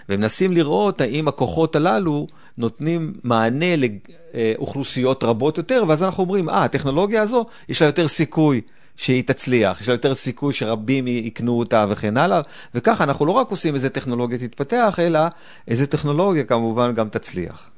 ומנסים 0.09 0.51
לראות 0.51 1.01
האם 1.01 1.27
הכוחות 1.27 1.75
הללו 1.75 2.27
נותנים 2.57 3.13
מענה 3.23 3.75
לאוכלוסיות 3.75 5.23
רבות 5.23 5.57
יותר, 5.57 5.83
ואז 5.87 6.03
אנחנו 6.03 6.23
אומרים, 6.23 6.49
אה, 6.49 6.63
הטכנולוגיה 6.63 7.21
הזו, 7.21 7.45
יש 7.69 7.81
לה 7.81 7.87
יותר 7.87 8.07
סיכוי 8.07 8.61
שהיא 8.97 9.23
תצליח, 9.25 9.81
יש 9.81 9.87
לה 9.87 9.93
יותר 9.93 10.15
סיכוי 10.15 10.53
שרבים 10.53 11.07
יקנו 11.07 11.59
אותה 11.59 11.85
וכן 11.89 12.17
הלאה, 12.17 12.41
וככה 12.75 13.03
אנחנו 13.03 13.25
לא 13.25 13.31
רק 13.31 13.49
עושים 13.49 13.75
איזה 13.75 13.89
טכנולוגיה 13.89 14.37
תתפתח, 14.37 14.99
אלא 14.99 15.19
איזה 15.67 15.87
טכנולוגיה 15.87 16.43
כמובן 16.43 16.93
גם 16.93 17.09
תצליח. 17.09 17.69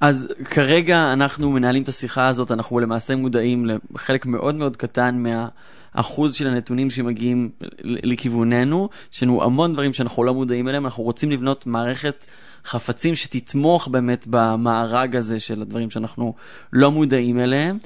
אז 0.00 0.28
כרגע 0.44 1.12
אנחנו 1.12 1.50
מנהלים 1.50 1.82
את 1.82 1.88
השיחה 1.88 2.26
הזאת, 2.26 2.52
אנחנו 2.52 2.78
למעשה 2.78 3.16
מודעים 3.16 3.66
לחלק 3.94 4.26
מאוד 4.26 4.54
מאוד 4.54 4.76
קטן 4.76 5.22
מה... 5.22 5.48
אחוז 5.92 6.34
של 6.34 6.46
הנתונים 6.46 6.90
שמגיעים 6.90 7.50
לכיווננו, 7.82 8.88
יש 9.12 9.22
לנו 9.22 9.42
המון 9.42 9.72
דברים 9.72 9.92
שאנחנו 9.92 10.24
לא 10.24 10.34
מודעים 10.34 10.68
אליהם, 10.68 10.84
אנחנו 10.84 11.04
רוצים 11.04 11.30
לבנות 11.30 11.66
מערכת 11.66 12.24
חפצים 12.64 13.14
שתתמוך 13.14 13.88
באמת 13.88 14.26
במארג 14.30 15.16
הזה 15.16 15.40
של 15.40 15.62
הדברים 15.62 15.90
שאנחנו 15.90 16.34
לא 16.72 16.92
מודעים 16.92 17.40
אליהם. 17.40 17.78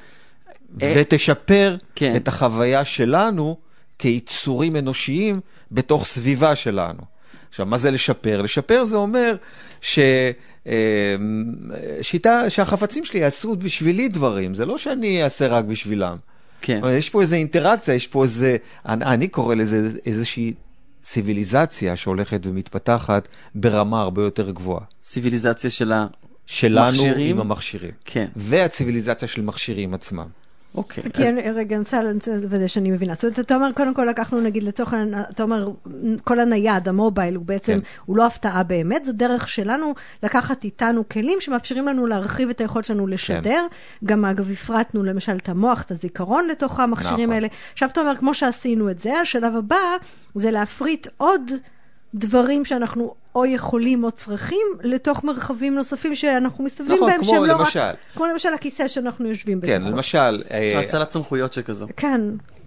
ותשפר 0.76 1.76
כן. 1.94 2.16
את 2.16 2.28
החוויה 2.28 2.84
שלנו 2.84 3.56
כיצורים 3.98 4.76
אנושיים 4.76 5.40
בתוך 5.72 6.06
סביבה 6.06 6.56
שלנו. 6.56 7.02
עכשיו, 7.48 7.66
מה 7.66 7.78
זה 7.78 7.90
לשפר? 7.90 8.42
לשפר 8.42 8.84
זה 8.84 8.96
אומר 8.96 9.36
ש... 9.80 9.98
אה, 10.66 11.16
שיטה, 12.02 12.50
שהחפצים 12.50 13.04
שלי 13.04 13.20
יעשו 13.20 13.56
בשבילי 13.56 14.08
דברים, 14.08 14.54
זה 14.54 14.66
לא 14.66 14.78
שאני 14.78 15.24
אעשה 15.24 15.46
רק 15.46 15.64
בשבילם. 15.64 16.16
כן. 16.62 16.80
יש 16.92 17.10
פה 17.10 17.22
איזו 17.22 17.34
אינטראקציה, 17.34 17.94
יש 17.94 18.06
פה 18.06 18.22
איזה, 18.22 18.56
אני, 18.86 19.04
אני 19.04 19.28
קורא 19.28 19.54
לזה 19.54 19.98
איזושהי 20.06 20.52
ציוויליזציה 21.00 21.96
שהולכת 21.96 22.46
ומתפתחת 22.46 23.28
ברמה 23.54 24.00
הרבה 24.00 24.22
יותר 24.22 24.50
גבוהה. 24.50 24.84
ציוויליזציה 25.02 25.70
של 25.70 25.92
שלנו 26.46 26.86
המכשירים? 26.86 27.36
עם 27.36 27.40
המכשירים. 27.40 27.90
כן. 28.04 28.26
והציוויליזציה 28.36 29.28
של 29.28 29.42
מכשירים 29.42 29.94
עצמם. 29.94 30.26
אוקיי. 30.74 31.04
כי 31.12 31.22
אז- 31.22 31.28
אני, 31.28 31.50
רגע, 31.50 31.76
אני 31.76 32.12
רוצה 32.14 32.36
לוודא 32.36 32.66
שאני 32.66 32.90
מבינה. 32.90 33.14
זאת 33.14 33.24
אומרת, 33.24 33.38
אתה 33.38 33.54
אומר, 33.54 33.72
קודם 33.72 33.94
כל 33.94 34.04
לקחנו 34.04 34.40
נגיד 34.40 34.62
לצורך 34.62 34.92
העניין, 34.94 35.20
אתה 35.30 35.42
אומר, 35.42 35.70
כל 36.24 36.40
הנייד, 36.40 36.88
המובייל, 36.88 37.34
הוא 37.34 37.44
בעצם, 37.44 37.72
כן. 37.72 37.78
הוא 38.06 38.16
לא 38.16 38.26
הפתעה 38.26 38.62
באמת, 38.62 39.04
זו 39.04 39.12
דרך 39.12 39.48
שלנו 39.48 39.94
לקחת 40.22 40.64
איתנו 40.64 41.08
כלים 41.08 41.38
שמאפשרים 41.40 41.86
לנו 41.88 42.06
להרחיב 42.06 42.48
את 42.48 42.60
היכולת 42.60 42.84
שלנו 42.84 43.06
לשדר. 43.06 43.66
גם 44.04 44.24
אגב, 44.24 44.50
הפרטנו 44.50 45.02
למשל 45.02 45.36
את 45.36 45.48
המוח, 45.48 45.82
את 45.82 45.90
הזיכרון 45.90 46.48
לתוך 46.48 46.80
המכשירים 46.80 47.18
נכון. 47.20 47.32
האלה. 47.32 47.48
עכשיו 47.72 47.88
אתה 47.88 48.00
אומר, 48.00 48.16
כמו 48.16 48.34
שעשינו 48.34 48.90
את 48.90 48.98
זה, 48.98 49.18
השלב 49.20 49.56
הבא 49.56 49.76
זה 50.34 50.50
להפריט 50.50 51.06
עוד 51.16 51.50
דברים 52.14 52.64
שאנחנו 52.64 53.14
או 53.34 53.46
יכולים 53.46 54.04
או 54.04 54.10
צריכים 54.10 54.66
לתוך 54.82 55.24
מרחבים 55.24 55.74
נוספים 55.74 56.14
שאנחנו 56.14 56.64
מסתובבים 56.64 56.96
נכון, 56.96 57.10
בהם, 57.10 57.20
כמו 57.20 57.28
שהם 57.28 57.44
לא 57.44 57.58
למשל. 57.58 57.80
רק, 57.80 57.96
כמו 58.14 58.26
למשל 58.26 58.54
הכיסא 58.54 58.88
שאנחנו 58.88 59.28
יושבים 59.28 59.60
בתוכו. 59.60 59.74
כן, 59.74 59.82
למשל, 59.82 60.42
אה, 60.50 60.78
האצלת 60.78 61.10
סמכויות 61.10 61.52
שכזו. 61.52 61.86
כן. 61.96 62.20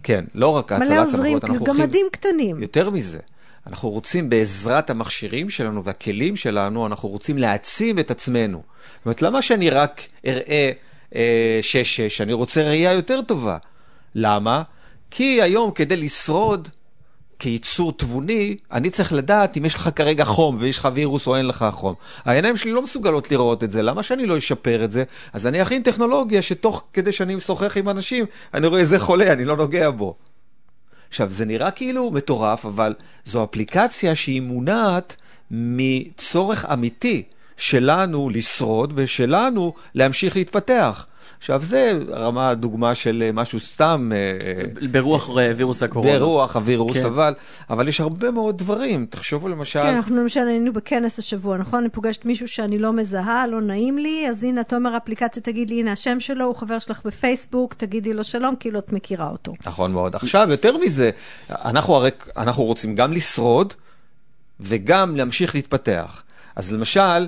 כן, 0.03 0.25
לא 0.35 0.47
רק 0.47 0.71
מלא 0.71 0.81
האצלת 0.81 0.97
עוזרים, 0.97 1.21
סמכויות, 1.21 1.43
אנחנו 1.43 1.65
הולכים... 1.65 1.85
גמדים 1.85 2.05
קטנים. 2.11 2.61
יותר 2.61 2.89
מזה, 2.89 3.19
אנחנו 3.67 3.89
רוצים 3.89 4.29
בעזרת 4.29 4.89
המכשירים 4.89 5.49
שלנו 5.49 5.83
והכלים 5.83 6.35
שלנו, 6.35 6.87
אנחנו 6.87 7.09
רוצים 7.09 7.37
להעצים 7.37 7.99
את 7.99 8.11
עצמנו. 8.11 8.63
זאת 8.97 9.05
אומרת, 9.05 9.21
למה 9.21 9.41
שאני 9.41 9.69
רק 9.69 10.01
אראה 10.27 10.71
אה, 11.15 11.59
6-6? 12.19 12.23
אני 12.23 12.33
רוצה 12.33 12.63
ראייה 12.63 12.93
יותר 12.93 13.21
טובה. 13.21 13.57
למה? 14.15 14.63
כי 15.11 15.41
היום 15.41 15.71
כדי 15.71 15.95
לשרוד 15.95 16.69
כיצור 17.39 17.93
תבוני, 17.93 18.55
אני 18.71 18.89
צריך 18.89 19.13
לדעת 19.13 19.57
אם 19.57 19.65
יש 19.65 19.75
לך 19.75 19.89
כרגע 19.95 20.25
חום 20.25 20.57
ויש 20.59 20.77
לך 20.77 20.89
וירוס 20.93 21.27
או 21.27 21.35
אין 21.35 21.47
לך 21.47 21.65
חום. 21.71 21.93
העיניים 22.25 22.57
שלי 22.57 22.71
לא 22.71 22.81
מסוגלות 22.81 23.31
לראות 23.31 23.63
את 23.63 23.71
זה, 23.71 23.81
למה 23.81 24.03
שאני 24.03 24.25
לא 24.25 24.37
אשפר 24.37 24.83
את 24.83 24.91
זה? 24.91 25.03
אז 25.33 25.47
אני 25.47 25.61
אכין 25.61 25.81
טכנולוגיה 25.81 26.41
שתוך 26.41 26.83
כדי 26.93 27.11
שאני 27.11 27.35
משוחח 27.35 27.77
עם 27.77 27.89
אנשים, 27.89 28.25
אני 28.53 28.67
רואה 28.67 28.79
איזה 28.79 28.99
חולה, 28.99 29.33
אני 29.33 29.45
לא 29.45 29.57
נוגע 29.57 29.89
בו. 29.89 30.15
עכשיו, 31.09 31.29
זה 31.29 31.45
נראה 31.45 31.71
כאילו 31.71 32.11
מטורף, 32.11 32.65
אבל 32.65 32.93
זו 33.25 33.43
אפליקציה 33.43 34.15
שהיא 34.15 34.41
מונעת 34.41 35.15
מצורך 35.51 36.65
אמיתי 36.73 37.23
שלנו 37.57 38.29
לשרוד 38.29 38.93
ושלנו 38.95 39.73
להמשיך 39.95 40.35
להתפתח. 40.35 41.07
עכשיו, 41.37 41.61
זה 41.63 41.99
רמה 42.09 42.53
דוגמה 42.53 42.95
של 42.95 43.23
אה, 43.25 43.31
משהו 43.31 43.59
סתם... 43.59 44.11
אה, 44.15 44.37
אה, 44.47 44.87
ברוח 44.87 45.29
וירוס 45.57 45.83
הקורונה. 45.83 46.19
ברוח 46.19 46.55
הווירוס, 46.55 46.97
כן. 46.97 47.05
אבל, 47.05 47.33
אבל 47.69 47.87
יש 47.87 48.01
הרבה 48.01 48.31
מאוד 48.31 48.57
דברים. 48.57 49.05
תחשבו 49.09 49.47
למשל... 49.47 49.81
כן, 49.81 49.95
אנחנו 49.95 50.15
למשל 50.15 50.47
היינו 50.47 50.73
בכנס 50.73 51.19
השבוע, 51.19 51.57
נכון? 51.57 51.79
אני 51.79 51.89
פוגשת 51.89 52.25
מישהו 52.25 52.47
שאני 52.47 52.79
לא 52.79 52.93
מזהה, 52.93 53.47
לא 53.47 53.61
נעים 53.61 53.97
לי, 53.97 54.29
אז 54.29 54.43
הנה, 54.43 54.61
אתה 54.61 54.75
אומר 54.75 54.97
אפליקציה, 54.97 55.43
תגיד 55.43 55.69
לי, 55.69 55.79
הנה 55.79 55.91
השם 55.91 56.19
שלו, 56.19 56.45
הוא 56.45 56.55
חבר 56.55 56.79
שלך 56.79 57.01
בפייסבוק, 57.05 57.73
תגידי 57.73 58.13
לו 58.13 58.23
שלום, 58.23 58.55
כאילו 58.59 58.79
את 58.79 58.93
מכירה 58.93 59.29
אותו. 59.29 59.53
נכון 59.65 59.91
מאוד. 59.91 60.15
עכשיו, 60.15 60.47
יותר 60.51 60.77
מזה, 60.77 61.09
אנחנו 61.49 61.95
הרי, 61.95 62.09
אנחנו 62.37 62.63
רוצים 62.63 62.95
גם 62.95 63.13
לשרוד 63.13 63.73
וגם 64.59 65.15
להמשיך 65.15 65.55
להתפתח. 65.55 66.23
אז 66.55 66.73
למשל, 66.73 67.27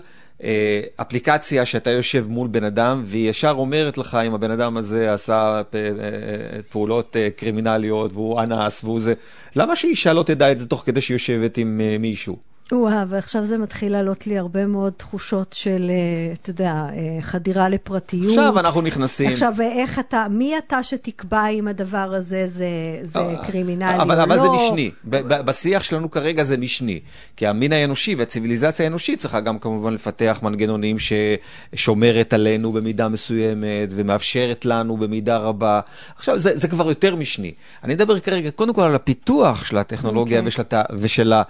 אפליקציה 0.95 1.65
שאתה 1.65 1.89
יושב 1.89 2.25
מול 2.29 2.47
בן 2.47 2.63
אדם 2.63 3.01
והיא 3.05 3.29
ישר 3.29 3.51
אומרת 3.57 3.97
לך 3.97 4.17
אם 4.27 4.33
הבן 4.33 4.51
אדם 4.51 4.77
הזה 4.77 5.13
עשה 5.13 5.61
פ- 5.69 5.75
אה, 5.75 6.61
פעולות 6.69 7.15
אה, 7.15 7.29
קרימינליות 7.35 8.13
והוא 8.13 8.41
אנס 8.41 8.83
והוא 8.83 8.99
זה, 8.99 9.13
למה 9.55 9.75
שאישה 9.75 10.13
לא 10.13 10.23
תדע 10.23 10.51
את 10.51 10.59
זה 10.59 10.67
תוך 10.67 10.83
כדי 10.85 11.01
שהיא 11.01 11.15
יושבת 11.15 11.57
עם 11.57 11.81
אה, 11.83 11.97
מישהו? 11.97 12.46
וואה, 12.72 13.05
ועכשיו 13.09 13.45
זה 13.45 13.57
מתחיל 13.57 13.91
לעלות 13.91 14.28
לי 14.28 14.38
הרבה 14.38 14.65
מאוד 14.65 14.93
תחושות 14.97 15.53
של, 15.53 15.86
אה, 15.89 16.34
אתה 16.34 16.49
יודע, 16.49 16.72
אה, 16.72 17.18
חדירה 17.22 17.70
לפרטיות. 17.70 18.30
עכשיו 18.30 18.59
אנחנו 18.59 18.82
נכנסים... 18.82 19.30
עכשיו, 19.32 19.53
איך 19.61 19.99
אתה, 19.99 20.28
מי 20.30 20.57
אתה 20.57 20.84
שתקבע 20.84 21.47
אם 21.47 21.68
הדבר 21.68 21.97
הזה 21.97 22.47
זה, 22.47 22.68
זה 23.03 23.20
קרימינלי 23.47 23.86
אה, 23.86 24.01
אבל, 24.01 24.20
או 24.20 24.24
אבל 24.24 24.36
לא? 24.36 24.41
זה 24.41 24.49
משני, 24.49 24.91
בשיח 25.45 25.84
שלנו 25.84 26.11
כרגע 26.11 26.43
זה 26.43 26.57
משני, 26.57 26.99
כי 27.38 27.47
המין 27.47 27.74
האנושי 27.74 28.15
והציוויליזציה 28.15 28.86
האנושית 28.86 29.20
צריכה 29.20 29.39
גם 29.39 29.59
כמובן 29.59 29.93
לפתח 29.93 30.39
מנגנונים 30.43 30.97
ששומרת 31.74 32.34
עלינו 32.34 32.74
במידה 32.74 33.07
מסוימת 33.09 33.89
ומאפשרת 33.89 34.65
לנו 34.65 34.97
במידה 34.97 35.38
רבה. 35.38 35.80
עכשיו 36.18 36.39
זה, 36.39 36.51
זה 36.57 36.68
כבר 36.68 36.89
יותר 36.89 37.15
משני. 37.15 37.53
אני 37.84 37.93
מדבר 37.93 38.20
כרגע 38.20 38.51
קודם 38.51 38.74
כל 38.74 38.82
על 38.82 38.95
הפיתוח 38.95 39.65
של 39.65 39.78
הטכנולוגיה 39.78 40.38
okay. 40.38 40.41
אוקיי. 40.41 40.47
ושל, 40.47 40.61
הת- 40.61 40.91
ושל, 40.93 41.34
ה- 41.34 41.43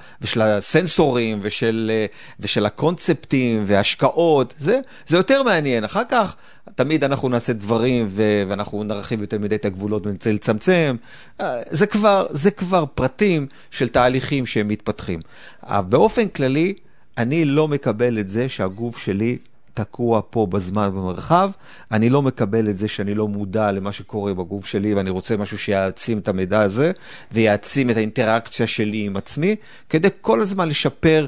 ושל 1.07 1.17
הסנסורים 1.17 1.39
ושל, 1.41 1.91
אה, 1.93 2.05
ושל 2.39 2.65
הקונספטים 2.65 3.63
והשקעות, 3.65 4.53
זה, 4.59 4.79
זה 5.07 5.17
יותר 5.17 5.43
מעניין. 5.43 5.83
אחר 5.83 6.03
כך 6.09 6.35
תמיד 6.75 7.03
אנחנו 7.03 7.29
נעשה 7.29 7.53
דברים 7.53 8.07
ו- 8.09 8.43
ואנחנו 8.47 8.83
נרחיב 8.83 9.21
יותר 9.21 9.39
מדי 9.39 9.55
את 9.55 9.65
הגבולות 9.65 10.07
ונרצה 10.07 10.31
לצמצם. 10.31 10.95
אה, 11.41 11.61
זה 11.69 11.87
כבר, 11.87 12.25
זה 12.29 12.51
כבר 12.51 12.85
פרטים 12.85 13.47
של 13.71 13.87
תהליכים 13.87 14.45
שהם 14.45 14.67
מתפתחים. 14.67 15.19
אבל 15.63 15.85
באופן 15.89 16.27
כללי, 16.27 16.73
אני 17.17 17.45
לא 17.45 17.67
מקבל 17.67 18.19
את 18.19 18.29
זה 18.29 18.49
שהגוף 18.49 18.97
שלי 18.97 19.37
תקוע 19.77 20.21
פה 20.29 20.45
בזמן 20.45 20.87
ובמרחב. 20.87 21.51
אני 21.91 22.09
לא 22.09 22.21
מקבל 22.21 22.69
את 22.69 22.77
זה 22.77 22.87
שאני 22.87 23.15
לא 23.15 23.27
מודע 23.27 23.71
למה 23.71 23.91
שקורה 23.91 24.33
בגוף 24.33 24.65
שלי 24.65 24.93
ואני 24.93 25.09
רוצה 25.09 25.37
משהו 25.37 25.57
שיעצים 25.57 26.17
את 26.17 26.27
המידע 26.27 26.61
הזה 26.61 26.91
ויעצים 27.31 27.89
את 27.89 27.97
האינטראקציה 27.97 28.67
שלי 28.67 29.05
עם 29.05 29.17
עצמי, 29.17 29.55
כדי 29.89 30.07
כל 30.21 30.41
הזמן 30.41 30.67
לשפר 30.67 31.25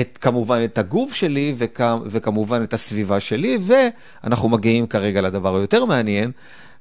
את, 0.00 0.18
כמובן 0.20 0.64
את 0.64 0.78
הגוף 0.78 1.14
שלי 1.14 1.54
וכ, 1.56 1.80
וכמובן 2.06 2.62
את 2.62 2.74
הסביבה 2.74 3.20
שלי, 3.20 3.58
ואנחנו 3.60 4.48
מגיעים 4.48 4.86
כרגע 4.86 5.20
לדבר 5.20 5.56
היותר 5.56 5.84
מעניין, 5.84 6.30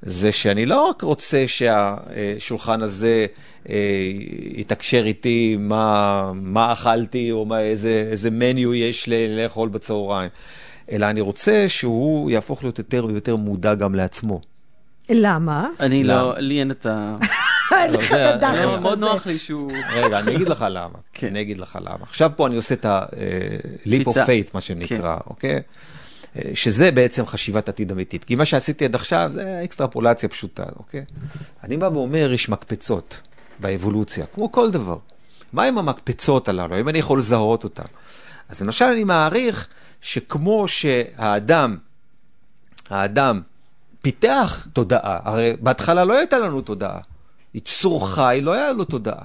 זה 0.01 0.32
שאני 0.32 0.66
לא 0.66 0.89
רק 0.89 1.01
רוצה 1.01 1.43
שהשולחן 1.47 2.82
הזה 2.82 3.26
אה, 3.70 3.76
יתקשר 4.55 5.03
איתי 5.05 5.57
מה, 5.59 6.32
מה 6.36 6.72
אכלתי 6.72 7.32
או 7.32 7.45
מה, 7.45 7.61
איזה, 7.61 8.07
איזה 8.11 8.30
מניו 8.30 8.74
יש 8.74 9.09
לאכול 9.09 9.70
בצהריים, 9.70 10.30
אלא 10.91 11.05
אני 11.05 11.21
רוצה 11.21 11.65
שהוא 11.67 12.31
יהפוך 12.31 12.63
להיות 12.63 12.77
יותר 12.77 13.05
ויותר 13.05 13.36
מודע 13.36 13.75
גם 13.75 13.95
לעצמו. 13.95 14.41
למה? 15.09 15.67
אני? 15.79 16.03
לא, 16.03 16.38
לי 16.38 16.59
אין 16.59 16.71
את 16.71 16.86
ה... 16.86 17.15
אין 17.71 17.93
לך 17.93 18.09
זה- 18.09 18.29
את 18.29 18.43
הדחף 18.43 18.63
לא, 18.65 18.71
הזה. 18.73 18.79
מאוד 18.81 18.99
נוח 18.99 19.27
לי 19.27 19.38
שהוא... 19.38 19.71
רגע, 19.93 20.19
אני 20.19 20.36
אגיד 20.36 20.49
לך 20.49 20.65
למה. 20.69 20.89
כן. 21.13 21.27
אני 21.27 21.41
אגיד 21.41 21.57
לך 21.57 21.79
למה. 21.81 21.97
עכשיו 22.01 22.31
פה 22.36 22.47
אני 22.47 22.55
עושה 22.55 22.75
את 22.75 22.86
ה-leap 22.86 23.07
of 24.01 24.03
קפיצה. 24.03 24.25
faith, 24.25 24.49
מה 24.53 24.61
שנקרא, 24.61 25.17
אוקיי? 25.27 25.61
אה, 26.38 26.51
שזה 26.53 26.91
בעצם 26.91 27.25
חשיבת 27.25 27.69
עתיד 27.69 27.91
אמיתית. 27.91 28.23
כי 28.23 28.36
מה 28.36 28.45
שעשיתי 28.45 28.86
עד 28.86 28.95
עכשיו 28.95 29.27
זה 29.29 29.61
אקסטרפולציה 29.63 30.29
פשוטה, 30.29 30.63
אוקיי? 30.75 31.03
אני 31.63 31.77
בא 31.77 31.89
ואומר, 31.93 32.31
יש 32.33 32.49
מקפצות 32.49 33.17
באבולוציה, 33.59 34.25
כמו 34.33 34.51
כל 34.51 34.71
דבר. 34.71 34.97
מה 35.53 35.63
עם 35.63 35.77
המקפצות 35.77 36.49
הללו? 36.49 36.75
האם 36.75 36.89
אני 36.89 36.99
יכול 36.99 37.19
לזהות 37.19 37.63
אותן? 37.63 37.83
אז 38.49 38.61
למשל 38.61 38.86
אני 38.86 39.03
מעריך 39.03 39.67
שכמו 40.06 40.68
שהאדם, 40.68 41.78
האדם 42.89 43.41
פיתח 44.01 44.68
תודעה, 44.74 45.20
הרי 45.24 45.53
בהתחלה 45.62 46.03
לא 46.03 46.18
הייתה 46.18 46.39
לנו 46.39 46.62
תודעה. 46.62 46.99
יצור 47.53 48.10
חי, 48.10 48.39
לא 48.43 48.53
היה 48.53 48.72
לו 48.72 48.86
תודעה. 48.86 49.24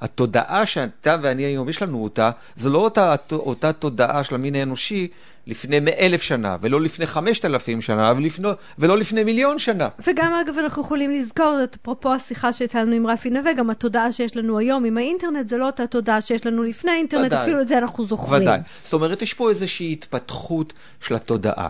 התודעה 0.00 0.66
שאתה 0.66 1.16
ואני 1.22 1.42
היום, 1.42 1.68
יש 1.68 1.82
לנו 1.82 2.04
אותה, 2.04 2.30
זו 2.56 2.70
לא 2.70 2.78
אותה, 2.78 3.14
אותה 3.32 3.72
תודעה 3.72 4.24
של 4.24 4.34
המין 4.34 4.54
האנושי 4.54 5.08
לפני 5.46 5.80
מאלף 5.80 6.22
שנה, 6.22 6.56
ולא 6.60 6.80
לפני 6.80 7.06
חמשת 7.06 7.44
אלפים 7.44 7.82
שנה, 7.82 8.12
ולפני, 8.16 8.48
ולא 8.78 8.98
לפני 8.98 9.24
מיליון 9.24 9.58
שנה. 9.58 9.88
וגם 10.06 10.32
אגב 10.32 10.58
אנחנו 10.58 10.82
יכולים 10.82 11.10
לזכור, 11.10 11.60
את 11.64 11.76
אפרופו 11.82 12.14
השיחה 12.14 12.52
שהייתה 12.52 12.82
לנו 12.82 12.92
עם 12.92 13.06
רפי 13.06 13.30
נווה, 13.30 13.52
גם 13.52 13.70
התודעה 13.70 14.12
שיש 14.12 14.36
לנו 14.36 14.58
היום 14.58 14.84
עם 14.84 14.98
האינטרנט, 14.98 15.48
זה 15.48 15.56
לא 15.56 15.66
אותה 15.66 15.86
תודעה 15.86 16.20
שיש 16.20 16.46
לנו 16.46 16.62
לפני 16.62 16.90
האינטרנט, 16.90 17.26
ודאי. 17.26 17.42
אפילו 17.42 17.60
את 17.60 17.68
זה 17.68 17.78
אנחנו 17.78 18.04
זוכרים. 18.04 18.42
ודאי. 18.42 18.60
זאת 18.84 18.92
אומרת, 18.92 19.22
יש 19.22 19.34
פה 19.34 19.50
איזושהי 19.50 19.92
התפתחות 19.92 20.72
של 21.00 21.14
התודעה. 21.14 21.68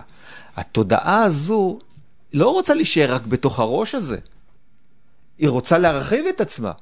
התודעה 0.56 1.22
הזו 1.22 1.78
לא 2.34 2.48
רוצה 2.48 2.74
להישאר 2.74 3.14
רק 3.14 3.26
בתוך 3.26 3.60
הראש 3.60 3.94
הזה, 3.94 4.18
היא 5.38 5.48
רוצה 5.48 5.78
להרחיב 5.78 6.26
את 6.26 6.40
עצמה. 6.40 6.72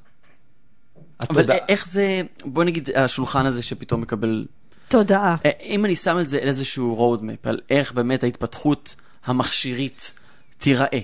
אבל 1.20 1.44
איך 1.68 1.88
זה, 1.88 2.22
בוא 2.44 2.64
נגיד, 2.64 2.90
השולחן 2.96 3.46
הזה 3.46 3.62
שפתאום 3.62 4.00
מקבל... 4.00 4.46
תודעה. 4.88 5.36
אם 5.62 5.84
אני 5.84 5.96
שם 5.96 6.16
על 6.16 6.24
זה 6.24 6.38
איזשהו 6.38 7.16
road 7.16 7.20
map, 7.20 7.48
על 7.48 7.60
איך 7.70 7.92
באמת 7.92 8.24
ההתפתחות 8.24 8.94
המכשירית 9.26 10.12
תיראה, 10.58 11.00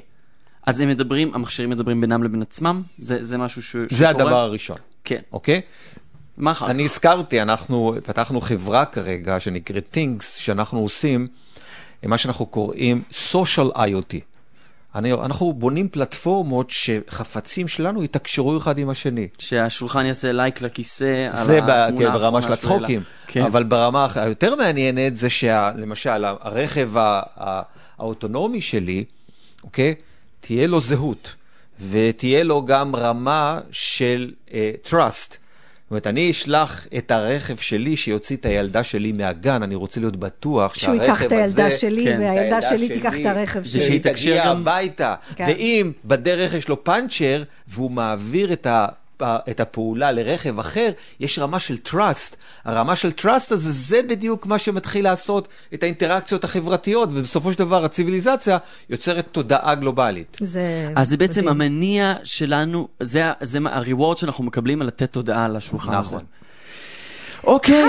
אז 0.67 0.81
הם 0.81 0.89
מדברים, 0.89 1.35
המכשירים 1.35 1.71
מדברים 1.71 2.01
בינם 2.01 2.23
לבין 2.23 2.43
עצמם? 2.43 2.83
זה, 2.99 3.23
זה 3.23 3.39
משהו 3.39 3.63
ש... 3.63 3.77
זה 3.77 3.97
שקורה? 3.97 4.11
הדבר 4.11 4.37
הראשון, 4.37 4.77
כן. 5.05 5.21
אוקיי? 5.33 5.61
מה 6.37 6.53
אחר 6.53 6.67
כך? 6.67 6.71
אני 6.71 6.85
הזכרתי, 6.85 7.43
אנחנו 7.43 7.95
פתחנו 8.05 8.41
חברה 8.41 8.85
כרגע 8.85 9.41
שנקראת 9.41 9.97
Things, 9.97 10.23
שאנחנו 10.23 10.79
עושים 10.79 11.27
מה 12.03 12.19
שאנחנו 12.19 12.47
קוראים 12.47 13.03
social 13.11 13.75
IoT. 13.75 14.30
אני, 14.95 15.13
אנחנו 15.13 15.53
בונים 15.53 15.89
פלטפורמות 15.89 16.71
שחפצים 16.71 17.69
שלנו 17.69 18.05
יתקשרו 18.05 18.57
אחד 18.59 18.79
עם 18.79 18.91
השני. 18.91 19.29
שהשולחן 19.39 20.07
יעשה 20.07 20.33
לייק 20.33 20.63
לכיסא 20.63 21.29
על 21.33 21.47
זה 21.47 21.61
ב- 21.61 21.71
התמונה 21.71 22.07
כן, 22.07 22.13
ברמה 22.13 22.39
האחרונה 22.39 22.43
של. 22.43 22.53
הצחוקים, 22.53 23.03
כן. 23.27 23.43
אבל 23.43 23.63
ברמה 23.63 24.07
היותר 24.15 24.55
מעניינת 24.55 25.17
זה 25.17 25.31
שלמשל 25.31 26.25
הרכב 26.25 26.91
האוטונומי 27.99 28.61
שלי, 28.61 29.05
אוקיי, 29.65 29.95
תהיה 30.41 30.67
לו 30.67 30.81
זהות, 30.81 31.35
ותהיה 31.91 32.45
לו 32.45 32.65
גם 32.65 32.97
רמה 32.97 33.61
של 33.71 34.33
uh, 34.49 34.53
trust. 34.89 35.37
זאת 35.91 36.03
אומרת, 36.07 36.07
אני 36.07 36.31
אשלח 36.31 36.87
את 36.99 37.11
הרכב 37.11 37.57
שלי 37.57 37.97
שיוציא 37.97 38.37
את 38.37 38.47
הילדה 38.47 38.85
שלי 38.85 39.13
מהגן, 39.13 39.63
אני 39.63 39.75
רוצה 39.75 40.01
להיות 40.01 40.17
בטוח 40.17 40.75
שהוא 40.75 40.83
שהרכב 40.97 41.03
ייקח 41.03 41.23
את 41.25 41.33
הילדה 41.33 41.67
הזה- 41.67 41.71
שלי, 41.79 42.05
כן. 42.05 42.17
והילדה 42.21 42.63
שלי 42.63 42.89
תיקח 42.89 43.15
את 43.21 43.27
הרכב 43.27 43.63
שלי. 43.63 43.71
שהיא 43.81 43.83
שהיא 43.83 44.01
תקשר 44.01 44.31
תגיע 44.31 44.45
גם- 44.45 44.57
הביתה, 44.57 45.15
כן. 45.37 45.45
ואם 45.49 45.93
בדרך 46.05 46.55
יש 46.55 46.69
לו 46.69 46.85
פאנצ'ר, 46.85 47.43
והוא 47.69 47.91
מעביר 47.91 48.53
את, 48.53 48.67
ה, 48.67 48.87
את 49.23 49.61
הפעולה 49.61 50.13
לרכב 50.13 50.59
אחר, 50.59 50.91
יש 51.21 51.39
רמה 51.39 51.61
של 51.61 51.77
trust. 51.87 52.37
הרמה 52.65 52.97
של 52.97 53.11
trust 53.21 53.27
הזה, 53.51 53.73
זה 53.73 54.01
בדיוק 54.09 54.47
מה 54.47 54.59
שמתחיל 54.59 55.05
לעשות 55.05 55.49
את 55.75 55.83
האינטראקציות 55.83 56.45
החברתיות, 56.45 57.09
ובסופו 57.13 57.53
של 57.53 57.59
דבר 57.59 57.85
הציוויליזציה 57.85 58.59
יוצרת 58.91 59.27
תודעה 59.33 59.75
גלובלית. 59.75 60.37
זה 60.41 60.93
אז 60.97 61.09
זה 61.09 61.17
בעצם 61.17 61.41
מדהים. 61.41 61.61
המניע 61.61 62.15
שלנו, 62.25 62.89
זה, 63.01 63.23
זה 63.41 63.61
מה- 63.61 63.71
ה-reward 63.71 64.17
שאנחנו 64.17 64.45
מקבלים 64.45 64.81
על 64.81 64.87
לתת 64.87 65.13
תודעה 65.13 65.45
על 65.45 65.57
השולחן 65.57 65.95
הזה. 65.95 66.17
נכון. 66.17 66.25
אוקיי, 67.45 67.85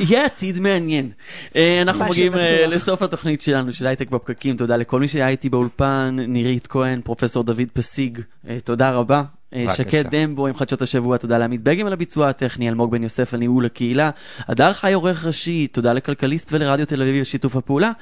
יהיה 0.00 0.24
עתיד 0.24 0.60
מעניין. 0.60 1.10
אה, 1.56 1.82
אנחנו 1.82 2.04
מגיעים 2.04 2.34
אה. 2.34 2.66
לסוף 2.66 3.02
התוכנית 3.02 3.40
שלנו 3.40 3.72
של 3.72 3.86
הייטק 3.86 4.10
בפקקים. 4.10 4.56
תודה 4.56 4.76
לכל 4.76 5.00
מי 5.00 5.08
שהיה 5.08 5.28
איתי 5.28 5.48
באולפן, 5.48 6.16
נירית 6.28 6.66
כהן, 6.66 7.00
פרופסור 7.00 7.44
דוד 7.44 7.68
פסיג, 7.72 8.20
אה, 8.48 8.58
תודה 8.64 8.90
רבה. 8.90 9.22
אה. 9.54 9.74
שקד 9.74 10.04
דמבו 10.10 10.46
עם 10.46 10.54
חדשות 10.54 10.82
השבוע, 10.82 11.16
תודה 11.16 11.38
לעמית 11.38 11.60
בגם 11.60 11.86
על 11.86 11.92
הביצוע 11.92 12.28
הטכני, 12.28 12.68
אלמוג 12.68 12.90
בן 12.90 13.02
יוסף 13.02 13.34
על 13.34 13.40
ניהול 13.40 13.66
הקהילה, 13.66 14.10
הדר 14.48 14.72
חי 14.72 14.92
עורך 14.92 15.26
ראשי, 15.26 15.66
תודה 15.66 15.92
לכלכליסט 15.92 16.52
ולרדיו 16.52 16.86
תל 16.86 17.02
אביב 17.02 17.16
על 17.16 17.24
שיתוף 17.24 17.56
הפעולה. 17.56 17.92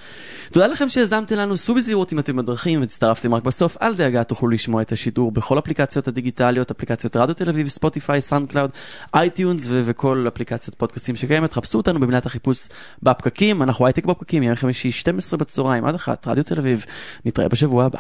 תודה 0.53 0.66
לכם 0.66 0.88
שהאזנתם 0.88 1.36
לנו, 1.36 1.57
סעו 1.57 1.74
בזהירות 1.74 2.12
אם 2.12 2.18
אתם 2.18 2.36
בדרכים 2.36 2.80
והצטרפתם 2.80 3.34
רק 3.34 3.42
בסוף, 3.42 3.76
אל 3.82 3.94
דאגה 3.94 4.24
תוכלו 4.24 4.48
לשמוע 4.48 4.82
את 4.82 4.92
השידור 4.92 5.32
בכל 5.32 5.59
אפליקציות 5.59 6.09
הדיגיטליות, 6.09 6.70
אפליקציות 6.70 7.16
רדיו 7.16 7.34
תל 7.34 7.48
אביב, 7.48 7.68
ספוטיפיי, 7.68 8.20
סאונד 8.20 8.48
קלאוד, 8.48 8.70
אייטיונס 9.14 9.66
ו- 9.68 9.82
וכל 9.84 10.24
אפליקציית 10.28 10.74
פודקאסטים 10.74 11.16
שקיימת, 11.16 11.53
חפשו 11.53 11.78
אותנו 11.78 12.00
במילת 12.00 12.26
החיפוש 12.26 12.68
בפקקים, 13.03 13.62
אנחנו 13.62 13.86
הייטק 13.86 14.05
בפקקים, 14.05 14.42
ימי 14.42 14.57
חמישי 14.57 14.90
12 14.90 15.38
בצהריים 15.38 15.84
עד 15.84 15.94
אחת, 15.94 16.28
רדיו 16.28 16.44
תל 16.44 16.59
אביב, 16.59 16.84
נתראה 17.24 17.48
בשבוע 17.48 17.84
הבא. 17.84 17.98